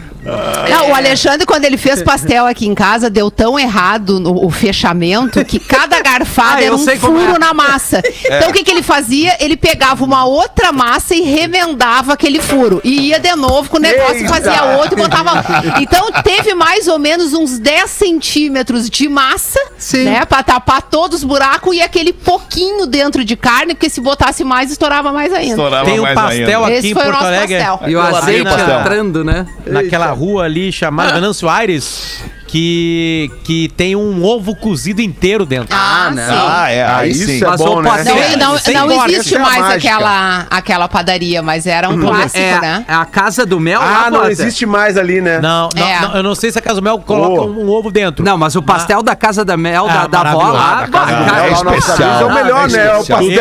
Não, 0.70 0.90
o 0.90 0.94
Alexandre, 0.94 1.46
quando 1.46 1.64
ele 1.64 1.76
fez 1.78 2.02
pastel 2.02 2.44
aqui 2.46 2.66
em 2.66 2.74
casa, 2.74 3.08
deu 3.08 3.30
tão 3.30 3.58
errado 3.58 4.20
no, 4.20 4.44
o 4.44 4.50
fechamento 4.50 5.42
que 5.44 5.58
cada 5.58 6.00
garfada 6.02 6.56
Ah, 6.56 6.60
eu 6.62 6.66
era 6.66 6.74
um 6.74 6.78
sei 6.78 6.98
como 6.98 7.18
furo 7.18 7.36
é. 7.36 7.38
na 7.38 7.54
massa. 7.54 8.02
Então 8.24 8.50
o 8.50 8.52
que, 8.52 8.62
que 8.64 8.70
ele 8.70 8.82
fazia? 8.82 9.36
Ele 9.40 9.56
pegava 9.56 10.04
uma 10.04 10.24
outra 10.26 10.70
massa 10.72 11.14
e 11.14 11.22
remendava 11.22 12.12
aquele 12.12 12.40
furo. 12.40 12.57
E 12.84 13.08
ia 13.08 13.18
de 13.20 13.34
novo 13.34 13.68
com 13.70 13.76
o 13.76 13.80
negócio, 13.80 14.16
Eita. 14.16 14.28
fazia 14.28 14.64
outro 14.78 14.94
e 14.98 15.02
botava. 15.02 15.44
Então 15.80 16.10
teve 16.22 16.54
mais 16.54 16.88
ou 16.88 16.98
menos 16.98 17.32
uns 17.32 17.58
10 17.58 17.90
centímetros 17.90 18.88
de 18.90 19.08
massa, 19.08 19.60
Sim. 19.76 20.04
né? 20.04 20.24
Pra 20.24 20.42
tapar 20.42 20.82
todos 20.82 21.18
os 21.18 21.24
buracos 21.24 21.74
e 21.74 21.80
aquele 21.80 22.12
pouquinho 22.12 22.86
dentro 22.86 23.24
de 23.24 23.36
carne, 23.36 23.74
porque 23.74 23.88
se 23.88 24.00
botasse 24.00 24.44
mais, 24.44 24.70
estourava 24.70 25.12
mais 25.12 25.32
ainda. 25.32 25.50
Estourava 25.54 25.84
Tem 25.84 25.98
um 26.00 26.02
mais 26.02 26.14
pastel 26.14 26.44
ainda. 26.64 26.66
aqui 26.66 26.72
Esse 26.78 26.88
em 26.88 26.94
foi 26.94 27.02
o 27.02 27.04
Porto 27.06 27.16
nosso 27.16 27.26
Alegre. 27.26 27.58
pastel. 27.58 27.88
E 27.88 27.96
o 27.96 28.00
azeite 28.00 28.48
entrando, 28.80 29.24
né? 29.24 29.46
naquela 29.66 30.06
rua 30.10 30.44
ali 30.44 30.72
chamada 30.72 31.12
Venâncio 31.14 31.48
Aires, 31.48 32.22
que, 32.48 33.30
que 33.44 33.68
tem 33.76 33.94
um 33.94 34.24
ovo 34.24 34.56
cozido 34.56 35.00
inteiro 35.02 35.44
dentro. 35.46 35.68
Ah, 35.78 36.10
né? 36.10 36.26
sim. 36.26 36.34
Ah, 36.34 36.70
é. 36.72 36.84
Aí 36.84 37.10
isso 37.10 37.26
sim. 37.26 37.44
é 37.44 37.46
Mas 37.46 37.60
bom, 37.60 37.82
né? 37.82 37.90
Não, 38.04 38.16
É, 38.16 38.36
não, 38.36 38.86
não 38.86 39.06
existe 39.06 39.34
é 39.34 39.38
mais 39.38 39.60
mágica. 39.60 39.76
aquela, 39.94 40.46
aquela 40.50 40.88
padaria, 40.88 41.42
mas 41.42 41.66
era 41.66 41.88
um 41.90 42.00
clássico, 42.00 42.38
É, 42.38 42.60
né? 42.60 42.84
é 42.88 42.94
a 42.94 43.04
casa 43.04 43.44
do 43.44 43.60
mel 43.60 43.80
Ah, 43.82 44.10
não 44.10 44.26
existe 44.28 44.64
mais 44.66 44.96
ali, 44.96 45.20
né? 45.20 45.40
Não, 45.40 45.68
não, 45.76 45.86
É. 45.86 46.00
não, 46.00 46.16
eu 46.16 46.22
não 46.22 46.34
sei 46.34 46.50
se 46.50 46.58
a 46.58 46.62
Casa 46.62 46.80
Mel 46.80 46.98
coloca 46.98 47.42
Oh. 47.42 47.46
um, 47.46 47.66
um 47.66 47.68
ovo 47.70 47.90
dentro. 47.90 48.24
Não, 48.24 48.38
mas 48.38 48.56
o 48.56 48.62
pastel 48.62 49.02
da 49.02 49.14
casa 49.14 49.44
da 49.44 49.56
mel, 49.56 49.86
Ah, 49.88 50.06
da, 50.06 50.22
da 50.22 50.30
avó 50.30 50.50
lá, 50.50 50.86
Da 50.86 50.88
casa 50.88 51.24
da 51.24 51.44
é 51.74 51.76
especial. 51.78 52.20
é 52.22 52.24
o 52.24 52.34
melhor, 52.34 52.68
né? 52.70 52.86
É 52.86 52.92
o 52.96 53.04
pastel 53.06 53.18
que 53.28 53.34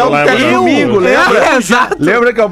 Eu- 0.44 0.52
domingo, 0.60 1.00
lembra? 1.00 1.46
É, 1.46 1.56
exato. 1.56 1.96
Lembra 2.00 2.34
que 2.34 2.42
é 2.42 2.46
o 2.46 2.50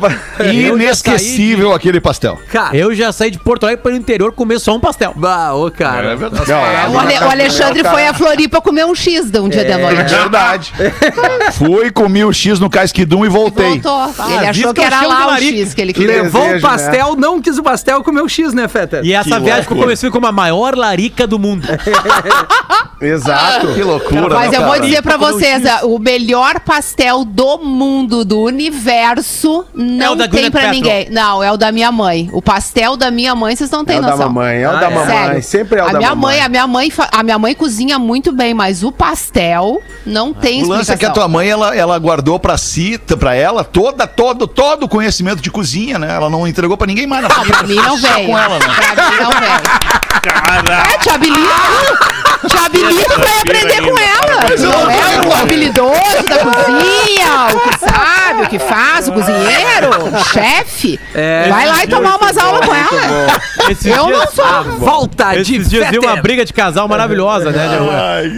Inesquecível 0.76 1.74
aquele 1.74 2.00
pastel. 2.00 2.40
Cara, 2.52 2.76
Eu 2.76 2.94
já 2.96 3.12
saí 3.12 3.30
de 3.32 3.40
Porto 3.40 3.64
Alegre 3.66 3.84
para 3.84 3.92
o 3.92 3.96
interior 3.96 4.32
comer 4.32 4.60
só 4.60 4.76
um 4.76 4.80
pastel. 4.80 5.14
bah, 5.16 5.54
ô, 5.54 5.70
cara. 5.70 6.12
É 6.12 6.16
verdade. 6.16 6.45
Não, 6.48 6.58
é 6.66 6.88
O, 6.90 7.00
Ale- 7.00 7.20
o 7.20 7.30
Alexandre 7.32 7.84
foi 7.84 8.08
a 8.08 8.14
Floripa 8.14 8.62
comer 8.62 8.86
um 8.86 8.96
X 8.96 9.30
de 9.30 9.40
um 9.40 9.50
dia 9.50 9.64
de 9.66 9.72
É 9.72 9.78
noite. 9.78 10.14
verdade. 10.14 10.74
Fui, 11.54 11.92
comi 11.92 12.24
o 12.24 12.32
X 12.34 12.60
no 12.60 12.70
Casquidum 12.70 13.26
e 13.26 13.30
voltei. 13.30 13.80
Voltou. 13.80 14.04
Ele 14.28 14.46
Ah, 14.48 14.50
achou 14.50 14.54
visto 14.54 14.74
que 14.74 14.82
era 14.82 15.02
lá 15.06 15.28
o. 15.28 15.38
X 15.38 15.74
que 15.74 15.82
ele 15.82 15.94
queria. 15.94 16.24
Levou 16.24 16.56
o 16.56 16.62
pastel, 16.62 17.16
não 17.16 17.42
quis 17.42 17.58
o 17.58 17.64
pastel, 17.64 18.04
comeu 18.04 18.26
o 18.26 18.30
X, 18.30 18.54
né, 18.54 18.68
Fetter? 18.68 19.02
E 19.04 19.14
essa 19.14 19.36
Que 19.38 19.40
viagem 19.40 19.62
ficou 19.64 19.76
loucura. 19.78 19.88
conhecida 19.88 20.12
como 20.12 20.28
a 20.28 20.32
maior 20.32 20.76
larica 20.76 21.26
do 21.28 21.38
mundo. 21.40 21.68
Exato. 23.02 23.74
Que 23.74 23.84
loucura, 23.84 24.36
Mas 24.36 24.52
né, 24.52 24.58
eu 24.58 24.66
vou 24.66 24.80
dizer 24.80 25.02
pra 25.02 25.18
vocês, 25.18 25.64
o 25.84 26.00
melhor 26.00 26.60
pastel 26.62 27.26
do 27.26 27.58
mundo, 27.60 28.24
do 28.24 28.42
universo, 28.42 29.66
não 29.74 30.14
É 30.14 30.16
da 30.16 30.28
tem 30.28 30.50
pra 30.50 30.72
ninguém. 30.72 31.10
Não, 31.12 31.44
é 31.44 31.52
o 31.52 31.58
da 31.58 31.72
minha 31.72 31.92
mãe. 31.92 32.30
O 32.32 32.42
pastel 32.42 32.96
da 32.96 33.12
minha 33.12 33.36
mãe, 33.36 33.56
vocês 33.56 33.70
não 33.70 33.84
têm 33.84 33.98
É 33.98 34.00
o 34.00 34.02
da 34.02 34.12
noção. 34.12 34.30
mamãe, 34.30 34.62
é 34.62 34.68
o 34.68 34.72
Ah, 34.72 34.76
da 34.80 34.86
é? 34.88 34.90
mamãe. 34.94 35.18
Sério. 35.26 35.44
Sempre 35.44 35.80
é 35.80 35.84
o 35.84 35.88
a 35.88 35.92
da 35.92 35.98
minha 36.00 36.10
mamãe. 36.16 36.35
Mãe, 36.36 36.42
a 36.46 36.50
minha 36.50 36.68
mãe, 36.68 36.94
a 37.12 37.24
minha 37.24 37.40
mãe 37.40 37.56
cozinha 37.56 37.98
muito 38.00 38.32
bem, 38.32 38.54
mas 38.54 38.84
o 38.84 38.92
pastel 38.92 39.82
não 40.06 40.34
tem 40.34 40.64
O 40.64 40.68
lance 40.68 40.92
é 40.92 40.98
que 40.98 41.06
a 41.06 41.10
explicação. 41.10 41.14
tua 41.14 41.28
mãe, 41.28 41.48
ela, 41.50 41.76
ela 41.76 41.98
guardou 42.00 42.40
pra 42.40 42.58
si, 42.58 42.98
pra 43.20 43.34
ela, 43.36 43.64
toda, 43.64 44.06
todo, 44.08 44.48
todo 44.48 44.84
o 44.84 44.90
conhecimento 44.90 45.42
de 45.42 45.50
cozinha, 45.52 45.98
né? 46.00 46.14
Ela 46.16 46.30
não 46.30 46.48
entregou 46.48 46.78
pra 46.78 46.88
ninguém 46.88 47.08
mais 47.08 47.24
na 47.24 47.30
Não, 47.30 47.36
família. 47.36 47.58
pra 47.58 47.68
mim 47.68 47.76
não 47.76 47.98
veio. 47.98 48.28
com 48.28 48.38
ela, 48.38 48.60
né? 48.60 48.66
Pra 48.96 49.10
mim 49.12 49.18
não 49.18 49.32
veio. 49.32 50.86
É, 50.94 50.98
te 50.98 51.10
habilita. 51.10 52.25
Te 52.48 52.58
habilita 52.58 53.14
pra 53.16 53.30
ir 53.30 53.40
aprender 53.40 53.82
com 53.82 53.98
ela. 53.98 54.56
Não 54.60 54.90
é 54.92 55.28
o 55.28 55.34
habilidoso 55.42 56.24
da 56.30 56.38
cozinha, 56.40 57.48
o 57.54 57.60
que 57.60 57.80
sabe, 57.80 58.42
o 58.44 58.50
que 58.50 58.60
faz, 58.60 59.08
o 59.08 59.14
cozinheiro, 59.14 59.90
o 60.14 60.24
chefe. 60.26 61.00
É. 61.14 61.48
Vai 61.50 61.68
lá 61.68 61.84
e 61.84 61.88
tomar 61.88 62.18
umas 62.18 62.38
aulas 62.38 62.66
com 62.66 62.76
ela. 62.76 63.42
Esses 63.70 63.86
Eu 63.86 64.10
não 64.10 64.28
sou. 64.28 64.64
Volta 64.78 65.32
de 65.32 65.42
Esses 65.56 65.70
dias 65.70 65.90
deu 65.90 66.02
uma 66.02 66.18
briga 66.18 66.46
de 66.46 66.54
casal 66.54 66.88
maravilhosa, 66.88 67.52
né? 67.52 67.68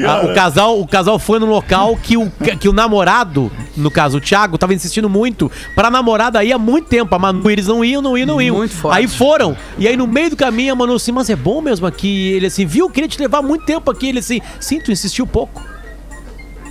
Ah, 0.08 0.22
o, 0.24 0.34
casal, 0.34 0.80
o 0.80 0.88
casal 0.88 1.20
foi 1.20 1.40
num 1.40 1.48
local 1.48 1.98
que 2.02 2.18
o, 2.18 2.32
que 2.60 2.70
o 2.70 2.74
namorado, 2.74 3.52
no 3.78 3.92
caso 3.92 4.18
o 4.18 4.22
Thiago, 4.22 4.58
tava 4.58 4.74
insistindo 4.74 5.10
muito 5.10 5.52
pra 5.76 5.90
namorada 5.90 6.44
ir 6.44 6.52
há 6.52 6.58
muito 6.58 6.88
tempo. 6.88 7.14
A 7.14 7.20
Manu, 7.20 7.50
eles 7.50 7.68
não 7.68 7.84
iam, 7.84 8.02
não 8.02 8.18
iam, 8.18 8.28
não 8.28 8.42
iam. 8.42 8.58
Muito 8.58 8.76
forte. 8.76 8.98
Aí 8.98 9.08
foram. 9.08 9.56
E 9.78 9.88
aí 9.88 9.96
no 9.96 10.08
meio 10.08 10.32
do 10.32 10.36
caminho 10.36 10.74
a 10.74 10.76
Manu 10.76 10.96
assim, 10.96 11.12
mas 11.12 11.30
é 11.30 11.36
bom 11.36 11.62
mesmo 11.62 11.86
aqui. 11.86 12.32
Ele 12.32 12.48
assim, 12.48 12.66
viu? 12.66 12.90
Queria 12.90 13.08
te 13.08 13.20
levar 13.20 13.42
muito 13.42 13.66
tempo 13.66 13.90
aqui. 13.90 14.10
Ele 14.10 14.20
assim, 14.20 14.42
sim, 14.60 14.80
tu 14.80 14.92
insistiu 14.92 15.26
pouco. 15.26 15.77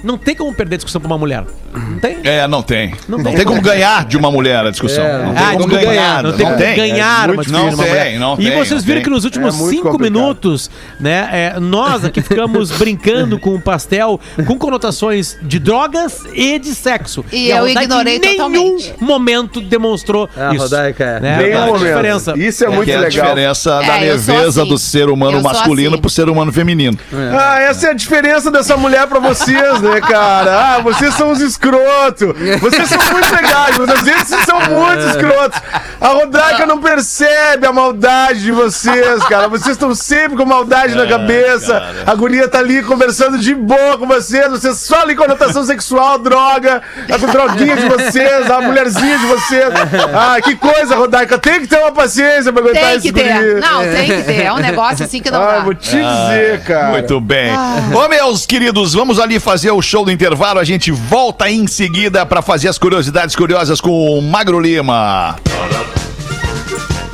Não 0.07 0.17
tem 0.17 0.35
como 0.35 0.55
perder 0.55 0.77
discussão 0.77 1.01
pra 1.01 1.09
uma 1.09 1.19
mulher. 1.19 1.45
Não 1.75 1.99
tem? 1.99 2.19
É, 2.25 2.47
não 2.47 2.63
tem. 2.63 2.95
Não, 3.09 3.19
Não 3.19 3.25
tem. 3.25 3.35
tem. 3.37 3.45
como 3.45 3.61
ganhar 3.61 4.05
de 4.07 4.17
uma 4.17 4.31
mulher 4.31 4.65
a 4.65 4.71
discussão. 4.71 5.05
não 5.05 5.35
tem 5.35 5.43
Ah, 5.45 5.47
como 5.53 5.59
desculpa, 5.69 5.85
ganhar. 5.85 6.23
Não 6.23 6.33
tem 6.33 6.47
como 6.47 6.59
ganhar 6.59 7.29
É 7.29 7.33
uma 7.33 7.43
discussão 7.43 7.63
Não 7.63 7.69
de 7.69 7.75
uma 7.75 7.85
tem, 7.85 7.93
mulher. 7.93 8.19
não 8.19 8.35
E 8.35 8.37
tem, 8.37 8.53
vocês 8.53 8.71
não 8.71 8.79
viram 8.81 8.95
tem. 8.97 9.03
que 9.05 9.11
nos 9.11 9.25
últimos 9.25 9.55
É 9.55 9.59
cinco 9.59 9.91
complicado. 9.91 10.01
minutos, 10.01 10.71
né, 11.01 11.29
é, 11.33 11.61
nós 11.61 12.05
aqui 12.05 12.23
ficamos 12.23 12.71
brincando 12.79 13.39
com 13.39 13.55
o 13.55 13.61
pastel 13.61 14.19
com 14.47 14.57
conotações 14.59 15.37
de 15.43 15.59
drogas 15.59 16.25
e 16.33 16.59
de 16.59 16.75
sexo. 16.75 17.25
E 17.33 17.53
a 17.53 17.59
eu 17.59 17.69
ignorei 17.69 18.17
em 18.17 18.21
nenhum 18.21 18.37
totalmente. 18.37 18.95
momento 19.01 19.61
demonstrou 19.61 20.29
É, 20.37 20.43
a 20.47 20.53
isso. 20.55 20.63
Rodaica 20.63 21.05
é. 21.05 21.21
Né? 21.21 21.37
Nenhum 21.43 21.63
A 21.63 21.67
momento. 21.67 21.85
diferença. 21.85 22.35
Isso 22.39 22.65
é 22.65 22.69
muito 22.69 22.89
é 22.91 22.95
a 22.95 23.01
legal. 23.01 23.11
diferença 23.11 23.71
da 23.81 23.97
É, 23.99 24.01
leveza 24.13 24.63
assim. 24.63 24.69
do 24.71 24.79
ser 24.79 25.09
humano 25.09 25.39
Eu 25.39 25.43
masculino 25.43 25.91
assim. 25.95 26.01
pro 26.01 26.11
ser 26.11 26.29
humano 26.29 26.53
feminino. 26.53 26.97
Ah, 27.39 27.61
essa 27.61 27.89
é 27.89 27.91
a 27.91 27.95
diferença 27.95 28.51
dessa 28.51 28.77
mulher 28.77 29.07
pra 29.07 29.19
vocês, 29.19 29.81
né? 29.83 29.96
Né, 30.01 30.01
cara? 30.09 30.75
Ah, 30.77 30.79
vocês 30.81 31.15
são 31.15 31.31
uns 31.31 31.41
escroto. 31.41 32.35
Vocês 32.61 32.89
são 32.89 32.99
muito 33.13 33.35
legais, 33.35 33.79
mas 33.79 33.89
às 33.91 34.03
vezes 34.03 34.29
vocês 34.29 34.45
são 34.45 34.61
muito 34.61 35.03
escrotos. 35.09 35.61
A 36.01 36.09
Rodaica 36.09 36.67
não 36.67 36.79
percebe 36.79 37.67
a 37.67 37.73
maldade 37.73 38.43
de 38.43 38.53
vocês, 38.53 39.23
cara. 39.25 39.49
Vocês 39.49 39.71
estão 39.71 39.95
sempre 39.95 40.37
com 40.37 40.45
maldade 40.45 40.95
na 40.95 41.07
cabeça. 41.07 41.83
A 42.07 42.15
guria 42.15 42.49
tá 42.49 42.59
ali 42.59 42.83
conversando 42.83 43.39
de 43.39 43.55
boa 43.55 43.99
com 43.99 44.07
vocês. 44.07 44.49
Vocês 44.51 44.79
só 44.79 45.03
ali 45.03 45.15
conotação 45.17 45.65
sexual, 45.65 46.19
droga, 46.19 46.83
a 47.13 47.17
droguinha 47.17 47.77
de 47.77 47.89
vocês, 47.89 48.51
a 48.51 48.61
mulherzinha 48.61 49.19
de 49.19 49.27
vocês. 49.27 49.67
Ah, 50.15 50.41
que 50.43 50.55
coisa, 50.57 50.97
Rodaica. 50.97 51.39
Tem 51.39 51.61
que 51.61 51.67
ter 51.67 51.79
uma 51.79 51.93
paciência 51.93 52.53
pra 52.53 52.63
aguentar 52.63 52.83
Tem 52.85 52.93
esse 52.97 53.03
que 53.09 53.13
ter. 53.13 53.33
guri. 53.35 53.61
Não, 53.61 53.83
tem 53.83 54.07
que 54.07 54.23
ter. 54.23 54.43
É 54.43 54.53
um 54.53 54.59
negócio 54.59 55.05
assim 55.05 55.21
que 55.21 55.31
não 55.31 55.43
Ah, 55.43 55.53
dá. 55.59 55.61
vou 55.61 55.75
te 55.75 55.97
dizer, 55.97 56.63
cara. 56.65 56.89
Muito 56.91 57.21
bem. 57.21 57.51
Ô, 57.95 58.09
meus 58.09 58.45
queridos, 58.47 58.95
vamos 58.95 59.19
ali 59.19 59.41
fazer 59.41 59.71
o 59.71 59.76
show 59.83 60.05
do 60.05 60.11
intervalo. 60.11 60.59
A 60.59 60.65
gente 60.65 60.91
volta 60.91 61.51
em 61.51 61.67
seguida 61.67 62.25
para 62.25 62.43
fazer 62.43 62.69
as 62.69 62.79
curiosidades 62.79 63.35
curiosas 63.35 63.81
com 63.81 64.19
o 64.19 64.23
Magro 64.23 64.61
Lima. 64.61 65.37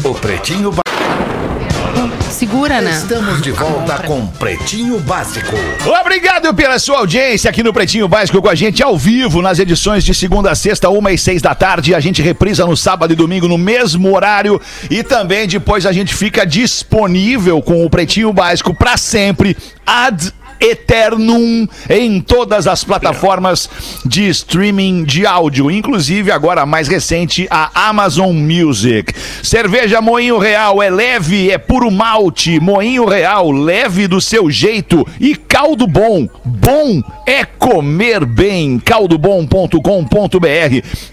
O 0.05 0.15
Pretinho 0.15 0.71
Básico. 0.71 0.83
Segura, 2.43 2.81
né? 2.81 2.91
Estamos 2.91 3.41
de 3.41 3.53
volta 3.53 4.03
com 4.03 4.27
Pretinho 4.27 4.99
Básico. 4.99 5.55
Obrigado 6.01 6.53
pela 6.53 6.77
sua 6.81 6.99
audiência 6.99 7.49
aqui 7.49 7.63
no 7.63 7.73
Pretinho 7.73 8.09
Básico 8.09 8.43
com 8.43 8.49
a 8.49 8.55
gente 8.55 8.83
ao 8.83 8.99
vivo 8.99 9.41
nas 9.41 9.61
edições 9.61 10.03
de 10.03 10.13
segunda 10.13 10.51
a 10.51 10.55
sexta, 10.57 10.89
uma 10.89 11.13
e 11.13 11.19
seis 11.19 11.41
da 11.41 11.55
tarde. 11.55 11.95
A 11.95 12.01
gente 12.01 12.21
reprisa 12.21 12.67
no 12.67 12.77
sábado 12.77 13.13
e 13.13 13.17
domingo 13.17 13.47
no 13.47 13.57
mesmo 13.57 14.13
horário 14.13 14.61
e 14.91 15.05
também 15.05 15.47
depois 15.47 15.87
a 15.87 15.93
gente 15.93 16.15
fica 16.17 16.45
disponível 16.45 17.63
com 17.63 17.87
o 17.87 17.91
Pretinho 17.91 18.33
Básico 18.33 18.75
para 18.75 18.97
sempre 18.97 19.57
ad 19.87 20.33
eternum 20.63 21.67
em 21.91 22.21
todas 22.21 22.67
as 22.67 22.85
plataformas 22.85 23.69
de 24.07 24.29
streaming 24.29 25.05
de 25.05 25.27
áudio, 25.27 25.71
inclusive 25.71 26.31
agora 26.31 26.63
a 26.63 26.67
mais 26.67 26.89
recente, 26.89 27.47
a 27.51 27.89
Amazon 27.89 28.35
Music. 28.35 29.13
Cerveja 29.43 30.01
Moinho 30.01 30.39
Real 30.39 30.83
é 30.83 30.89
leve, 30.89 31.51
é 31.51 31.59
puro 31.59 31.91
malte. 31.91 32.61
Moinho 32.61 33.05
Real, 33.05 33.51
leve 33.51 34.07
do 34.07 34.21
seu 34.21 34.51
jeito. 34.51 35.07
E 35.21 35.35
caldo 35.35 35.87
bom, 35.87 36.29
bom 36.45 37.03
é 37.27 37.45
comer 37.45 38.25
bem. 38.25 38.79
caldobom.com.br. 38.79 39.77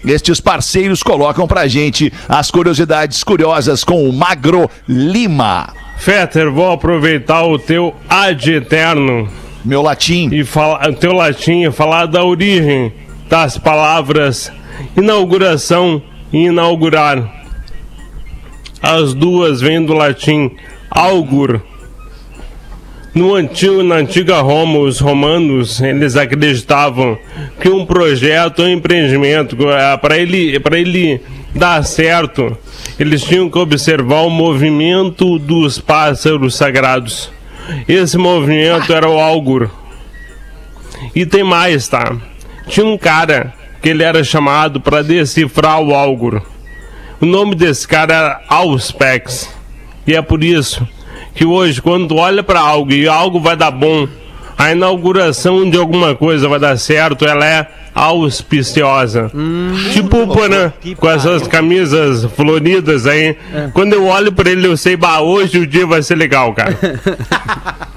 Estes 0.04 0.40
parceiros 0.40 1.02
colocam 1.02 1.46
pra 1.46 1.66
gente 1.66 2.12
as 2.28 2.50
curiosidades 2.50 3.24
curiosas 3.24 3.84
com 3.84 4.08
o 4.08 4.12
Magro 4.12 4.70
Lima. 4.88 5.89
Fetter, 6.00 6.50
vou 6.50 6.72
aproveitar 6.72 7.44
o 7.44 7.58
teu 7.58 7.94
ad 8.08 8.50
eterno 8.50 9.28
Meu 9.62 9.82
latim. 9.82 10.30
e 10.32 10.42
falar, 10.44 10.88
o 10.88 10.94
teu 10.94 11.12
latim 11.12 11.70
falar 11.70 12.06
da 12.06 12.24
origem 12.24 12.90
das 13.28 13.58
palavras 13.58 14.50
inauguração 14.96 16.02
e 16.32 16.46
inaugurar. 16.46 17.44
As 18.82 19.12
duas 19.12 19.60
vêm 19.60 19.84
do 19.84 19.92
latim 19.92 20.50
augur. 20.90 21.60
No 23.14 23.34
antigo, 23.34 23.82
na 23.82 23.96
antiga 23.96 24.40
Roma, 24.40 24.78
os 24.78 25.00
romanos 25.00 25.82
eles 25.82 26.16
acreditavam 26.16 27.18
que 27.60 27.68
um 27.68 27.84
projeto 27.84 28.62
ou 28.62 28.68
empreendimento, 28.70 29.54
para 30.00 30.16
ele, 30.16 30.58
para 30.60 30.78
ele 30.78 31.20
dar 31.54 31.84
certo, 31.84 32.56
eles 33.00 33.22
tinham 33.22 33.48
que 33.48 33.58
observar 33.58 34.20
o 34.26 34.30
movimento 34.30 35.38
dos 35.38 35.78
pássaros 35.78 36.54
sagrados. 36.54 37.32
Esse 37.88 38.18
movimento 38.18 38.92
era 38.92 39.08
o 39.08 39.18
augur. 39.18 39.70
E 41.14 41.24
tem 41.24 41.42
mais, 41.42 41.88
tá? 41.88 42.14
Tinha 42.68 42.84
um 42.84 42.98
cara 42.98 43.54
que 43.80 43.88
ele 43.88 44.02
era 44.02 44.22
chamado 44.22 44.82
para 44.82 45.00
decifrar 45.00 45.80
o 45.80 45.94
augur. 45.94 46.42
O 47.18 47.24
nome 47.24 47.54
desse 47.54 47.88
cara 47.88 48.14
era 48.14 48.40
Auspex. 48.46 49.48
E 50.06 50.14
é 50.14 50.20
por 50.20 50.44
isso 50.44 50.86
que 51.34 51.46
hoje, 51.46 51.80
quando 51.80 52.08
tu 52.08 52.16
olha 52.16 52.42
para 52.42 52.60
algo 52.60 52.92
e 52.92 53.08
algo 53.08 53.40
vai 53.40 53.56
dar 53.56 53.70
bom, 53.70 54.06
a 54.58 54.72
inauguração 54.72 55.70
de 55.70 55.78
alguma 55.78 56.14
coisa 56.14 56.46
vai 56.50 56.60
dar 56.60 56.76
certo, 56.76 57.24
ela 57.24 57.46
é 57.46 57.66
auspiciosa. 57.94 59.30
tipo 59.92 60.22
o 60.22 60.28
Porã, 60.28 60.72
com 60.96 61.10
essas 61.10 61.46
camisas 61.46 62.24
floridas 62.36 63.06
aí. 63.06 63.36
Quando 63.72 63.94
eu 63.94 64.06
olho 64.06 64.32
para 64.32 64.50
ele, 64.50 64.66
eu 64.66 64.76
sei, 64.76 64.96
bah, 64.96 65.20
hoje 65.20 65.58
o 65.58 65.66
dia 65.66 65.86
vai 65.86 66.02
ser 66.02 66.14
legal, 66.16 66.52
cara. 66.54 66.76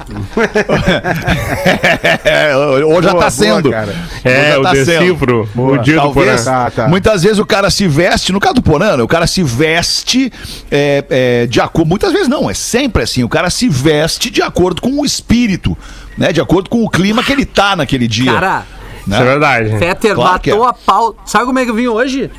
É, 2.25 2.55
ou 2.55 3.01
já 3.01 3.11
Boa, 3.11 3.23
tá 3.23 3.29
sendo. 3.29 3.63
boa, 3.69 3.73
cara. 3.73 3.95
É, 4.23 4.51
Já 4.51 4.59
o 4.59 4.63
tá 4.63 4.75
sendo. 4.75 4.85
decifro, 4.85 5.49
o 5.55 5.77
dia 5.77 5.95
do 5.95 6.01
Talvez, 6.01 6.43
Porã. 6.43 6.43
Tá, 6.43 6.71
tá. 6.71 6.87
muitas 6.87 7.23
vezes 7.23 7.39
o 7.39 7.45
cara 7.45 7.69
se 7.69 7.87
veste, 7.87 8.31
no 8.31 8.39
caso 8.39 8.55
do 8.55 8.61
Porã, 8.61 8.97
né, 8.97 9.03
o 9.03 9.07
cara 9.07 9.27
se 9.27 9.43
veste 9.43 10.31
é, 10.71 11.03
é, 11.09 11.47
de 11.47 11.59
acordo, 11.61 11.87
muitas 11.87 12.11
vezes 12.11 12.27
não, 12.27 12.49
é 12.49 12.53
sempre 12.53 13.03
assim, 13.03 13.23
o 13.23 13.29
cara 13.29 13.49
se 13.49 13.67
veste 13.69 14.29
de 14.29 14.41
acordo 14.41 14.81
com 14.81 14.99
o 15.01 15.05
espírito, 15.05 15.77
né, 16.17 16.31
de 16.31 16.41
acordo 16.41 16.69
com 16.69 16.83
o 16.83 16.89
clima 16.89 17.23
que 17.23 17.31
ele 17.31 17.45
tá 17.45 17.75
naquele 17.75 18.07
dia. 18.07 18.33
Cara, 18.33 18.63
né? 19.07 19.15
Isso 19.15 19.23
é 19.23 19.25
verdade. 19.25 19.77
Fetter 19.77 20.15
Claro 20.15 20.31
matou 20.33 20.65
é. 20.65 20.69
a 20.69 20.73
pau. 20.73 21.15
Sabe 21.25 21.45
como 21.45 21.59
é 21.59 21.65
que 21.65 21.71
eu 21.71 21.75
vim 21.75 21.87
hoje? 21.87 22.31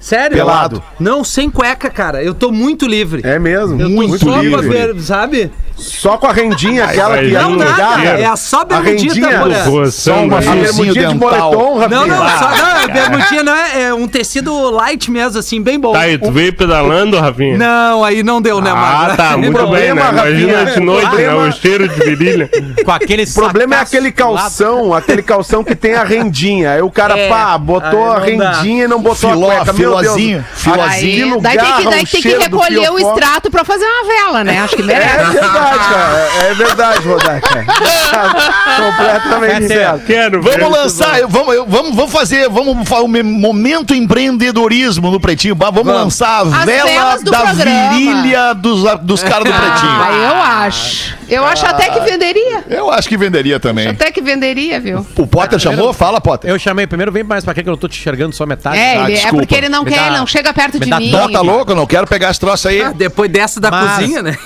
Sério? 0.00 0.36
Pelado. 0.36 0.82
Não, 0.98 1.24
sem 1.24 1.50
cueca, 1.50 1.90
cara. 1.90 2.22
Eu 2.22 2.32
tô 2.34 2.50
muito 2.52 2.86
livre. 2.86 3.20
É 3.24 3.38
mesmo. 3.38 3.80
Eu 3.80 3.88
tô 3.88 3.94
muito 3.94 4.18
só 4.24 4.40
livre. 4.40 4.50
pra 4.68 4.68
ver, 4.92 5.00
sabe? 5.00 5.50
Só 5.76 6.16
com 6.18 6.26
a 6.26 6.32
rendinha, 6.32 6.84
aquela 6.86 7.18
que 7.18 7.36
é 7.36 7.40
não, 7.40 7.50
no 7.50 7.58
nada. 7.58 8.02
É 8.20 8.34
só 8.36 8.64
bermudinha, 8.64 9.12
rendinha 9.14 9.28
tá? 9.62 9.64
Roçando 9.70 10.22
uma 10.24 10.38
A 10.38 10.40
bermudinha 10.40 10.92
de 10.92 10.98
dental. 11.14 11.16
moletom, 11.52 11.78
Rafinha. 11.78 12.00
Não, 12.00 12.06
não, 12.08 12.22
Ah, 12.24 12.36
só, 12.36 12.48
não, 12.50 12.84
a 12.84 12.88
bermudinha 12.88 13.42
não 13.44 13.54
é, 13.54 13.82
é 13.84 13.94
um 13.94 14.08
tecido 14.08 14.70
light 14.70 15.08
mesmo, 15.08 15.38
assim, 15.38 15.62
bem 15.62 15.78
bom. 15.78 15.92
Tá 15.92 16.00
aí, 16.00 16.18
tu 16.18 16.32
veio 16.32 16.52
pedalando, 16.52 17.16
Rafinha? 17.20 17.56
Não, 17.56 18.02
aí 18.04 18.24
não 18.24 18.42
deu, 18.42 18.60
né, 18.60 18.70
Ah, 18.72 18.74
Magra? 18.74 19.16
tá, 19.16 19.36
muito 19.36 19.52
problema, 19.52 20.02
bem, 20.06 20.12
né? 20.14 20.20
Imagina 20.30 20.58
Rafinha, 20.58 20.74
de 20.74 20.80
noite, 20.80 21.14
né? 21.16 21.34
O 21.34 21.52
cheiro 21.52 21.88
de 21.88 21.94
virilha. 22.04 22.50
Com 22.84 22.90
aquele 22.90 23.22
O 23.22 23.34
problema 23.34 23.76
é 23.76 23.78
aquele 23.78 24.10
calção, 24.10 24.92
aquele 24.92 25.22
calção 25.22 25.62
que 25.62 25.76
tem 25.76 25.94
a 25.94 26.02
rendinha. 26.02 26.72
Aí 26.72 26.82
o 26.82 26.90
cara, 26.90 27.16
É. 27.16 27.28
pá, 27.28 27.56
botou 27.56 28.10
a 28.10 28.18
rendinha 28.18 28.86
e 28.86 28.88
não 28.88 29.00
botou 29.00 29.30
Filó, 29.30 29.48
a 29.48 29.56
cueca. 29.58 29.74
Filozinho, 29.96 30.44
filozinho. 30.54 31.24
Aquilo 31.26 31.40
Daí 31.40 31.58
tem 31.58 31.72
que, 31.72 31.84
daí 31.90 32.02
o 32.02 32.06
tem 32.06 32.22
que 32.22 32.28
recolher 32.36 32.90
o 32.90 32.98
extrato 32.98 33.50
pra 33.50 33.64
fazer 33.64 33.84
uma 33.84 34.04
vela, 34.04 34.44
né? 34.44 34.60
Acho 34.60 34.76
que 34.76 34.82
É 34.82 34.84
merece. 34.84 35.30
verdade, 35.32 35.78
cara. 35.78 36.28
É 36.48 36.54
verdade, 36.54 37.08
Rodaica. 37.08 37.66
Completamente 38.78 39.68
certo. 39.68 40.04
Quero 40.06 40.42
Vamos 40.42 40.70
lançar, 40.78 41.20
eu- 41.20 41.28
vamos, 41.28 41.54
eu- 41.54 41.66
vamos, 41.66 41.94
vamos 41.96 42.12
fazer, 42.12 42.48
vamos 42.48 42.88
fazer 42.88 43.02
um 43.02 43.08
me- 43.08 43.22
momento 43.22 43.94
empreendedorismo 43.94 45.10
no 45.10 45.20
Pretinho. 45.20 45.54
Ba- 45.54 45.70
Vamos, 45.70 45.92
lançar 45.92 46.40
a 46.40 46.64
vela 46.64 47.18
da 47.22 47.40
programa. 47.40 47.90
virilha 47.94 48.52
dos, 48.54 48.82
dos 49.02 49.22
caras 49.22 49.44
do 49.44 49.52
Pretinho. 49.52 49.90
Ah, 49.92 50.10
eu 50.12 50.42
acho. 50.66 51.18
Eu 51.28 51.44
acho 51.44 51.66
até 51.66 51.90
que 51.90 52.00
venderia. 52.00 52.64
Eu 52.70 52.90
acho 52.90 53.06
que 53.08 53.16
venderia 53.16 53.60
também. 53.60 53.88
Até 53.88 54.10
que 54.10 54.20
venderia, 54.22 54.80
viu? 54.80 55.06
O 55.16 55.26
Potter 55.26 55.58
chamou? 55.58 55.92
Fala, 55.92 56.20
Potter. 56.20 56.50
Eu 56.50 56.58
chamei 56.58 56.86
primeiro, 56.86 57.12
vem 57.12 57.22
mais 57.22 57.44
pra 57.44 57.52
cá 57.54 57.62
que 57.62 57.68
eu 57.68 57.72
não 57.72 57.78
tô 57.78 57.86
te 57.88 57.98
enxergando 57.98 58.34
só 58.34 58.46
metade. 58.46 58.78
É, 58.78 58.96
Ah, 58.96 59.02
ele- 59.04 59.12
é 59.12 59.14
desculpa. 59.16 59.38
porque 59.38 59.54
ele 59.54 59.68
não 59.68 59.77
Me 59.84 59.90
quer, 59.90 60.10
dá- 60.10 60.18
não 60.18 60.26
chega 60.26 60.52
perto 60.52 60.74
me 60.74 60.80
de 60.84 60.90
dá 60.90 60.98
mim. 61.00 61.10
Não, 61.10 61.30
tá 61.30 61.40
louco? 61.40 61.74
Não 61.74 61.86
quero 61.86 62.06
pegar 62.06 62.30
esse 62.30 62.40
troço 62.40 62.68
aí. 62.68 62.82
Ah, 62.82 62.92
Depois 62.92 63.30
dessa 63.30 63.60
da 63.60 63.70
Mas- 63.70 63.98
cozinha, 63.98 64.22
né? 64.22 64.36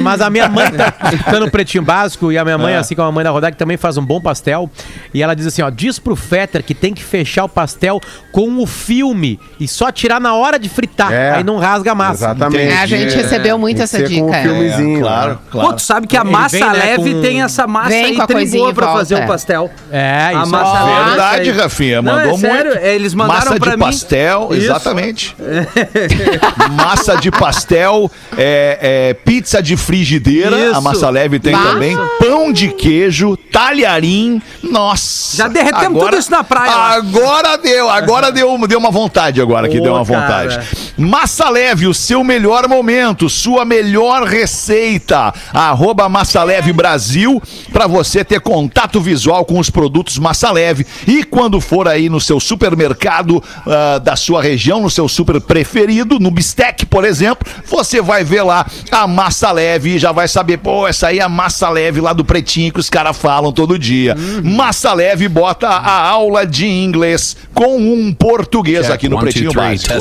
Mas 0.00 0.20
a 0.20 0.30
minha 0.30 0.48
mãe 0.48 0.70
tá 0.70 0.92
escutando 1.12 1.50
pretinho 1.50 1.82
básico 1.84 2.30
e 2.32 2.38
a 2.38 2.44
minha 2.44 2.58
mãe, 2.58 2.74
assim 2.74 2.94
como 2.94 3.08
a 3.08 3.12
mãe 3.12 3.24
da 3.24 3.30
Rodaica, 3.30 3.56
também 3.56 3.76
faz 3.76 3.96
um 3.96 4.04
bom 4.04 4.20
pastel. 4.20 4.70
E 5.12 5.22
ela 5.22 5.34
diz 5.34 5.46
assim: 5.46 5.62
ó, 5.62 5.70
diz 5.70 5.98
pro 5.98 6.16
Fetter 6.16 6.62
que 6.62 6.74
tem 6.74 6.92
que 6.94 7.02
fechar 7.02 7.44
o 7.44 7.48
pastel 7.48 8.00
com 8.30 8.58
o 8.62 8.66
filme 8.66 9.38
e 9.60 9.66
só 9.68 9.90
tirar 9.90 10.20
na 10.20 10.34
hora 10.34 10.58
de 10.58 10.68
fritar. 10.68 11.12
É. 11.12 11.32
Aí 11.32 11.44
não 11.44 11.58
rasga 11.58 11.92
a 11.92 11.94
massa. 11.94 12.24
Exatamente. 12.24 12.72
É, 12.72 12.78
a 12.78 12.86
gente 12.86 13.14
recebeu 13.14 13.58
muito 13.58 13.76
Tem 13.76 13.84
essa 13.84 13.98
que 14.02 14.08
ser 14.08 14.20
com 14.20 14.26
dica. 14.26 14.26
um 14.26 14.34
é. 14.34 14.42
filmezinho. 14.42 15.00
claro, 15.00 15.30
né? 15.32 15.38
claro. 15.50 15.68
Pô, 15.68 15.74
tu 15.74 15.82
sabe 15.82 16.06
que 16.06 16.16
a 16.16 16.20
Ele 16.22 16.30
massa 16.30 16.56
vem, 16.58 16.66
né, 16.66 16.72
leve 16.72 17.14
com- 17.14 17.20
tem 17.20 17.42
essa 17.42 17.66
massa 17.66 17.88
Vem 17.90 18.04
aí 18.04 18.16
com 18.16 18.22
a 18.22 18.26
coisinha 18.26 18.72
pra 18.74 18.86
volta, 18.86 18.98
fazer 19.00 19.14
é. 19.16 19.24
o 19.24 19.26
pastel. 19.26 19.70
É, 19.90 20.30
A 20.34 20.42
isso. 20.42 20.50
massa 20.50 20.84
leve. 20.84 21.08
Verdade, 21.10 21.50
aí. 21.50 21.56
Rafinha. 21.56 22.02
Não, 22.02 22.12
Mandou 22.14 22.32
é 22.34 22.36
sério, 22.38 22.70
muito. 22.72 22.84
é, 22.84 22.94
eles 22.94 23.14
mandaram 23.14 23.38
Massa 23.46 23.60
pra 23.60 23.70
de 23.72 23.76
mim. 23.76 23.84
pastel, 23.84 24.48
Isso. 24.52 24.62
exatamente. 24.64 25.36
massa 26.70 27.16
de 27.16 27.30
pastel, 27.30 28.10
é, 28.36 29.08
é, 29.10 29.14
pizza 29.14 29.62
de 29.62 29.76
frigideira, 29.82 30.56
Isso. 30.68 30.76
a 30.76 30.80
massa 30.80 31.10
leve 31.10 31.38
tem 31.38 31.52
também. 31.52 31.96
Pão 32.18 32.52
de 32.52 32.68
queijo, 32.68 33.36
talharim. 33.50 34.40
Nossa. 34.62 35.36
Já 35.36 35.48
derretemos 35.48 36.02
tudo 36.02 36.16
isso 36.16 36.30
na 36.30 36.44
praia. 36.44 36.72
Agora 36.72 37.58
deu, 37.58 37.90
agora 37.90 38.30
deu, 38.30 38.56
deu 38.66 38.78
uma 38.78 38.90
vontade 38.90 39.40
agora 39.40 39.68
que 39.68 39.78
Ô, 39.78 39.82
deu 39.82 39.94
uma 39.94 40.06
cara. 40.06 40.20
vontade. 40.20 40.68
Massa 40.96 41.48
Leve, 41.50 41.86
o 41.86 41.94
seu 41.94 42.22
melhor 42.22 42.68
momento, 42.68 43.28
sua 43.28 43.64
melhor 43.64 44.22
receita. 44.24 45.34
Arroba 45.52 46.08
Massa 46.08 46.42
Leve 46.44 46.72
Brasil, 46.72 47.42
para 47.72 47.86
você 47.86 48.24
ter 48.24 48.40
contato 48.40 49.00
visual 49.00 49.44
com 49.44 49.58
os 49.58 49.68
produtos 49.68 50.18
Massa 50.18 50.50
Leve. 50.52 50.86
E 51.06 51.24
quando 51.24 51.60
for 51.60 51.88
aí 51.88 52.08
no 52.08 52.20
seu 52.20 52.38
supermercado 52.38 53.42
ah, 53.66 53.98
da 53.98 54.14
sua 54.14 54.40
região, 54.40 54.80
no 54.80 54.90
seu 54.90 55.08
super 55.08 55.40
preferido, 55.40 56.18
no 56.20 56.30
Bistec, 56.30 56.86
por 56.86 57.04
exemplo, 57.04 57.46
você 57.66 58.00
vai 58.00 58.22
ver 58.22 58.42
lá 58.42 58.64
a 58.90 59.06
Massa 59.06 59.50
Leve 59.50 59.71
leve 59.72 59.94
e 59.94 59.98
já 59.98 60.12
vai 60.12 60.28
saber, 60.28 60.58
pô, 60.58 60.86
essa 60.86 61.08
aí 61.08 61.18
é 61.18 61.22
a 61.22 61.28
massa 61.28 61.68
leve 61.70 62.00
lá 62.00 62.12
do 62.12 62.24
pretinho 62.24 62.72
que 62.72 62.80
os 62.80 62.90
caras 62.90 63.16
falam 63.16 63.52
todo 63.52 63.78
dia. 63.78 64.14
Massa 64.42 64.92
leve 64.92 65.28
bota 65.28 65.68
a 65.68 66.08
aula 66.08 66.46
de 66.46 66.66
inglês 66.66 67.36
com 67.54 67.76
um 67.76 68.12
português 68.12 68.90
aqui 68.90 69.08
no 69.08 69.18
Pretinho 69.18 69.52
Básico. 69.52 69.92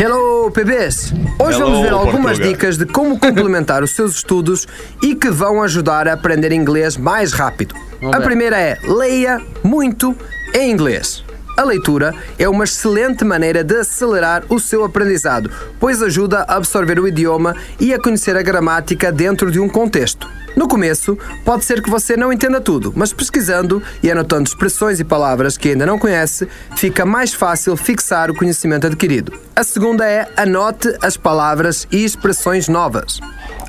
Hello, 0.00 0.50
PBs! 0.52 1.12
Hoje 1.40 1.58
Hello, 1.58 1.70
vamos 1.70 1.82
ver 1.82 1.92
algumas 1.92 2.38
Portugal. 2.38 2.52
dicas 2.52 2.78
de 2.78 2.86
como 2.86 3.18
complementar 3.18 3.82
os 3.82 3.90
seus 3.90 4.16
estudos 4.16 4.66
e 5.02 5.14
que 5.14 5.28
vão 5.28 5.62
ajudar 5.62 6.06
a 6.06 6.12
aprender 6.12 6.52
inglês 6.52 6.96
mais 6.96 7.32
rápido. 7.32 7.74
A 8.12 8.20
primeira 8.20 8.58
é 8.58 8.78
leia 8.84 9.40
muito 9.62 10.16
em 10.54 10.70
inglês. 10.70 11.24
A 11.58 11.64
leitura 11.64 12.14
é 12.38 12.48
uma 12.48 12.62
excelente 12.62 13.24
maneira 13.24 13.64
de 13.64 13.80
acelerar 13.80 14.44
o 14.48 14.60
seu 14.60 14.84
aprendizado, 14.84 15.50
pois 15.80 16.00
ajuda 16.00 16.44
a 16.46 16.54
absorver 16.54 17.00
o 17.00 17.08
idioma 17.08 17.56
e 17.80 17.92
a 17.92 18.00
conhecer 18.00 18.36
a 18.36 18.42
gramática 18.42 19.10
dentro 19.10 19.50
de 19.50 19.58
um 19.58 19.68
contexto. 19.68 20.30
No 20.54 20.68
começo, 20.68 21.18
pode 21.44 21.64
ser 21.64 21.82
que 21.82 21.90
você 21.90 22.16
não 22.16 22.32
entenda 22.32 22.60
tudo, 22.60 22.92
mas 22.94 23.12
pesquisando 23.12 23.82
e 24.00 24.08
anotando 24.08 24.48
expressões 24.48 25.00
e 25.00 25.04
palavras 25.04 25.56
que 25.56 25.70
ainda 25.70 25.84
não 25.84 25.98
conhece, 25.98 26.46
fica 26.76 27.04
mais 27.04 27.34
fácil 27.34 27.76
fixar 27.76 28.30
o 28.30 28.36
conhecimento 28.36 28.86
adquirido. 28.86 29.32
A 29.56 29.64
segunda 29.64 30.08
é 30.08 30.28
anote 30.36 30.96
as 31.02 31.16
palavras 31.16 31.88
e 31.90 32.04
expressões 32.04 32.68
novas. 32.68 33.18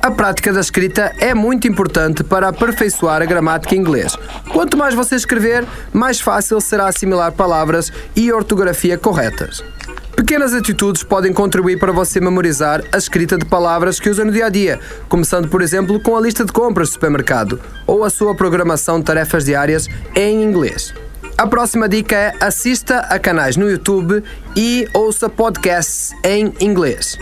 A 0.02 0.10
prática 0.10 0.50
da 0.50 0.60
escrita 0.60 1.12
é 1.18 1.34
muito 1.34 1.68
importante 1.68 2.24
para 2.24 2.48
aperfeiçoar 2.48 3.20
a 3.20 3.26
gramática 3.26 3.74
em 3.74 3.78
inglês. 3.78 4.16
Quanto 4.50 4.74
mais 4.74 4.94
você 4.94 5.14
escrever, 5.14 5.66
mais 5.92 6.18
fácil 6.18 6.58
será 6.58 6.86
assimilar 6.88 7.32
palavras 7.32 7.92
e 8.16 8.32
ortografia 8.32 8.96
corretas. 8.96 9.62
Pequenas 10.16 10.54
atitudes 10.54 11.02
podem 11.02 11.34
contribuir 11.34 11.78
para 11.78 11.92
você 11.92 12.18
memorizar 12.18 12.82
a 12.90 12.96
escrita 12.96 13.36
de 13.36 13.44
palavras 13.44 14.00
que 14.00 14.08
usa 14.08 14.24
no 14.24 14.32
dia 14.32 14.46
a 14.46 14.48
dia, 14.48 14.80
começando, 15.06 15.48
por 15.48 15.60
exemplo, 15.60 16.00
com 16.00 16.16
a 16.16 16.20
lista 16.20 16.46
de 16.46 16.52
compras 16.52 16.88
do 16.88 16.92
supermercado 16.92 17.60
ou 17.86 18.02
a 18.02 18.08
sua 18.08 18.34
programação 18.34 19.00
de 19.00 19.04
tarefas 19.04 19.44
diárias 19.44 19.86
em 20.14 20.42
inglês. 20.42 20.94
A 21.36 21.46
próxima 21.46 21.86
dica 21.86 22.16
é 22.16 22.34
assista 22.40 23.00
a 23.00 23.18
canais 23.18 23.56
no 23.56 23.70
YouTube 23.70 24.22
e 24.56 24.88
ouça 24.94 25.28
podcasts 25.28 26.12
em 26.24 26.54
inglês. 26.58 27.18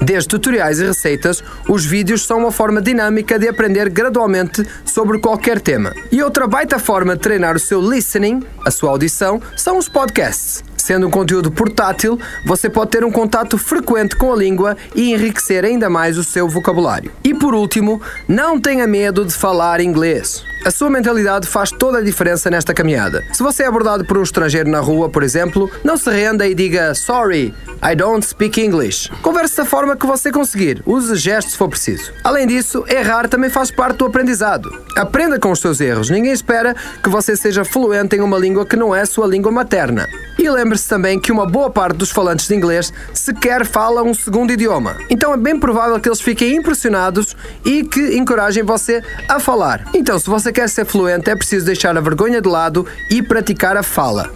Desde 0.00 0.28
tutoriais 0.28 0.78
e 0.78 0.86
receitas, 0.86 1.42
os 1.68 1.84
vídeos 1.84 2.26
são 2.26 2.38
uma 2.38 2.52
forma 2.52 2.82
dinâmica 2.82 3.38
de 3.38 3.48
aprender 3.48 3.88
gradualmente 3.88 4.64
sobre 4.84 5.18
qualquer 5.18 5.60
tema. 5.60 5.94
E 6.12 6.22
outra 6.22 6.46
baita 6.46 6.78
forma 6.78 7.16
de 7.16 7.22
treinar 7.22 7.56
o 7.56 7.60
seu 7.60 7.80
listening, 7.80 8.42
a 8.64 8.70
sua 8.70 8.90
audição, 8.90 9.40
são 9.56 9.78
os 9.78 9.88
podcasts. 9.88 10.62
Sendo 10.76 11.08
um 11.08 11.10
conteúdo 11.10 11.50
portátil, 11.50 12.16
você 12.44 12.70
pode 12.70 12.92
ter 12.92 13.04
um 13.04 13.10
contato 13.10 13.58
frequente 13.58 14.14
com 14.14 14.32
a 14.32 14.36
língua 14.36 14.76
e 14.94 15.12
enriquecer 15.12 15.64
ainda 15.64 15.90
mais 15.90 16.16
o 16.16 16.22
seu 16.22 16.48
vocabulário. 16.48 17.10
E 17.24 17.34
por 17.34 17.54
último, 17.54 18.00
não 18.28 18.60
tenha 18.60 18.86
medo 18.86 19.24
de 19.24 19.34
falar 19.34 19.80
inglês. 19.80 20.44
A 20.66 20.70
sua 20.72 20.90
mentalidade 20.90 21.46
faz 21.46 21.70
toda 21.70 21.98
a 21.98 22.02
diferença 22.02 22.50
nesta 22.50 22.74
caminhada. 22.74 23.22
Se 23.32 23.40
você 23.40 23.62
é 23.62 23.66
abordado 23.66 24.04
por 24.04 24.18
um 24.18 24.22
estrangeiro 24.24 24.68
na 24.68 24.80
rua, 24.80 25.08
por 25.08 25.22
exemplo, 25.22 25.70
não 25.84 25.96
se 25.96 26.10
renda 26.10 26.44
e 26.44 26.56
diga 26.56 26.92
Sorry, 26.92 27.54
I 27.80 27.94
don't 27.94 28.26
speak 28.26 28.60
English. 28.60 29.08
Converse 29.22 29.56
da 29.56 29.64
forma 29.64 29.94
que 29.94 30.04
você 30.04 30.32
conseguir, 30.32 30.82
use 30.84 31.14
gestos 31.14 31.52
se 31.52 31.56
for 31.56 31.68
preciso. 31.68 32.12
Além 32.24 32.48
disso, 32.48 32.84
errar 32.88 33.28
também 33.28 33.48
faz 33.48 33.70
parte 33.70 33.98
do 33.98 34.06
aprendizado. 34.06 34.68
Aprenda 34.96 35.38
com 35.38 35.52
os 35.52 35.60
seus 35.60 35.80
erros. 35.80 36.10
Ninguém 36.10 36.32
espera 36.32 36.74
que 37.00 37.08
você 37.08 37.36
seja 37.36 37.64
fluente 37.64 38.16
em 38.16 38.20
uma 38.20 38.36
língua 38.36 38.66
que 38.66 38.74
não 38.74 38.92
é 38.92 39.06
sua 39.06 39.28
língua 39.28 39.52
materna. 39.52 40.08
E 40.36 40.50
lembre-se 40.50 40.88
também 40.88 41.18
que 41.20 41.30
uma 41.30 41.46
boa 41.46 41.70
parte 41.70 41.96
dos 41.96 42.10
falantes 42.10 42.48
de 42.48 42.54
inglês 42.54 42.92
sequer 43.14 43.64
fala 43.64 44.02
um 44.02 44.12
segundo 44.12 44.52
idioma. 44.52 44.96
Então 45.08 45.32
é 45.32 45.36
bem 45.36 45.58
provável 45.58 45.98
que 46.00 46.08
eles 46.08 46.20
fiquem 46.20 46.56
impressionados 46.56 47.36
e 47.64 47.84
que 47.84 48.16
encorajem 48.16 48.62
você 48.62 49.02
a 49.28 49.38
falar. 49.38 49.86
Então, 49.94 50.18
se 50.18 50.28
você 50.28 50.52
quer 50.56 50.70
ser 50.70 50.86
fluente, 50.86 51.28
é 51.28 51.36
preciso 51.36 51.66
deixar 51.66 51.94
a 51.98 52.00
vergonha 52.00 52.40
de 52.40 52.48
lado 52.48 52.86
e 53.10 53.22
praticar 53.22 53.76
a 53.76 53.82
fala. 53.82 54.30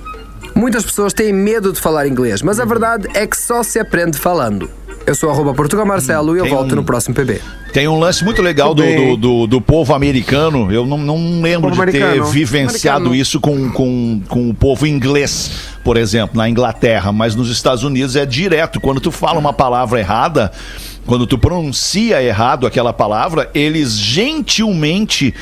Muitas 0.54 0.84
pessoas 0.84 1.14
têm 1.14 1.32
medo 1.32 1.72
de 1.72 1.80
falar 1.80 2.06
inglês, 2.06 2.42
mas 2.42 2.60
a 2.60 2.64
verdade 2.66 3.08
é 3.14 3.26
que 3.26 3.34
só 3.36 3.62
se 3.62 3.78
aprende 3.78 4.18
falando. 4.18 4.70
Eu 5.06 5.14
sou 5.14 5.30
arroba 5.30 5.54
Portugal 5.54 5.86
Marcelo 5.86 6.36
e 6.36 6.38
eu 6.40 6.44
Tem 6.44 6.52
volto 6.52 6.72
um- 6.72 6.76
no 6.76 6.84
próximo 6.84 7.14
PB. 7.14 7.40
Tem 7.72 7.88
um 7.88 7.98
lance 7.98 8.22
muito 8.22 8.42
legal 8.42 8.74
do, 8.74 8.82
do, 8.82 9.16
do, 9.16 9.46
do 9.46 9.60
povo 9.62 9.94
americano. 9.94 10.70
Eu 10.70 10.84
não, 10.84 10.98
não 10.98 11.40
lembro 11.40 11.70
de 11.70 11.92
ter 11.92 12.22
vivenciado 12.24 13.06
Americano. 13.06 13.14
isso 13.14 13.40
com, 13.40 13.70
com, 13.70 14.20
com 14.28 14.50
o 14.50 14.54
povo 14.54 14.86
inglês, 14.86 15.50
por 15.82 15.96
exemplo, 15.96 16.36
na 16.36 16.48
Inglaterra. 16.50 17.12
Mas 17.12 17.34
nos 17.34 17.48
Estados 17.48 17.82
Unidos 17.82 18.14
é 18.16 18.26
direto. 18.26 18.78
Quando 18.80 19.00
tu 19.00 19.10
fala 19.10 19.38
uma 19.38 19.52
palavra 19.52 20.00
errada, 20.00 20.52
quando 21.10 21.26
tu 21.26 21.36
pronuncia 21.36 22.22
errado 22.22 22.68
aquela 22.68 22.92
palavra, 22.92 23.50
eles 23.52 23.98
gentilmente 23.98 25.34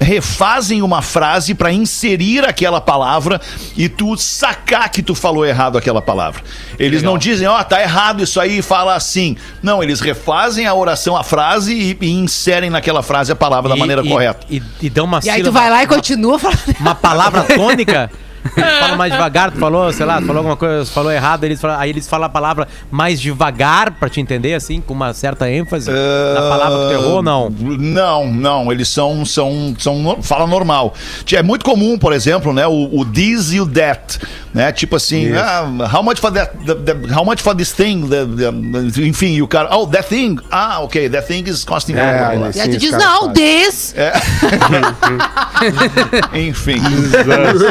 refazem 0.00 0.82
uma 0.82 1.02
frase 1.02 1.52
para 1.52 1.72
inserir 1.72 2.44
aquela 2.44 2.80
palavra 2.80 3.40
e 3.76 3.88
tu 3.88 4.16
sacar 4.16 4.88
que 4.88 5.02
tu 5.02 5.16
falou 5.16 5.44
errado 5.44 5.76
aquela 5.76 6.00
palavra. 6.00 6.44
Eles 6.78 7.02
não 7.02 7.18
dizem, 7.18 7.48
ó, 7.48 7.60
tá 7.64 7.82
errado 7.82 8.22
isso 8.22 8.38
aí, 8.38 8.62
fala 8.62 8.94
assim. 8.94 9.36
Não, 9.60 9.82
eles 9.82 9.98
refazem 9.98 10.64
a 10.64 10.72
oração, 10.74 11.16
a 11.16 11.24
frase 11.24 11.74
e, 11.74 11.98
e 12.06 12.10
inserem 12.12 12.70
naquela 12.70 13.02
frase 13.02 13.32
a 13.32 13.36
palavra 13.36 13.70
da 13.70 13.74
E- 13.76 13.80
maneira 13.80 14.02
e- 14.04 14.08
correta. 14.08 14.46
E, 14.48 14.62
e 14.80 14.88
dão 14.88 15.06
uma 15.06 15.18
E 15.24 15.28
aí 15.28 15.42
tu 15.42 15.50
vai 15.50 15.68
lá 15.68 15.82
e 15.82 15.88
continua 15.88 16.38
falando. 16.38 16.60
uma 16.78 16.94
palavra 16.94 17.42
tônica. 17.42 18.08
Eles 18.56 18.78
falam 18.78 18.96
mais 18.96 19.12
devagar, 19.12 19.50
tu 19.50 19.58
falou, 19.58 19.92
sei 19.92 20.06
lá, 20.06 20.20
tu 20.20 20.26
falou 20.26 20.38
alguma 20.38 20.56
coisa, 20.56 20.84
tu 20.84 20.90
falou 20.92 21.10
errado, 21.12 21.44
eles 21.44 21.60
falam, 21.60 21.78
aí 21.78 21.90
eles 21.90 22.08
falam 22.08 22.26
a 22.26 22.28
palavra 22.28 22.68
mais 22.90 23.20
devagar 23.20 23.92
pra 23.92 24.08
te 24.08 24.20
entender, 24.20 24.54
assim, 24.54 24.80
com 24.80 24.94
uma 24.94 25.12
certa 25.14 25.50
ênfase 25.50 25.90
na 25.90 26.40
palavra 26.48 26.78
que 26.78 26.86
tu 26.86 26.92
errou 26.92 27.16
ou 27.16 27.22
não? 27.22 27.50
Não, 27.50 28.26
não, 28.32 28.72
eles 28.72 28.88
são, 28.88 29.24
são, 29.24 29.74
são 29.78 30.18
fala 30.22 30.46
normal. 30.46 30.94
É 31.32 31.42
muito 31.42 31.64
comum, 31.64 31.98
por 31.98 32.12
exemplo, 32.12 32.52
né, 32.52 32.66
o, 32.66 33.00
o 33.00 33.04
this 33.04 33.52
e 33.52 33.60
o 33.60 33.66
that, 33.66 34.18
né, 34.54 34.72
tipo 34.72 34.96
assim, 34.96 35.32
ah, 35.34 35.66
how 35.92 36.02
much 36.02 36.20
for 36.20 36.30
that, 36.32 36.52
the- 36.64 36.74
the- 36.74 37.14
how 37.14 37.24
much 37.24 37.42
for 37.42 37.54
this 37.54 37.72
thing, 37.72 38.08
the- 38.08 38.26
the- 38.26 39.06
enfim, 39.06 39.34
e 39.34 39.42
o 39.42 39.48
cara, 39.48 39.74
oh, 39.76 39.86
that 39.86 40.08
thing, 40.08 40.38
ah, 40.50 40.80
ok, 40.80 41.08
that 41.10 41.26
thing 41.26 41.44
is 41.46 41.64
costing 41.64 41.94
É, 41.94 41.96
blá. 41.96 42.34
eles- 42.34 42.56
E 42.56 42.60
aí 42.60 42.68
tu 42.70 42.76
diz, 42.78 42.92
não, 42.92 43.32
this. 43.32 43.94
enfim. 46.34 46.80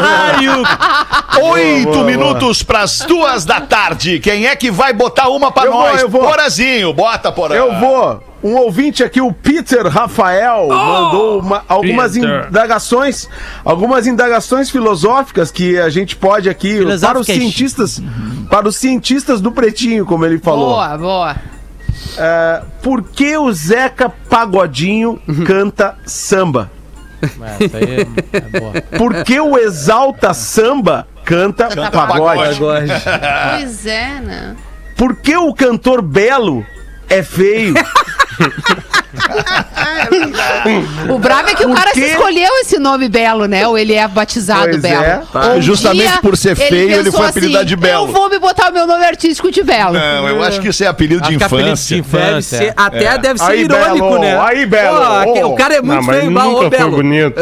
Ai, 0.02 0.48
o- 0.50 0.65
Oito 1.42 2.00
minutos 2.04 2.64
pras 2.64 3.00
duas 3.08 3.46
da 3.46 3.62
tarde. 3.62 4.20
Quem 4.20 4.48
é 4.48 4.56
que 4.56 4.72
vai 4.72 4.94
botar 4.94 5.30
uma 5.30 5.52
vou, 5.72 5.82
nós? 5.82 6.02
eu 6.02 6.10
vou. 6.10 6.22
Porazinho, 6.22 6.94
bota, 6.94 7.32
Porã. 7.32 7.56
Eu 7.56 7.76
vou. 7.80 8.24
Um 8.44 8.56
ouvinte 8.58 9.04
aqui, 9.04 9.20
o 9.20 9.34
Peter 9.34 9.88
Rafael, 9.88 10.68
mandou 10.68 11.40
uma- 11.40 11.64
algumas 11.68 12.14
Peter. 12.14 12.48
indagações, 12.48 13.28
algumas 13.64 14.06
indagações 14.06 14.70
filosóficas 14.70 15.50
que 15.52 15.80
a 15.80 15.90
gente 15.90 16.16
pode 16.16 16.48
aqui 16.48 16.80
para 17.00 17.20
os 17.20 17.26
cientistas, 17.26 18.02
para 18.50 18.68
os 18.68 18.76
cientistas 18.76 19.42
do 19.42 19.52
pretinho, 19.52 20.06
como 20.06 20.26
ele 20.26 20.38
falou. 20.38 20.70
Boa, 20.70 20.98
boa. 20.98 21.36
É, 22.18 22.62
por 22.84 23.02
que 23.02 23.36
o 23.36 23.52
Zeca 23.52 24.10
Pagodinho 24.30 25.20
canta 25.46 25.98
samba? 26.06 26.70
É, 27.22 27.66
isso 27.66 27.78
aí 27.78 28.08
é, 28.34 28.38
é 28.38 28.60
boa. 28.60 28.74
Por 28.98 29.24
que 29.24 29.40
o 29.40 29.58
Exalta 29.58 30.34
Samba 30.34 31.08
canta, 31.24 31.68
pagode? 31.92 32.60
pagode. 32.60 32.92
Pois 33.58 33.86
é, 33.86 34.20
né? 34.22 34.56
Por 34.96 35.16
que 35.16 35.36
o 35.36 35.54
cantor 35.54 36.02
Belo 36.02 36.66
é 37.10 37.22
feio? 37.24 37.74
O 41.10 41.20
bravo 41.20 41.50
é 41.50 41.56
que 41.56 41.64
o 41.64 41.68
Por 41.70 41.78
cara 41.78 41.92
quê? 41.92 42.02
se 42.02 42.08
escolheu 42.12 42.50
esse 42.62 42.80
nome 42.80 43.08
Belo, 43.08 43.46
né? 43.46 43.68
Ou 43.68 43.78
ele 43.78 43.94
é 43.94 44.08
batizado 44.08 44.70
Pois 44.70 44.82
Belo. 44.82 45.04
é. 45.04 45.22
Ou 45.34 45.58
um 45.58 45.62
Justamente 45.62 46.20
por 46.22 46.36
ser 46.38 46.56
feio, 46.56 47.00
ele 47.00 47.12
foi 47.12 47.28
apelidado 47.28 47.66
de 47.66 47.76
Belo. 47.76 48.08
Eu 48.08 48.14
vou 48.14 48.30
me 48.30 48.40
botar 48.40 48.70
o 48.70 48.74
meu 48.74 48.88
nome 48.88 49.06
artístico 49.06 49.52
de 49.52 49.64
Belo. 49.64 49.94
Não, 49.94 50.28
eu 50.30 50.44
acho 50.44 50.60
que 50.60 50.70
isso 50.70 50.84
é 50.84 50.88
apelido 50.88 51.22
de 51.22 51.34
é 51.34 51.46
apelido 51.46 51.70
infância. 51.70 51.96
de 51.96 52.02
infância. 52.02 52.30
Deve 52.32 52.42
ser, 52.42 52.64
é. 52.66 52.74
até 52.76 53.18
deve 53.18 53.40
ser 53.40 53.52
Aí, 53.52 53.62
irônico, 53.62 54.10
Belo, 54.10 54.20
né? 54.20 54.40
aí, 54.40 54.66
Belo, 54.66 54.98
ô. 55.48 55.54
o 55.54 55.56
cara 55.56 55.76
é 55.76 55.82
muito 55.82 55.96
Não, 55.96 56.04
mas 56.04 56.16
feio, 56.18 56.28
ô, 56.28 56.32
nunca 56.32 56.60
foi 56.60 56.70
Belo. 56.70 56.92
bonito. 56.92 57.36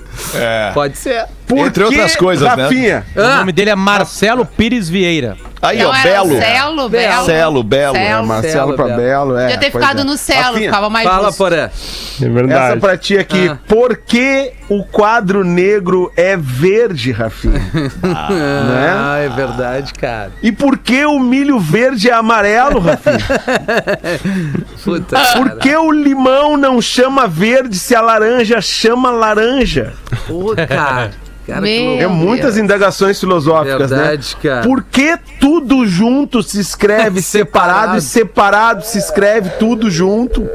Pode 0.74 0.98
ser. 0.98 1.24
Por 1.54 1.66
Entre 1.66 1.84
que, 1.84 1.90
outras 1.90 2.16
coisas, 2.16 2.56
né? 2.56 2.62
Rafinha, 2.64 3.04
O 3.14 3.20
nome 3.20 3.52
dele 3.52 3.70
é 3.70 3.74
Marcelo 3.76 4.46
Pires 4.46 4.88
Vieira. 4.88 5.36
Aí, 5.60 5.78
Não, 5.78 5.90
ó, 5.90 5.94
era 5.94 6.02
Belo. 6.02 6.28
Celo, 6.40 6.88
Belo. 6.88 7.24
Celo, 7.24 7.62
Belo. 7.62 7.94
Celo. 7.94 8.04
É, 8.04 8.22
Marcelo 8.22 8.52
Celo, 8.52 8.74
pra 8.74 8.84
Belo. 8.86 8.96
Belo, 9.00 9.38
é. 9.38 9.42
Podia 9.42 9.58
ter 9.58 9.70
pois 9.70 9.84
ficado 9.84 10.00
é. 10.00 10.04
no 10.04 10.16
Celo, 10.16 10.42
Rafinha, 10.42 10.64
ficava 10.64 10.90
mais 10.90 11.08
Fala, 11.08 11.26
justo. 11.26 11.38
Porã. 11.38 11.56
É 11.56 11.64
Essa 11.66 12.28
verdade. 12.28 12.80
pra 12.80 12.96
ti 12.96 13.16
aqui. 13.16 13.48
Ah. 13.48 13.58
Por 13.68 13.96
que 13.96 14.52
o 14.68 14.82
quadro 14.82 15.44
negro 15.44 16.10
é 16.16 16.36
verde, 16.36 17.12
Rafinha? 17.12 17.60
né? 17.72 18.92
Ah, 18.96 19.18
é 19.18 19.28
verdade, 19.28 19.94
cara. 19.94 20.32
E 20.42 20.50
por 20.50 20.76
que 20.78 21.04
o 21.06 21.20
milho 21.20 21.60
verde 21.60 22.10
é 22.10 22.12
amarelo, 22.12 22.80
Rafinha? 22.80 23.18
Puta, 24.82 25.20
Por 25.36 25.46
cara. 25.48 25.60
que 25.60 25.76
o 25.76 25.92
limão 25.92 26.56
não 26.56 26.82
chama 26.82 27.28
verde 27.28 27.78
se 27.78 27.94
a 27.94 28.00
laranja 28.00 28.60
chama 28.60 29.10
laranja? 29.10 29.92
Pô, 30.26 30.54
cara. 30.68 31.12
Cara, 31.46 31.68
É 31.68 32.06
muitas 32.06 32.56
indagações 32.56 33.18
filosóficas, 33.18 33.90
Verdade, 33.90 34.36
né? 34.36 34.40
cara. 34.50 34.62
Por 34.62 34.82
que 34.84 35.16
tudo 35.40 35.84
junto 35.86 36.42
se 36.42 36.60
escreve 36.60 37.20
separado 37.20 37.72
Separado. 37.98 37.98
e 37.98 38.02
separado 38.02 38.84
se 38.84 38.98
escreve 38.98 39.50
tudo 39.58 39.90
junto? 39.90 40.46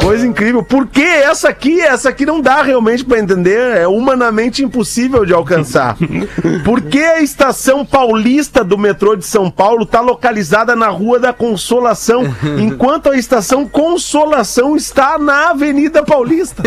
Coisa 0.00 0.26
incrível. 0.26 0.62
Por 0.62 0.86
que 0.88 1.00
essa 1.02 1.48
aqui, 1.48 1.80
essa 1.80 2.08
aqui 2.10 2.26
não 2.26 2.40
dá 2.40 2.60
realmente 2.60 3.04
pra 3.04 3.18
entender, 3.18 3.76
é 3.76 3.86
humanamente 3.86 4.62
impossível 4.62 5.24
de 5.24 5.32
alcançar. 5.32 5.96
Por 6.64 6.82
que 6.82 6.98
a 6.98 7.22
estação 7.22 7.86
paulista 7.86 8.64
do 8.64 8.76
metrô 8.76 9.14
de 9.16 9.24
São 9.24 9.48
Paulo 9.50 9.86
tá 9.86 10.00
localizada 10.00 10.74
na 10.74 10.88
Rua 10.88 11.18
da 11.20 11.32
Consolação, 11.32 12.24
enquanto 12.58 13.10
a 13.10 13.16
estação 13.16 13.66
Consolação 13.66 14.76
está 14.76 15.18
na 15.18 15.50
Avenida 15.50 16.02
Paulista? 16.02 16.62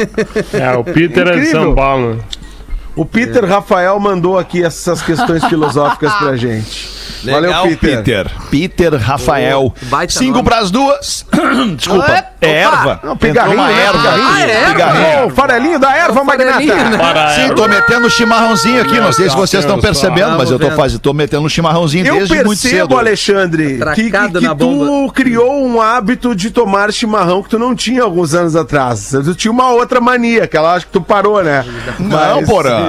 É, 0.54 0.76
o 0.78 0.84
Peter 0.84 1.28
é 1.28 1.32
de 1.34 1.38
Incrível. 1.40 1.62
São 1.64 1.76
Paulo. 1.76 2.24
O 3.00 3.06
Peter 3.06 3.46
Rafael 3.46 3.98
mandou 4.00 4.38
aqui 4.38 4.62
essas 4.62 5.02
questões 5.02 5.46
filosóficas 5.46 6.12
pra 6.16 6.36
gente. 6.38 7.00
Legal, 7.24 7.68
Peter. 7.80 8.32
Peter 8.50 8.96
Rafael. 8.96 9.74
baita 9.84 10.14
Cinco 10.14 10.38
nome. 10.38 10.44
pras 10.46 10.72
duas. 10.72 11.26
Desculpa. 11.76 12.26
É 12.42 12.50
erva. 12.62 13.00
Não, 13.04 13.18
pigarrinho, 13.18 13.56
Entrou 13.60 13.68
uma 13.68 13.76
né? 13.76 13.84
erva. 13.84 14.10
Ah, 14.32 14.42
é 14.42 14.52
erva? 14.52 14.72
Pigarrinho. 14.72 15.28
O 15.28 15.30
farelinho 15.32 15.80
da 15.80 15.96
erva 15.98 16.26
farelinho, 16.26 16.58
magnata. 16.76 16.90
né? 16.90 16.98
Para 16.98 17.30
Sim, 17.36 17.50
tô 17.56 17.68
metendo 17.68 18.10
chimarrãozinho 18.10 18.82
aqui. 18.82 19.00
Não 19.00 19.12
sei 19.12 19.30
se 19.30 19.36
vocês 19.36 19.64
estão 19.66 19.80
percebendo, 19.82 20.38
mas 20.38 20.50
eu 20.52 20.58
tô 20.60 20.72
fazendo, 20.72 21.00
tô 21.00 21.14
metendo 21.14 21.44
um 21.44 21.50
chimarrãozinho 21.50 22.06
Eu 22.06 22.16
desde 22.16 22.36
muito 22.44 22.56
cedo. 22.62 22.72
percebo, 22.72 22.98
Alexandre, 22.98 23.66
que, 23.96 24.04
que, 24.04 24.10
Tracada 24.10 24.40
que 24.40 24.46
na 24.46 24.56
tu 24.56 24.66
bomba. 24.66 25.14
criou 25.14 25.66
um 25.66 25.82
hábito 25.82 26.34
de 26.34 26.52
tomar 26.52 26.92
chimarrão 26.94 27.44
que 27.44 27.50
tu 27.50 27.60
não 27.60 27.76
tinha 27.76 28.04
alguns 28.04 28.34
anos 28.34 28.56
atrás. 28.56 29.10
Tu 29.12 29.36
tinha 29.36 29.52
uma 29.52 29.70
outra 29.72 30.00
mania, 30.00 30.48
que 30.48 30.56
ela 30.56 30.74
acho 30.76 30.86
que 30.86 30.94
tu 30.94 31.02
parou, 31.02 31.44
né? 31.44 31.66
Não, 32.00 32.38
Mas- 32.40 32.48
Porã. 32.50 32.89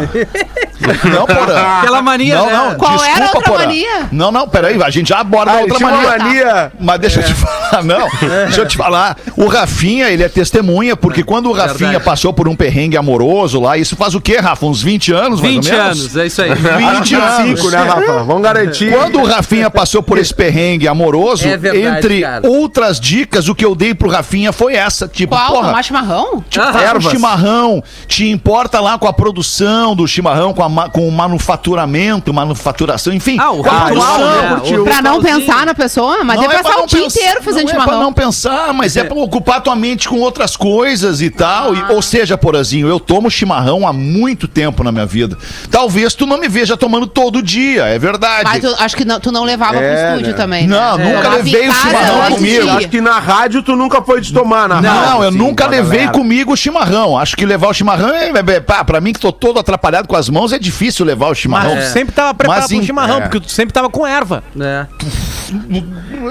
Não, 1.05 1.27
Porã. 1.27 1.79
Aquela 1.81 2.01
mania, 2.03 2.37
Não, 2.37 2.47
né? 2.47 2.53
não, 2.53 2.75
Qual 2.77 2.93
desculpa, 2.93 3.17
era 3.17 3.25
a 3.27 3.35
outra 3.35 3.43
Porã. 3.53 3.65
mania? 3.67 4.09
Não, 4.11 4.33
não, 4.33 4.49
peraí, 4.49 4.83
a 4.83 4.91
gente 4.91 5.09
já 5.11 5.19
aborda 5.21 5.53
Ah, 5.53 5.57
a 5.59 5.61
outra 5.61 5.79
mania. 5.79 6.19
mania. 6.19 6.73
Mas 6.81 6.99
deixa 7.01 7.21
eu 7.21 7.25
te 7.25 7.35
falar, 7.35 7.83
não. 7.85 8.09
Deixa 8.47 8.61
eu 8.63 8.67
te 8.67 8.77
falar. 8.77 9.17
O 9.37 9.47
Rafinha, 9.47 10.09
ele 10.09 10.23
é 10.23 10.29
testemunha, 10.29 10.97
porque 10.97 11.23
quando 11.23 11.51
o 11.51 11.53
Rafinha 11.53 11.91
Verdade. 11.91 12.05
passou 12.05 12.33
por 12.33 12.49
um 12.49 12.57
perrengue 12.57 12.97
amoroso 12.97 13.61
lá, 13.61 13.77
isso 13.77 13.95
faz 13.95 14.15
o 14.15 14.21
quê, 14.21 14.39
Rafa? 14.39 14.65
Uns 14.67 14.83
20 14.83 15.13
anos, 15.13 15.41
mais 15.41 15.55
20 15.55 15.71
ou 15.71 15.73
menos? 15.79 16.01
anos, 16.01 16.17
é 16.17 16.27
isso 16.27 16.43
aí. 16.43 16.55
20 16.55 17.15
anos. 17.15 17.47
25, 17.51 17.71
né, 17.71 17.79
Rafa? 17.83 18.23
Vamos 18.25 18.43
garantir. 18.43 18.91
Quando 18.93 19.21
o 19.21 19.27
Rafinha 19.27 19.71
passou 19.71 20.03
por 20.03 20.17
esse 20.19 20.33
perrengue 20.35 20.89
amoroso, 20.89 21.47
É 21.47 21.57
verdade, 21.59 21.99
entre 21.99 22.21
cara. 22.23 22.49
outras 22.49 22.99
dicas, 22.99 23.49
o 23.49 23.55
que 23.55 23.65
eu 23.65 23.75
dei 23.75 23.95
pro 23.95 24.09
Rafinha 24.09 24.53
foi 24.53 24.75
essa. 24.75 25.07
Tipo, 25.07 25.37
Qual? 25.37 25.49
porra, 25.53 25.69
Tomar 25.69 25.83
chimarrão? 25.85 26.43
Tipo, 26.49 26.65
Ah, 26.65 26.73
faz 26.73 26.85
um 26.85 26.89
ervas. 26.89 27.13
chimarrão, 27.13 27.85
te 28.07 28.29
importa 28.31 28.81
lá 28.81 28.99
com 28.99 29.07
a 29.07 29.13
produção 29.13 29.90
do 29.95 30.07
chimarrão, 30.07 30.53
com, 30.53 30.63
a 30.63 30.69
ma- 30.69 30.89
com 30.89 31.07
o 31.07 31.13
manufaturamento, 31.13 32.33
manufaturação, 32.33 33.13
enfim. 33.13 33.37
Ah, 33.39 33.51
o 33.51 33.63
ritual, 33.63 33.87
produção. 33.87 34.19
né? 34.43 34.49
curtiu. 34.57 34.83
O 34.83 34.85
Pra 34.85 35.03
não 35.03 35.23
pensar 35.23 35.67
na 35.67 35.75
pessoa, 35.75 36.25
mas 36.25 36.37
Não 36.37 36.45
é 36.45 36.49
pra 36.49 36.63
passar 36.63 36.77
não 36.77 36.85
o 36.85 36.87
dia 36.87 37.05
inteiro 37.05 37.43
fazendo 37.43 37.65
não 37.65 37.71
É 37.71 37.75
pra 37.75 37.83
chimarrão. 37.83 38.01
não 38.03 38.13
pensar, 38.13 38.73
mas 38.75 38.97
é 38.97 39.05
pra 39.05 39.17
ocupar 39.17 39.61
tua 39.61 39.77
mente 39.77 40.09
com 40.09 40.19
outras 40.21 40.57
coisas 40.57 41.21
e 41.21 41.31
tal. 41.31 41.75
E- 41.75 41.83
ou 41.93 42.03
seja, 42.03 42.37
Porazinho, 42.39 42.89
eu 42.89 42.99
tomo 43.01 43.31
chimarrão 43.31 43.87
há 43.87 43.93
muito 43.93 44.49
tempo 44.49 44.83
na 44.83 44.91
minha 44.93 45.07
vida. 45.07 45.37
Talvez 45.71 46.15
tu 46.15 46.27
não 46.27 46.39
me 46.39 46.49
veja 46.49 46.77
tomando 46.77 47.07
todo 47.07 47.43
dia, 47.43 47.85
é 47.85 47.99
verdade. 47.99 48.45
Mas 48.45 48.61
tu, 48.63 48.75
acho 48.79 48.97
que 48.97 49.05
não- 49.05 49.21
tu 49.21 49.31
não 49.33 49.45
levava 49.45 49.77
É, 49.77 49.81
pro 50.03 50.11
estúdio 50.11 50.33
né? 50.33 50.37
também. 50.37 50.67
Não, 50.67 50.97
né? 50.99 51.13
nunca 51.15 51.29
levei 51.29 51.69
o 51.69 51.73
chimarrão 51.73 52.31
comigo. 52.33 52.71
Acho 52.71 52.89
que 52.89 53.01
na 53.01 53.19
rádio 53.19 53.63
tu 53.63 53.77
nunca 53.77 54.03
foi 54.03 54.21
de 54.21 54.33
tomar 54.33 54.69
na 54.69 54.81
Não, 54.81 54.91
rádio. 54.91 55.23
eu 55.25 55.29
assim, 55.29 55.39
nunca 55.39 55.67
levei 55.67 55.99
galera. 56.01 56.13
comigo 56.13 56.53
o 56.53 56.57
chimarrão. 56.57 57.17
Acho 57.19 57.37
que 57.37 57.45
levar 57.47 57.69
o 57.69 57.75
chimarrão 57.75 58.09
é, 58.11 58.29
é, 58.31 58.53
é 58.57 58.61
pá, 58.61 58.85
pra 58.85 59.01
mim 59.01 59.13
que 59.13 59.21
tô 59.21 59.33
todo 59.33 59.59
atrapalhado 59.71 60.09
com 60.09 60.17
as 60.17 60.29
mãos, 60.29 60.53
é 60.53 60.59
difícil 60.59 61.05
levar 61.07 61.29
o 61.29 61.35
chimarrão. 61.35 61.75
Mas 61.77 61.87
tu 61.89 61.93
sempre 61.93 62.13
tava 62.15 62.35
preparado 62.35 62.63
Mas 62.63 62.73
pro 62.73 62.83
chimarrão, 62.85 63.17
é. 63.19 63.21
porque 63.23 63.41
tu 63.41 63.51
sempre 63.51 63.73
tava 63.73 63.89
com 63.89 64.07
erva. 64.07 64.43
É. 64.61 64.87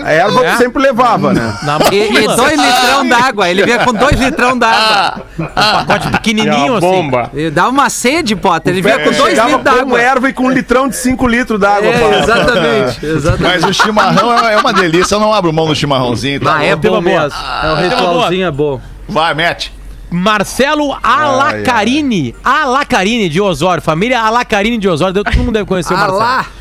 A 0.05 0.11
erva 0.11 0.45
É. 0.45 0.51
tu 0.51 0.57
sempre 0.57 0.81
levava, 0.81 1.33
né? 1.33 1.57
Na 1.63 1.77
E, 1.91 1.95
e 2.23 2.27
dois 2.27 2.59
litrão 2.59 3.07
d'água. 3.07 3.49
Ele 3.49 3.63
vinha 3.63 3.79
com 3.79 3.93
dois 3.93 4.19
litrão 4.19 4.57
d'água. 4.57 5.25
pacote 5.55 6.07
E 6.07 6.11
pequenininho 6.11 6.75
assim. 6.75 6.87
bomba. 6.87 7.29
E 7.33 7.49
Dá 7.49 7.67
uma 7.67 7.89
sede, 7.89 8.35
Potter. 8.35 8.71
Ele 8.73 8.81
vinha 8.81 8.99
com 8.99 9.11
dois 9.11 9.33
litros 9.37 9.51
com 9.53 9.63
d'água. 9.63 10.01
erva 10.01 10.29
e 10.29 10.33
com 10.33 10.43
um 10.43 10.49
litrão 10.51 10.87
de 10.87 10.95
5 10.95 11.27
litros 11.27 11.59
d'água. 11.59 11.91
pra- 11.91 11.99
É, 12.07 12.19
exatamente. 12.19 13.05
exatamente. 13.05 13.41
Mas 13.61 13.63
o 13.63 13.73
chimarrão 13.73 14.37
é, 14.37 14.53
é 14.53 14.57
uma 14.57 14.71
delícia, 14.73 15.15
eu 15.15 15.19
não 15.19 15.33
abro 15.33 15.51
mão 15.51 15.67
do 15.67 15.75
chimarrãozinho. 15.75 16.39
Tá 16.39 16.57
Ah, 16.57 16.63
é 16.63 16.75
bom? 16.75 17.01
mesmo. 17.01 17.37
É, 17.63 17.71
o 17.71 17.75
ritualzinho 17.75 18.47
é 18.47 18.51
bom. 18.51 18.79
Vai, 19.07 19.33
mete. 19.33 19.73
Marcelo 20.11 20.97
Alacarini. 21.03 22.35
Alacarini 22.43 23.29
de 23.29 23.39
Osório. 23.41 23.81
Família 23.81 24.21
Alacarini 24.21 24.77
de 24.77 24.87
Osório. 24.89 25.23
Todo 25.23 25.37
mundo 25.37 25.51
deve 25.51 25.65
conhecer 25.65 25.93
o 25.93 25.97
Ah 25.97 26.07
Marcelo. 26.07 26.59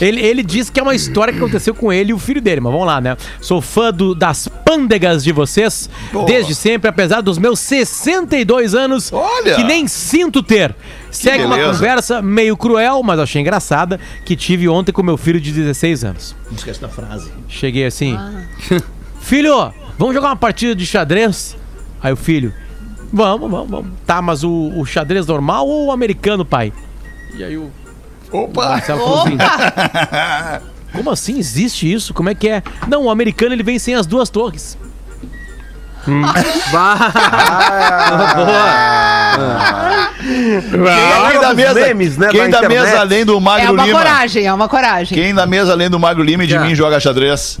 Ele, 0.00 0.20
ele 0.20 0.42
disse 0.42 0.72
que 0.72 0.80
é 0.80 0.82
uma 0.82 0.94
história 0.94 1.30
que 1.32 1.38
aconteceu 1.38 1.74
com 1.74 1.92
ele 1.92 2.10
e 2.10 2.14
o 2.14 2.18
filho 2.18 2.40
dele, 2.40 2.60
mas 2.60 2.72
vamos 2.72 2.86
lá, 2.86 3.00
né? 3.02 3.16
Sou 3.40 3.60
fã 3.60 3.92
do- 3.92 4.14
das 4.14 4.48
pândegas 4.48 5.22
de 5.22 5.30
vocês 5.30 5.90
desde 6.26 6.54
sempre, 6.54 6.88
apesar 6.88 7.20
dos 7.20 7.36
meus 7.36 7.60
62 7.60 8.74
anos, 8.74 9.12
Olha! 9.12 9.56
que 9.56 9.64
nem 9.64 9.86
sinto 9.86 10.42
ter. 10.42 10.74
Segue 11.10 11.44
uma 11.44 11.56
beleza. 11.56 11.74
conversa 11.74 12.22
meio 12.22 12.56
cruel, 12.56 13.02
mas 13.02 13.18
achei 13.20 13.42
engraçada, 13.42 14.00
que 14.24 14.34
tive 14.36 14.68
ontem 14.68 14.90
com 14.92 15.02
meu 15.02 15.18
filho 15.18 15.40
de 15.40 15.52
16 15.52 16.02
anos. 16.04 16.34
Não 16.48 16.56
esquece 16.56 16.80
da 16.80 16.88
frase. 16.88 17.30
Cheguei 17.48 17.84
assim, 17.84 18.16
filho, 19.20 19.72
vamos 19.98 20.14
jogar 20.14 20.28
uma 20.28 20.36
partida 20.36 20.74
de 20.74 20.86
xadrez? 20.86 21.56
Aí 22.02 22.12
o 22.12 22.16
filho, 22.16 22.54
vamos, 23.12 23.50
vamos, 23.50 23.70
vamos. 23.70 23.90
Tá, 24.06 24.20
mas 24.22 24.42
o, 24.44 24.72
o 24.76 24.84
xadrez 24.86 25.26
normal 25.26 25.66
ou 25.66 25.86
o 25.86 25.92
americano, 25.92 26.44
pai? 26.44 26.72
E 27.36 27.42
aí 27.44 27.56
o 27.56 27.70
Opa! 28.32 28.68
Marcelo 28.70 29.00
falou 29.00 29.22
assim, 29.22 29.34
Opa! 29.34 30.62
como 30.92 31.10
assim? 31.10 31.38
Existe 31.38 31.90
isso? 31.92 32.12
Como 32.14 32.28
é 32.28 32.34
que 32.34 32.48
é? 32.48 32.62
Não, 32.86 33.04
o 33.04 33.10
americano 33.10 33.54
ele 33.54 33.62
vem 33.62 33.78
sem 33.78 33.94
as 33.94 34.06
duas 34.06 34.28
torres. 34.30 34.76
Ah, 40.88 41.28
Quem 41.30 41.40
da 41.40 41.48
dos 41.48 41.56
mesa, 41.56 41.74
memes, 41.74 42.16
né, 42.16 42.28
quem 42.28 42.40
da 42.40 42.60
da 42.60 42.66
internet. 42.66 42.84
mesa 42.86 43.00
além 43.00 43.24
do 43.24 43.36
É 43.36 43.40
Magro 43.40 43.72
uma 43.74 43.84
Lima? 43.86 43.98
coragem, 43.98 44.46
é 44.46 44.52
uma 44.52 44.68
coragem. 44.68 45.18
Quem 45.18 45.34
da 45.34 45.46
mesa 45.46 45.72
além 45.72 45.88
do 45.90 45.98
Magro 45.98 46.22
Lima 46.22 46.44
e 46.44 46.46
de 46.46 46.58
mim 46.58 46.74
joga 46.74 46.98
xadrez? 47.00 47.58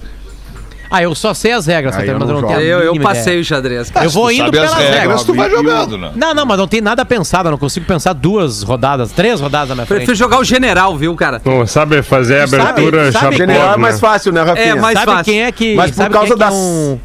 Ah, 0.90 1.02
eu 1.02 1.14
só 1.14 1.34
sei 1.34 1.52
as 1.52 1.66
regras, 1.66 1.94
Aí 1.94 2.00
Santana, 2.06 2.16
eu 2.16 2.20
mas 2.20 2.28
eu 2.28 2.34
não 2.34 2.40
não 2.42 2.48
jogo. 2.48 2.60
tenho 2.60 2.76
a 2.76 2.78
Eu, 2.80 2.84
eu 2.86 2.92
mínima 2.92 3.10
passei 3.10 3.22
ideia. 3.34 3.40
o 3.40 3.44
xadrez. 3.44 3.92
Eu 4.02 4.10
vou 4.10 4.26
Tu 4.28 4.32
indo 4.32 4.50
pelas 4.50 4.72
regras. 4.74 4.98
regras, 5.00 5.24
tu 5.24 5.34
vai 5.34 5.50
jogando, 5.50 5.98
né? 5.98 6.12
Não, 6.16 6.34
não, 6.34 6.46
mas 6.46 6.58
não 6.58 6.66
tem 6.68 6.80
nada 6.80 7.04
pensado. 7.04 7.48
Eu 7.48 7.50
não 7.50 7.58
consigo 7.58 7.84
pensar 7.86 8.12
duas 8.14 8.62
rodadas, 8.62 9.12
três 9.12 9.40
rodadas 9.40 9.68
na 9.70 9.74
minha 9.74 9.86
frente. 9.86 9.98
Prefiro 9.98 10.16
jogar 10.16 10.38
o 10.38 10.44
general, 10.44 10.96
viu, 10.96 11.14
cara? 11.14 11.40
Não 11.44 11.66
sabe 11.66 12.02
fazer 12.02 12.40
a 12.40 12.46
sabe- 12.46 12.62
abertura 12.62 13.12
sabe 13.12 13.24
chapéu, 13.24 13.38
General 13.38 13.68
é 13.68 13.70
né? 13.72 13.76
mais 13.76 14.00
fácil, 14.00 14.32
né, 14.32 14.42
Rafinha? 14.42 14.66
É, 14.66 14.74
mas- 14.74 14.94
sabe 14.98 15.12
fácil. 15.12 15.24
quem 15.24 15.42
é 15.42 15.52
que. 15.52 15.74
Mas 15.74 15.90
por 15.90 15.96
sabe 15.96 16.14
causa 16.14 16.26
quem 16.26 16.32
é 16.34 16.36
que 16.36 16.40
das- 16.44 16.54
é 16.54 16.56
um, 16.56 16.98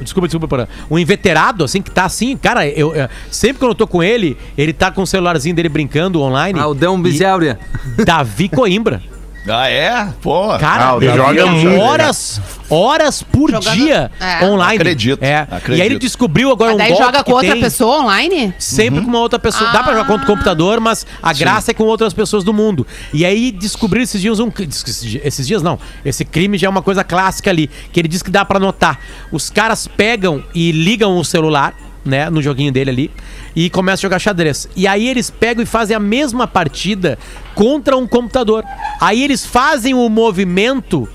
Desculpa, 0.00 0.28
desculpa, 0.28 0.48
Porã. 0.48 0.66
Um 0.90 0.98
inveterado, 0.98 1.64
assim, 1.64 1.80
que 1.82 1.90
tá 1.90 2.04
assim, 2.04 2.36
cara, 2.36 2.66
eu, 2.68 2.94
eu- 2.94 3.08
sempre 3.30 3.58
que 3.58 3.64
eu 3.64 3.74
tô 3.74 3.86
com 3.86 4.02
ele, 4.02 4.36
ele 4.56 4.72
tá 4.72 4.90
com 4.90 5.02
o 5.02 5.06
celularzinho 5.06 5.54
dele 5.56 5.68
brincando 5.68 6.20
online. 6.20 6.58
Ah, 6.60 6.66
o 6.68 6.74
Dão 6.74 7.00
Bizelria. 7.00 7.58
E 7.98 8.04
Davi 8.04 8.48
Coimbra. 8.48 9.02
Ah, 9.46 9.68
é? 9.68 10.08
Pô. 10.22 10.56
Cara, 10.58 10.92
Ah, 10.92 10.96
Ele 10.96 11.12
joga 11.14 11.46
muito. 11.46 11.78
horas, 11.80 12.40
horas 12.70 13.22
por 13.22 13.50
Jogando- 13.50 13.74
dia 13.76 14.10
É. 14.18 14.42
online. 14.46 14.76
Acredito, 14.76 15.22
É. 15.22 15.40
acredito. 15.40 15.78
E 15.78 15.82
aí 15.82 15.86
ele 15.86 15.98
descobriu 15.98 16.50
agora 16.50 16.70
Mas 16.70 16.74
um 16.74 16.78
daí 16.78 16.88
golpe 16.88 17.04
joga 17.04 17.24
com 17.24 17.32
outra 17.32 17.52
tem 17.52 17.60
pessoa 17.60 18.00
online? 18.00 18.54
Sempre 18.58 19.02
com 19.02 19.06
uma 19.08 19.18
outra 19.18 19.38
pessoa. 19.38 19.70
Dá 19.70 19.82
pra 19.82 19.92
jogar 19.92 20.06
contra 20.06 20.24
o 20.24 20.26
computador, 20.26 20.80
mas 20.80 21.06
a 21.22 21.32
graça 21.34 21.72
é 21.72 21.74
com 21.74 21.84
outras 21.84 22.14
pessoas 22.14 22.42
do 22.42 22.54
mundo. 22.54 22.86
E 23.12 23.24
aí 23.26 23.52
descobriram 23.52 24.04
esses 24.04 24.20
dias 24.20 24.40
um. 24.40 24.50
Esses 24.58 25.02
dias- 25.02 25.22
esses 25.26 25.46
dias 25.46 25.62
não. 25.62 25.78
Esse 26.04 26.24
crime 26.24 26.56
já 26.56 26.66
é 26.66 26.70
uma 26.70 26.82
coisa 26.82 27.04
clássica 27.04 27.50
ali. 27.50 27.68
Que 27.92 28.00
ele 28.00 28.08
diz 28.08 28.22
que 28.22 28.30
dá 28.30 28.46
pra 28.46 28.58
notar. 28.58 28.98
Os 29.30 29.50
caras 29.50 29.86
pegam 29.86 30.42
e 30.54 30.72
ligam 30.72 31.18
o 31.18 31.24
celular. 31.24 31.74
Né, 32.04 32.28
no 32.28 32.42
joguinho 32.42 32.70
dele 32.70 32.90
ali, 32.90 33.10
e 33.56 33.70
começam 33.70 34.00
a 34.00 34.02
jogar 34.02 34.18
xadrez. 34.18 34.68
E 34.76 34.86
aí 34.86 35.08
eles 35.08 35.30
pegam 35.30 35.62
e 35.62 35.66
fazem 35.66 35.96
a 35.96 35.98
mesma 36.00 36.46
partida 36.46 37.18
contra 37.54 37.96
um 37.96 38.06
computador. 38.06 38.62
Aí 39.00 39.22
eles 39.24 39.46
fazem 39.46 39.94
o 39.94 40.06
movimento, 40.10 41.08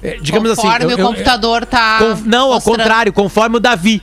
eh, 0.00 0.18
digamos 0.22 0.48
assim. 0.52 0.62
Conforme 0.62 0.94
o 0.94 0.98
eu- 1.00 1.04
computador 1.04 1.66
tá. 1.66 1.98
Conf- 1.98 2.22
não, 2.24 2.44
ao 2.46 2.54
mostrando. 2.54 2.76
contrário, 2.78 3.12
conforme 3.12 3.56
o 3.56 3.60
Davi. 3.60 4.00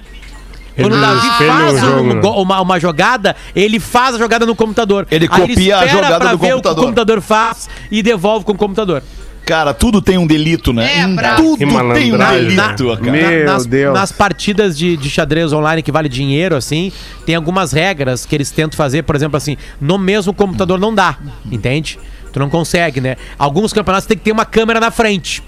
Ele 0.76 0.90
Quando 0.90 0.98
o 0.98 1.02
Davi 1.02 1.28
faz 1.48 1.74
o 1.74 1.76
um- 1.76 1.80
jogo, 1.80 2.14
né? 2.16 2.22
uma, 2.42 2.60
uma 2.62 2.80
jogada, 2.80 3.36
ele 3.56 3.80
faz 3.80 4.16
a 4.16 4.18
jogada 4.18 4.46
no 4.46 4.54
computador. 4.56 5.08
Ele 5.10 5.30
Aí 5.32 5.40
copia 5.48 5.78
a 5.78 5.86
espera 5.86 5.92
jogada 6.04 6.20
pra 6.20 6.32
do 6.34 6.38
ver 6.40 6.52
computador. 6.52 6.72
O 6.72 6.76
que 6.76 6.82
o 6.82 6.84
computador 6.84 7.22
faz 7.22 7.70
e 7.90 8.04
devolve 8.04 8.44
com 8.44 8.52
o 8.52 8.58
computador. 8.58 9.02
Cara, 9.46 9.74
tudo 9.74 10.02
tem 10.02 10.18
um 10.18 10.26
delito, 10.26 10.72
né? 10.72 11.00
É, 11.00 11.08
pra- 11.16 11.36
Tudo 11.36 11.58
tem 11.58 11.68
um 11.68 11.92
delito, 11.92 12.18
Na- 12.18 12.98
cara. 12.98 13.12
Meu 13.12 13.46
nas, 13.46 13.66
Deus. 13.66 13.94
nas 13.94 14.12
partidas 14.12 14.78
de, 14.78 14.96
de 14.96 15.10
xadrez 15.10 15.52
online 15.52 15.82
que 15.84 15.92
vale 15.92 16.08
dinheiro, 16.08 16.56
assim, 16.56 16.92
tem 17.26 17.36
algumas 17.36 17.72
regras 17.74 18.26
que 18.26 18.34
eles 18.36 18.52
tentam 18.52 18.78
fazer, 18.78 19.04
por 19.04 19.16
exemplo, 19.16 19.36
assim, 19.36 19.58
no 19.82 19.98
mesmo 19.98 20.34
computador 20.34 20.80
não 20.80 20.96
dá, 20.96 21.18
entende? 21.52 22.00
Tu 22.32 22.40
não 22.40 22.50
consegue, 22.50 23.00
né? 23.02 23.16
Alguns 23.38 23.74
campeonatos 23.74 24.08
tem 24.08 24.18
que 24.18 24.24
ter 24.24 24.32
uma 24.32 24.46
câmera 24.46 24.80
na 24.80 24.90
frente. 24.92 25.44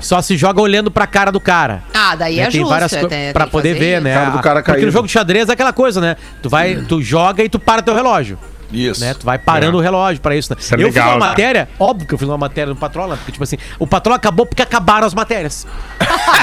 Só 0.00 0.20
se 0.22 0.36
joga 0.36 0.60
olhando 0.60 0.90
pra 0.90 1.06
cara 1.06 1.30
do 1.30 1.38
cara. 1.38 1.82
Ah, 1.94 2.16
daí 2.16 2.36
né? 2.36 2.42
é 2.42 2.50
tem 2.50 2.60
justo. 2.60 2.70
várias 2.70 2.90
tem- 2.90 3.32
pra 3.32 3.44
tem 3.44 3.50
poder 3.50 3.74
ver, 3.74 3.94
isso. 3.96 4.02
né? 4.04 4.14
Cara 4.14 4.30
do 4.30 4.38
cara 4.40 4.54
Porque 4.60 4.72
caído. 4.72 4.86
no 4.86 4.92
jogo 4.92 5.06
de 5.06 5.12
xadrez 5.12 5.48
é 5.48 5.52
aquela 5.52 5.72
coisa, 5.72 6.00
né? 6.00 6.16
Tu 6.42 6.48
vai, 6.48 6.76
tu 6.88 7.00
joga 7.02 7.44
e 7.44 7.48
tu 7.48 7.58
para 7.58 7.82
teu 7.82 7.94
relógio. 7.94 8.38
Isso. 8.72 9.00
Né? 9.00 9.14
Tu 9.14 9.24
vai 9.24 9.38
parando 9.38 9.78
o 9.78 9.80
relógio 9.80 10.20
pra 10.20 10.34
isso. 10.36 10.52
Né? 10.52 10.56
Isso 10.60 10.74
é 10.74 10.76
eu 10.76 10.86
fiz 10.86 10.94
legal, 10.94 11.08
uma 11.10 11.18
cara. 11.18 11.30
matéria, 11.30 11.68
óbvio 11.78 12.06
que 12.08 12.14
eu 12.14 12.18
fiz 12.18 12.28
uma 12.28 12.38
matéria 12.38 12.72
no 12.72 12.78
Patrola, 12.78 13.16
porque, 13.16 13.32
tipo 13.32 13.44
assim, 13.44 13.56
o 13.78 13.86
Patrola 13.86 14.16
acabou 14.16 14.44
porque 14.46 14.62
acabaram 14.62 15.06
as 15.06 15.14
matérias. 15.14 15.66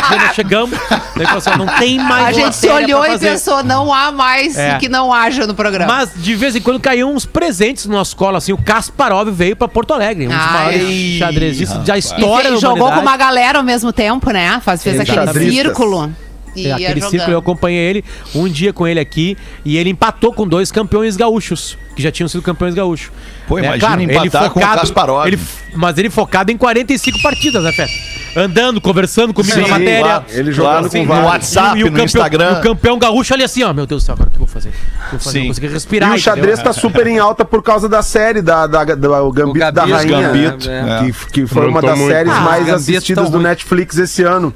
Quando 0.07 0.21
nós 0.21 0.35
chegamos, 0.35 0.79
daí 1.15 1.25
falou 1.25 1.37
assim, 1.37 1.49
não 1.57 1.67
tem 1.77 1.97
mais 1.99 2.27
A 2.27 2.31
gente 2.31 2.55
se 2.55 2.67
olhou 2.69 3.05
e 3.05 3.19
pensou, 3.19 3.63
não 3.63 3.93
há 3.93 4.11
mais 4.11 4.57
É. 4.57 4.77
que 4.77 4.87
não 4.89 5.11
haja 5.13 5.45
no 5.47 5.53
programa. 5.53 5.93
Mas 5.93 6.11
de 6.15 6.35
vez 6.35 6.55
em 6.55 6.61
quando 6.61 6.79
caíam 6.79 7.13
uns 7.13 7.25
presentes 7.25 7.85
no 7.85 7.93
nosso 7.93 8.15
colo, 8.15 8.37
assim. 8.37 8.53
O 8.53 8.57
Kasparov 8.57 9.29
veio 9.31 9.55
pra 9.55 9.67
Porto 9.67 9.93
Alegre, 9.93 10.25
um 10.27 10.29
dos 10.29 10.37
Ai. 10.39 10.53
maiores 10.53 11.17
xadrezistas 11.19 11.83
da 11.85 11.95
E 11.95 11.99
história 11.99 12.51
da 12.51 12.57
jogou 12.57 12.91
com 12.91 12.99
uma 12.99 13.17
galera 13.17 13.59
ao 13.59 13.63
mesmo 13.63 13.91
tempo, 13.93 14.31
né? 14.31 14.59
Faz, 14.63 14.81
fez 14.83 14.99
aquele 14.99 15.17
xadristas. 15.17 15.53
círculo. 15.53 16.11
E 16.55 16.67
É, 16.67 16.73
aquele 16.73 17.01
círculo 17.01 17.31
eu 17.33 17.39
acompanhei 17.39 17.79
ele 17.89 18.05
um 18.35 18.47
dia 18.47 18.71
com 18.73 18.87
ele 18.87 18.99
aqui 18.99 19.37
e 19.65 19.77
ele 19.77 19.89
empatou 19.89 20.31
com 20.33 20.47
dois 20.47 20.71
campeões 20.71 21.15
gaúchos, 21.17 21.77
que 21.95 22.01
já 22.03 22.11
tinham 22.11 22.27
sido 22.27 22.41
campeões 22.43 22.73
gaúchos. 22.75 23.11
Pô, 23.47 23.59
imagina 23.59 24.03
empatar 24.03 24.49
com 24.51 24.59
o 24.59 24.63
Kasparov. 24.63 25.27
ele- 25.27 25.39
mas 25.75 25.97
ele 25.97 26.09
focado 26.09 26.51
em 26.51 26.57
45 26.57 27.21
partidas, 27.21 27.63
né, 27.63 27.71
Fé? 27.71 27.87
Andando, 28.35 28.79
conversando 28.81 29.33
comigo 29.33 29.55
na 29.57 29.63
Sim, 29.65 29.69
matéria. 29.69 29.99
claro. 30.01 30.25
Ele 30.29 30.51
jogando 30.51 30.85
Assim, 30.87 31.05
com 31.05 31.13
no. 31.15 31.23
WhatsApp, 31.25 31.77
e 31.79 31.83
o 31.83 31.85
no 31.85 31.91
campeão- 31.91 32.05
Instagram. 32.05 32.49
e 32.55 32.59
o 32.59 32.61
campeão 32.61 32.97
gaúcho 32.99 33.33
ali 33.33 33.43
assim, 33.43 33.61
ó, 33.63 33.73
meu 33.73 33.85
Deus 33.85 34.01
do 34.03 34.05
céu, 34.05 34.13
agora 34.15 34.27
o 34.29 34.31
que 34.31 34.35
eu 34.37 34.39
vou 34.39 34.47
fazer? 34.47 34.69
O 34.69 34.71
que 34.71 34.77
eu 34.77 35.09
vou 35.11 35.19
fazer? 35.19 35.31
Sim. 35.31 35.39
Não 35.41 35.47
consegui 35.49 35.67
respirar. 35.67 36.11
E 36.11 36.15
o 36.15 36.19
xadrez 36.19 36.59
entendeu? 36.59 36.73
tá 36.73 36.73
super 36.73 37.05
em 37.07 37.19
alta 37.19 37.45
por 37.45 37.61
causa 37.61 37.87
da 37.89 38.01
série 38.01 38.41
da, 38.41 38.65
da, 38.65 38.83
da- 38.85 39.23
o 39.23 39.31
Gambito, 39.31 39.65
O 39.65 39.71
da 39.71 39.85
Rainha. 39.85 40.21
Gambito, 40.31 40.67
né? 40.67 40.99
é. 41.01 41.11
Que, 41.11 41.31
que 41.31 41.47
foi 41.47 41.67
uma 41.67 41.81
das 41.81 41.97
muito. 41.97 42.11
séries 42.11 42.33
Ah, 42.33 42.39
mais 42.41 42.65
Gambitos 42.65 42.89
assistidas 42.89 43.29
do 43.29 43.37
ruim. 43.37 43.43
Netflix 43.43 43.97
esse 43.97 44.23
ano. 44.23 44.53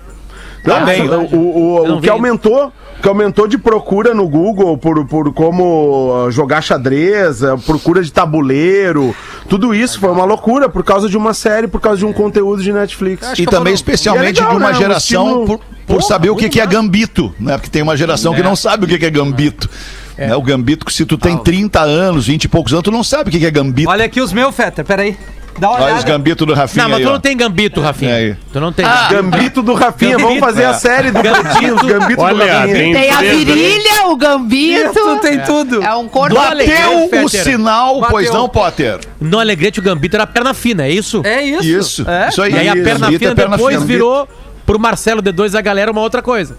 Não, 0.68 0.76
Ah, 0.86 0.96
é 0.96 1.02
o, 1.02 1.36
o, 1.36 1.92
o- 1.94 1.96
que 1.98 2.02
vi. 2.02 2.10
aumentou, 2.10 2.68
o 3.00 3.02
que 3.02 3.08
aumentou 3.08 3.48
de 3.48 3.58
procura 3.58 4.14
no 4.14 4.28
Google 4.28 4.78
por, 4.78 5.06
por 5.06 5.34
como 5.34 6.26
uh, 6.28 6.32
jogar 6.32 6.62
xadrez, 6.62 7.42
uh, 7.42 7.58
procura 7.66 8.02
de 8.04 8.12
tabuleiro, 8.12 9.16
tudo 9.48 9.74
isso 9.74 10.00
foi 10.00 10.10
uma 10.12 10.26
loucura 10.26 10.68
por 10.70 10.84
causa 10.84 11.08
de 11.10 11.16
uma 11.18 11.34
série, 11.34 11.68
por 11.68 11.80
causa 11.80 12.00
de 12.00 12.06
um 12.06 12.14
conteúdo 12.14 12.62
de 12.62 12.72
Netflix. 12.74 13.28
E 13.38 13.46
também, 13.46 13.74
especialmente, 13.74 14.40
E 14.40 14.42
é 14.42 14.44
legal, 14.44 14.58
de 14.58 14.64
uma 14.64 14.72
né? 14.72 14.78
Geração 14.78 15.28
estilo- 15.42 15.46
por, 15.46 15.60
por 15.96 16.02
saber 16.04 16.30
o 16.30 16.36
que, 16.36 16.50
que 16.50 16.60
é 16.60 16.66
gambito, 16.66 17.34
né? 17.40 17.58
Porque 17.58 17.70
tem 17.70 17.82
uma 17.82 17.96
geração 17.96 18.34
que 18.36 18.44
não 18.44 18.56
sabe 18.56 18.86
o 18.86 18.88
que, 18.88 18.98
que 18.98 19.06
é 19.06 19.10
gambito. 19.10 19.70
Né? 20.18 20.36
O 20.36 20.42
gambito, 20.42 20.84
que 20.86 20.92
se 20.92 21.06
tu 21.06 21.16
tem 21.18 21.38
30 21.38 21.80
anos, 21.80 22.26
20 22.26 22.46
e 22.46 22.48
poucos 22.48 22.74
anos, 22.74 22.84
tu 22.84 22.92
não 22.92 23.04
sabe 23.04 23.30
o 23.30 23.32
que, 23.32 23.38
que 23.40 23.46
é 23.46 23.52
gambito. 23.52 23.88
Olha 23.90 24.04
aqui 24.04 24.20
os 24.20 24.34
meus, 24.34 24.54
Fetter, 24.56 24.84
peraí. 24.84 25.16
Dá 25.58 25.70
uma 25.70 25.76
Olha 25.78 25.86
os 25.86 25.92
olhada. 25.94 26.04
gambitos 26.12 26.46
do 26.48 26.54
Rafinha 26.54 26.84
Não, 26.84 26.90
mas 26.92 27.00
aí, 27.00 27.04
tu 27.06 27.10
ó. 27.10 27.14
não 27.14 27.20
tem 27.20 27.36
gambito, 27.38 27.82
Rafinha. 27.82 28.12
É 28.12 28.16
aí. 28.18 28.36
Tu 28.54 28.60
não 28.60 28.72
tem. 28.72 28.86
Gambito 29.10 29.62
do 29.64 29.74
Rafinha, 29.74 30.12
vamos 30.18 30.28
Gambito, 30.40 30.46
fazer 30.46 30.66
a 30.66 30.70
é. 30.70 30.74
série 30.74 31.12
do 31.12 31.20
Pretinho, 31.20 31.76
os 31.76 31.82
Gambito 31.82 32.16
do 32.16 32.22
Olha, 32.22 32.54
Rafinha. 32.60 32.74
tem- 32.76 32.94
Tem 32.94 33.10
a 33.12 33.22
né? 33.22 33.30
virilha, 33.32 34.08
o 34.08 34.16
gambito. 34.16 34.94
Tu 34.94 35.18
tem 35.18 35.40
tudo. 35.40 35.82
É 35.84 35.96
um 35.96 36.08
corpo 36.08 36.36
Bateu 36.36 37.24
o 37.26 37.30
sinal, 37.30 38.00
pois 38.10 38.28
Bateu. 38.28 38.40
não, 38.42 38.50
Potter? 38.50 39.00
No 39.20 39.40
Alegrete 39.40 39.80
o 39.80 39.84
gambito 39.84 40.16
era 40.16 40.28
perna 40.28 40.54
fina, 40.54 40.86
é 40.86 40.92
isso? 40.92 41.22
É 41.26 41.42
isso. 41.42 41.64
Isso, 41.66 42.10
É. 42.10 42.30
isso 42.30 42.42
aí. 42.42 42.54
E 42.54 42.58
aí 42.60 42.70
a 42.70 42.74
Isso. 42.76 42.84
perna 42.84 43.00
Gambito 43.08 43.24
é 43.24 43.28
fina 43.30 43.36
perna 43.36 43.58
depois 43.58 43.76
fina. 43.78 43.86
virou 43.88 44.28
pro 44.66 44.80
Marcelo 44.80 45.22
D2 45.22 45.54
e 45.54 45.58
a 45.58 45.62
galera 45.62 45.92
uma 45.92 46.02
outra 46.02 46.22
coisa. 46.22 46.56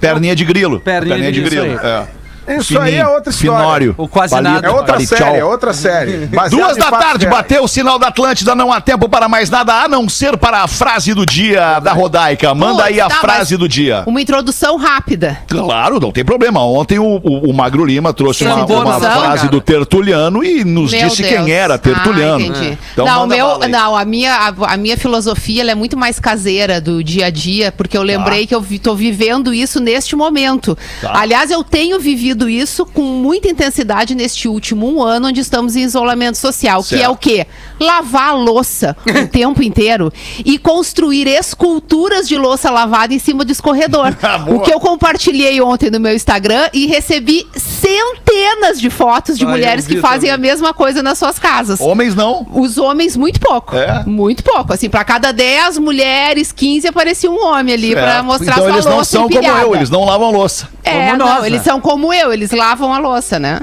Perninha 0.00 0.36
de 0.36 0.44
grilo. 0.44 0.78
Perninha 0.80 1.32
de 1.32 1.40
grilo, 1.40 1.66
isso 1.74 1.86
É. 1.86 2.06
Isso 2.48 2.78
aí 2.78 2.94
é 2.96 3.06
outra 3.06 3.30
história. 3.30 3.58
Finório. 3.58 3.94
O 3.98 4.08
quase 4.08 4.30
Palito, 4.34 4.52
nada. 4.52 4.66
É 4.66 4.70
outra 4.70 5.00
série, 5.00 5.38
é 5.38 5.44
outra 5.44 5.72
série. 5.72 6.26
Baseado 6.26 6.50
Duas 6.62 6.76
da 6.76 6.90
tarde, 6.90 7.24
reais. 7.26 7.36
bateu 7.36 7.64
o 7.64 7.68
sinal 7.68 7.98
da 7.98 8.08
Atlântida, 8.08 8.54
não 8.54 8.72
há 8.72 8.80
tempo 8.80 9.08
para 9.08 9.28
mais 9.28 9.50
nada, 9.50 9.74
a 9.82 9.88
não 9.88 10.08
ser 10.08 10.36
para 10.36 10.62
a 10.62 10.68
frase 10.68 11.14
do 11.14 11.24
dia 11.26 11.78
da 11.80 11.92
Rodaica. 11.92 12.54
Manda 12.54 12.84
aí 12.84 13.00
a 13.00 13.08
Tá, 13.08 13.16
frase 13.16 13.56
do 13.56 13.68
dia. 13.68 14.02
Uma 14.06 14.20
introdução 14.20 14.76
rápida. 14.76 15.38
Claro, 15.48 15.98
não 16.00 16.10
tem 16.12 16.24
problema. 16.24 16.62
Ontem 16.64 16.98
o, 16.98 17.04
o- 17.22 17.50
o 17.50 17.54
Magro 17.54 17.84
Lima 17.84 18.12
trouxe 18.12 18.44
uma, 18.44 18.64
uma 18.66 19.00
frase 19.00 19.36
cara. 19.38 19.48
do 19.48 19.60
Tertuliano 19.60 20.42
e 20.44 20.64
nos 20.64 20.90
Meu 20.92 21.08
disse 21.08 21.22
Deus. 21.22 21.34
quem 21.44 21.52
era 21.52 21.78
Tertuliano. 21.78 22.36
Ah, 22.36 22.46
entendi. 22.46 22.78
Então 22.92 23.06
não, 23.06 23.26
meu, 23.26 23.58
não, 23.68 23.96
a 23.96 24.04
minha, 24.04 24.34
a, 24.34 24.74
a 24.74 24.76
minha 24.76 24.96
filosofia 24.96 25.62
ela 25.62 25.70
é 25.70 25.74
muito 25.74 25.96
mais 25.96 26.18
caseira 26.20 26.80
do 26.80 27.02
dia 27.02 27.26
a 27.26 27.30
dia, 27.30 27.70
porque 27.72 27.96
eu 27.96 28.02
lembrei 28.02 28.46
que 28.46 28.54
eu 28.54 28.60
vi, 28.60 28.78
tô 28.78 28.94
vivendo 28.94 29.54
isso 29.54 29.78
neste 29.80 30.16
momento. 30.16 30.76
Tá. 31.00 31.12
Aliás, 31.20 31.50
eu 31.50 31.62
tenho 31.62 31.98
vivido 32.00 32.35
isso 32.48 32.84
com 32.86 33.02
muita 33.02 33.48
intensidade 33.48 34.14
neste 34.14 34.48
último 34.48 34.86
um 34.92 35.02
ano, 35.02 35.28
onde 35.28 35.40
estamos 35.40 35.74
em 35.76 35.82
isolamento 35.82 36.36
social, 36.36 36.82
que 36.84 36.94
é 36.94 36.98
Certo. 36.98 37.12
o 37.12 37.16
quê? 37.16 37.46
Lavar 37.80 38.30
a 38.30 38.32
louça 38.34 38.96
o 39.06 39.26
tempo 39.28 39.62
inteiro 39.62 40.12
e 40.44 40.58
construir 40.58 41.26
esculturas 41.26 42.28
de 42.28 42.36
louça 42.36 42.70
lavada 42.70 43.14
em 43.14 43.18
cima 43.18 43.44
do 43.44 43.52
escorredor. 43.52 44.14
Ah, 44.26 44.44
o 44.48 44.60
que 44.60 44.72
eu 44.72 44.80
compartilhei 44.80 45.60
ontem 45.60 45.88
no 45.90 46.00
meu 46.00 46.14
Instagram 46.14 46.68
e 46.72 46.86
recebi 46.86 47.46
centenas 47.54 48.80
de 48.80 48.90
fotos 48.90 49.38
de 49.38 49.44
Ah, 49.44 49.48
mulheres 49.48 49.86
que 49.86 49.98
fazem 50.00 50.30
também. 50.30 50.32
a 50.32 50.38
mesma 50.38 50.74
coisa 50.74 51.02
nas 51.02 51.16
suas 51.18 51.38
casas. 51.38 51.80
Homens 51.80 52.14
não. 52.14 52.46
Os 52.52 52.76
homens, 52.78 53.16
muito 53.16 53.38
pouco. 53.40 53.76
É? 53.76 54.02
Muito 54.04 54.42
pouco. 54.42 54.72
Assim, 54.72 54.88
pra 54.90 55.04
cada 55.04 55.32
10 55.32 55.78
mulheres, 55.78 56.50
15 56.52 56.88
aparecia 56.88 57.30
um 57.30 57.40
homem 57.44 57.74
ali 57.74 57.92
pra 57.92 58.14
Certo. 58.14 58.24
mostrar 58.24 58.52
então 58.52 58.64
sua 58.64 58.72
eles 58.72 58.84
não 58.84 58.94
louça 58.96 59.10
são 59.12 59.22
como 59.28 59.34
empilhada. 59.36 59.60
eu, 59.62 59.74
eles 59.76 59.90
não 59.90 60.04
lavam 60.04 60.30
louça. 60.32 60.68
É, 60.82 61.06
Como 61.10 61.18
não, 61.18 61.44
eles 61.44 61.58
né? 61.58 61.64
são 61.64 61.80
como 61.80 62.12
eu, 62.12 62.25
eles 62.32 62.50
lavam 62.50 62.92
a 62.92 62.98
louça, 62.98 63.38
né? 63.38 63.60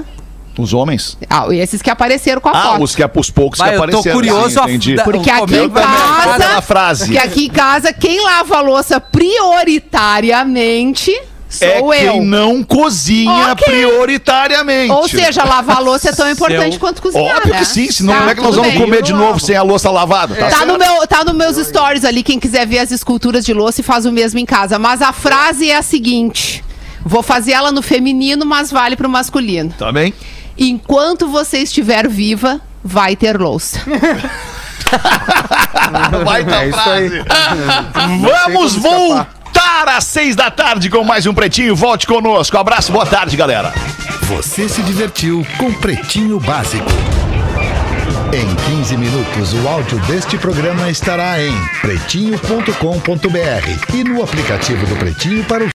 Os 0.56 0.72
homens? 0.72 1.18
Ah, 1.28 1.46
e 1.50 1.58
esses 1.58 1.82
que 1.82 1.90
apareceram 1.90 2.40
com 2.40 2.48
a 2.48 2.52
Ah, 2.52 2.62
foto. 2.62 2.82
os, 2.84 2.94
que, 2.94 3.02
os 3.16 3.28
poucos 3.30 3.58
Vai, 3.58 3.70
que 3.70 3.74
eu 3.74 3.78
tô 3.80 3.84
apareceram. 3.86 4.14
curioso. 4.16 4.50
Sim, 4.54 4.60
entendi. 4.62 4.94
Porque 5.02 5.28
aqui 5.30 5.56
em 5.56 5.68
casa- 5.68 6.62
frase. 6.62 7.04
Porque 7.06 7.18
aqui 7.18 7.46
em 7.46 7.50
casa, 7.50 7.92
quem 7.92 8.22
lava 8.22 8.58
a 8.58 8.60
louça 8.60 9.00
prioritariamente 9.00 11.10
É 11.60 11.78
sou 11.78 11.90
quem 11.90 12.02
eu. 12.04 12.22
não 12.24 12.62
cozinha 12.62 13.50
Ok. 13.52 13.64
prioritariamente. 13.66 14.92
Ou 14.92 15.08
seja, 15.08 15.42
lavar 15.44 15.78
a 15.78 15.80
louça 15.80 16.10
é 16.10 16.12
tão 16.12 16.28
importante 16.30 16.78
quanto 16.78 17.02
cozinhar, 17.02 17.36
Óbvio 17.38 17.52
né? 17.52 17.58
que 17.58 17.64
sim, 17.64 17.90
senão 17.90 18.12
Tá, 18.12 18.18
como 18.20 18.30
é 18.30 18.34
que 18.36 18.40
nós 18.40 18.54
vamos 18.56 18.70
bem. 18.72 18.80
comer 18.80 19.02
de 19.02 19.12
novo 19.12 19.38
sem 19.40 19.54
a 19.56 19.62
louça 19.62 19.90
lavada? 19.90 20.34
Tá 20.34 20.48
Tá, 20.50 20.56
certo? 20.58 20.66
no 20.72 20.78
meu, 20.78 21.06
tá 21.06 21.24
nos 21.24 21.34
meus 21.34 21.56
stories 21.66 22.04
ali, 22.04 22.22
quem 22.22 22.38
quiser 22.40 22.64
ver 22.66 22.78
as 22.78 22.90
esculturas 22.92 23.44
de 23.44 23.52
louça 23.52 23.80
e 23.80 23.84
faz 23.84 24.06
o 24.06 24.12
mesmo 24.12 24.38
em 24.38 24.46
casa. 24.46 24.78
Mas 24.78 25.02
a 25.02 25.12
frase 25.12 25.68
é 25.70 25.76
a 25.76 25.82
seguinte: 25.82 26.64
vou 27.04 27.22
fazer 27.22 27.52
ela 27.52 27.70
no 27.70 27.82
feminino, 27.82 28.46
mas 28.46 28.70
vale 28.70 28.96
pro 28.96 29.08
masculino. 29.08 29.72
Tá 29.78 29.92
bem? 29.92 30.14
Enquanto 30.56 31.28
você 31.28 31.58
estiver 31.58 32.08
viva, 32.08 32.60
vai 32.82 33.16
ter 33.16 33.38
louça. 33.40 33.80
Vai 36.24 36.42
É 36.42 36.68
isso 36.68 36.90
aí. 36.90 37.10
Vamos 38.20 38.76
voltar 38.76 39.88
às 39.88 40.04
seis 40.04 40.36
da 40.36 40.50
tarde 40.50 40.88
com 40.88 41.02
mais 41.02 41.26
um 41.26 41.34
Pretinho. 41.34 41.74
Volte 41.74 42.06
conosco. 42.06 42.56
Abraço, 42.56 42.92
boa 42.92 43.06
tarde, 43.06 43.36
galera. 43.36 43.72
Você 44.22 44.68
se 44.68 44.82
divertiu 44.82 45.44
com 45.58 45.72
Pretinho 45.72 46.38
Básico. 46.38 46.86
Em 48.32 48.54
15 48.78 48.96
minutos, 48.96 49.52
o 49.54 49.68
áudio 49.68 49.98
deste 50.06 50.36
programa 50.36 50.90
estará 50.90 51.40
em 51.40 51.52
pretinho.com.br 51.80 53.94
e 53.94 54.02
no 54.02 54.24
aplicativo 54.24 54.84
do 54.86 54.96
Pretinho 54.96 55.44
para 55.44 55.62
o 55.62 55.70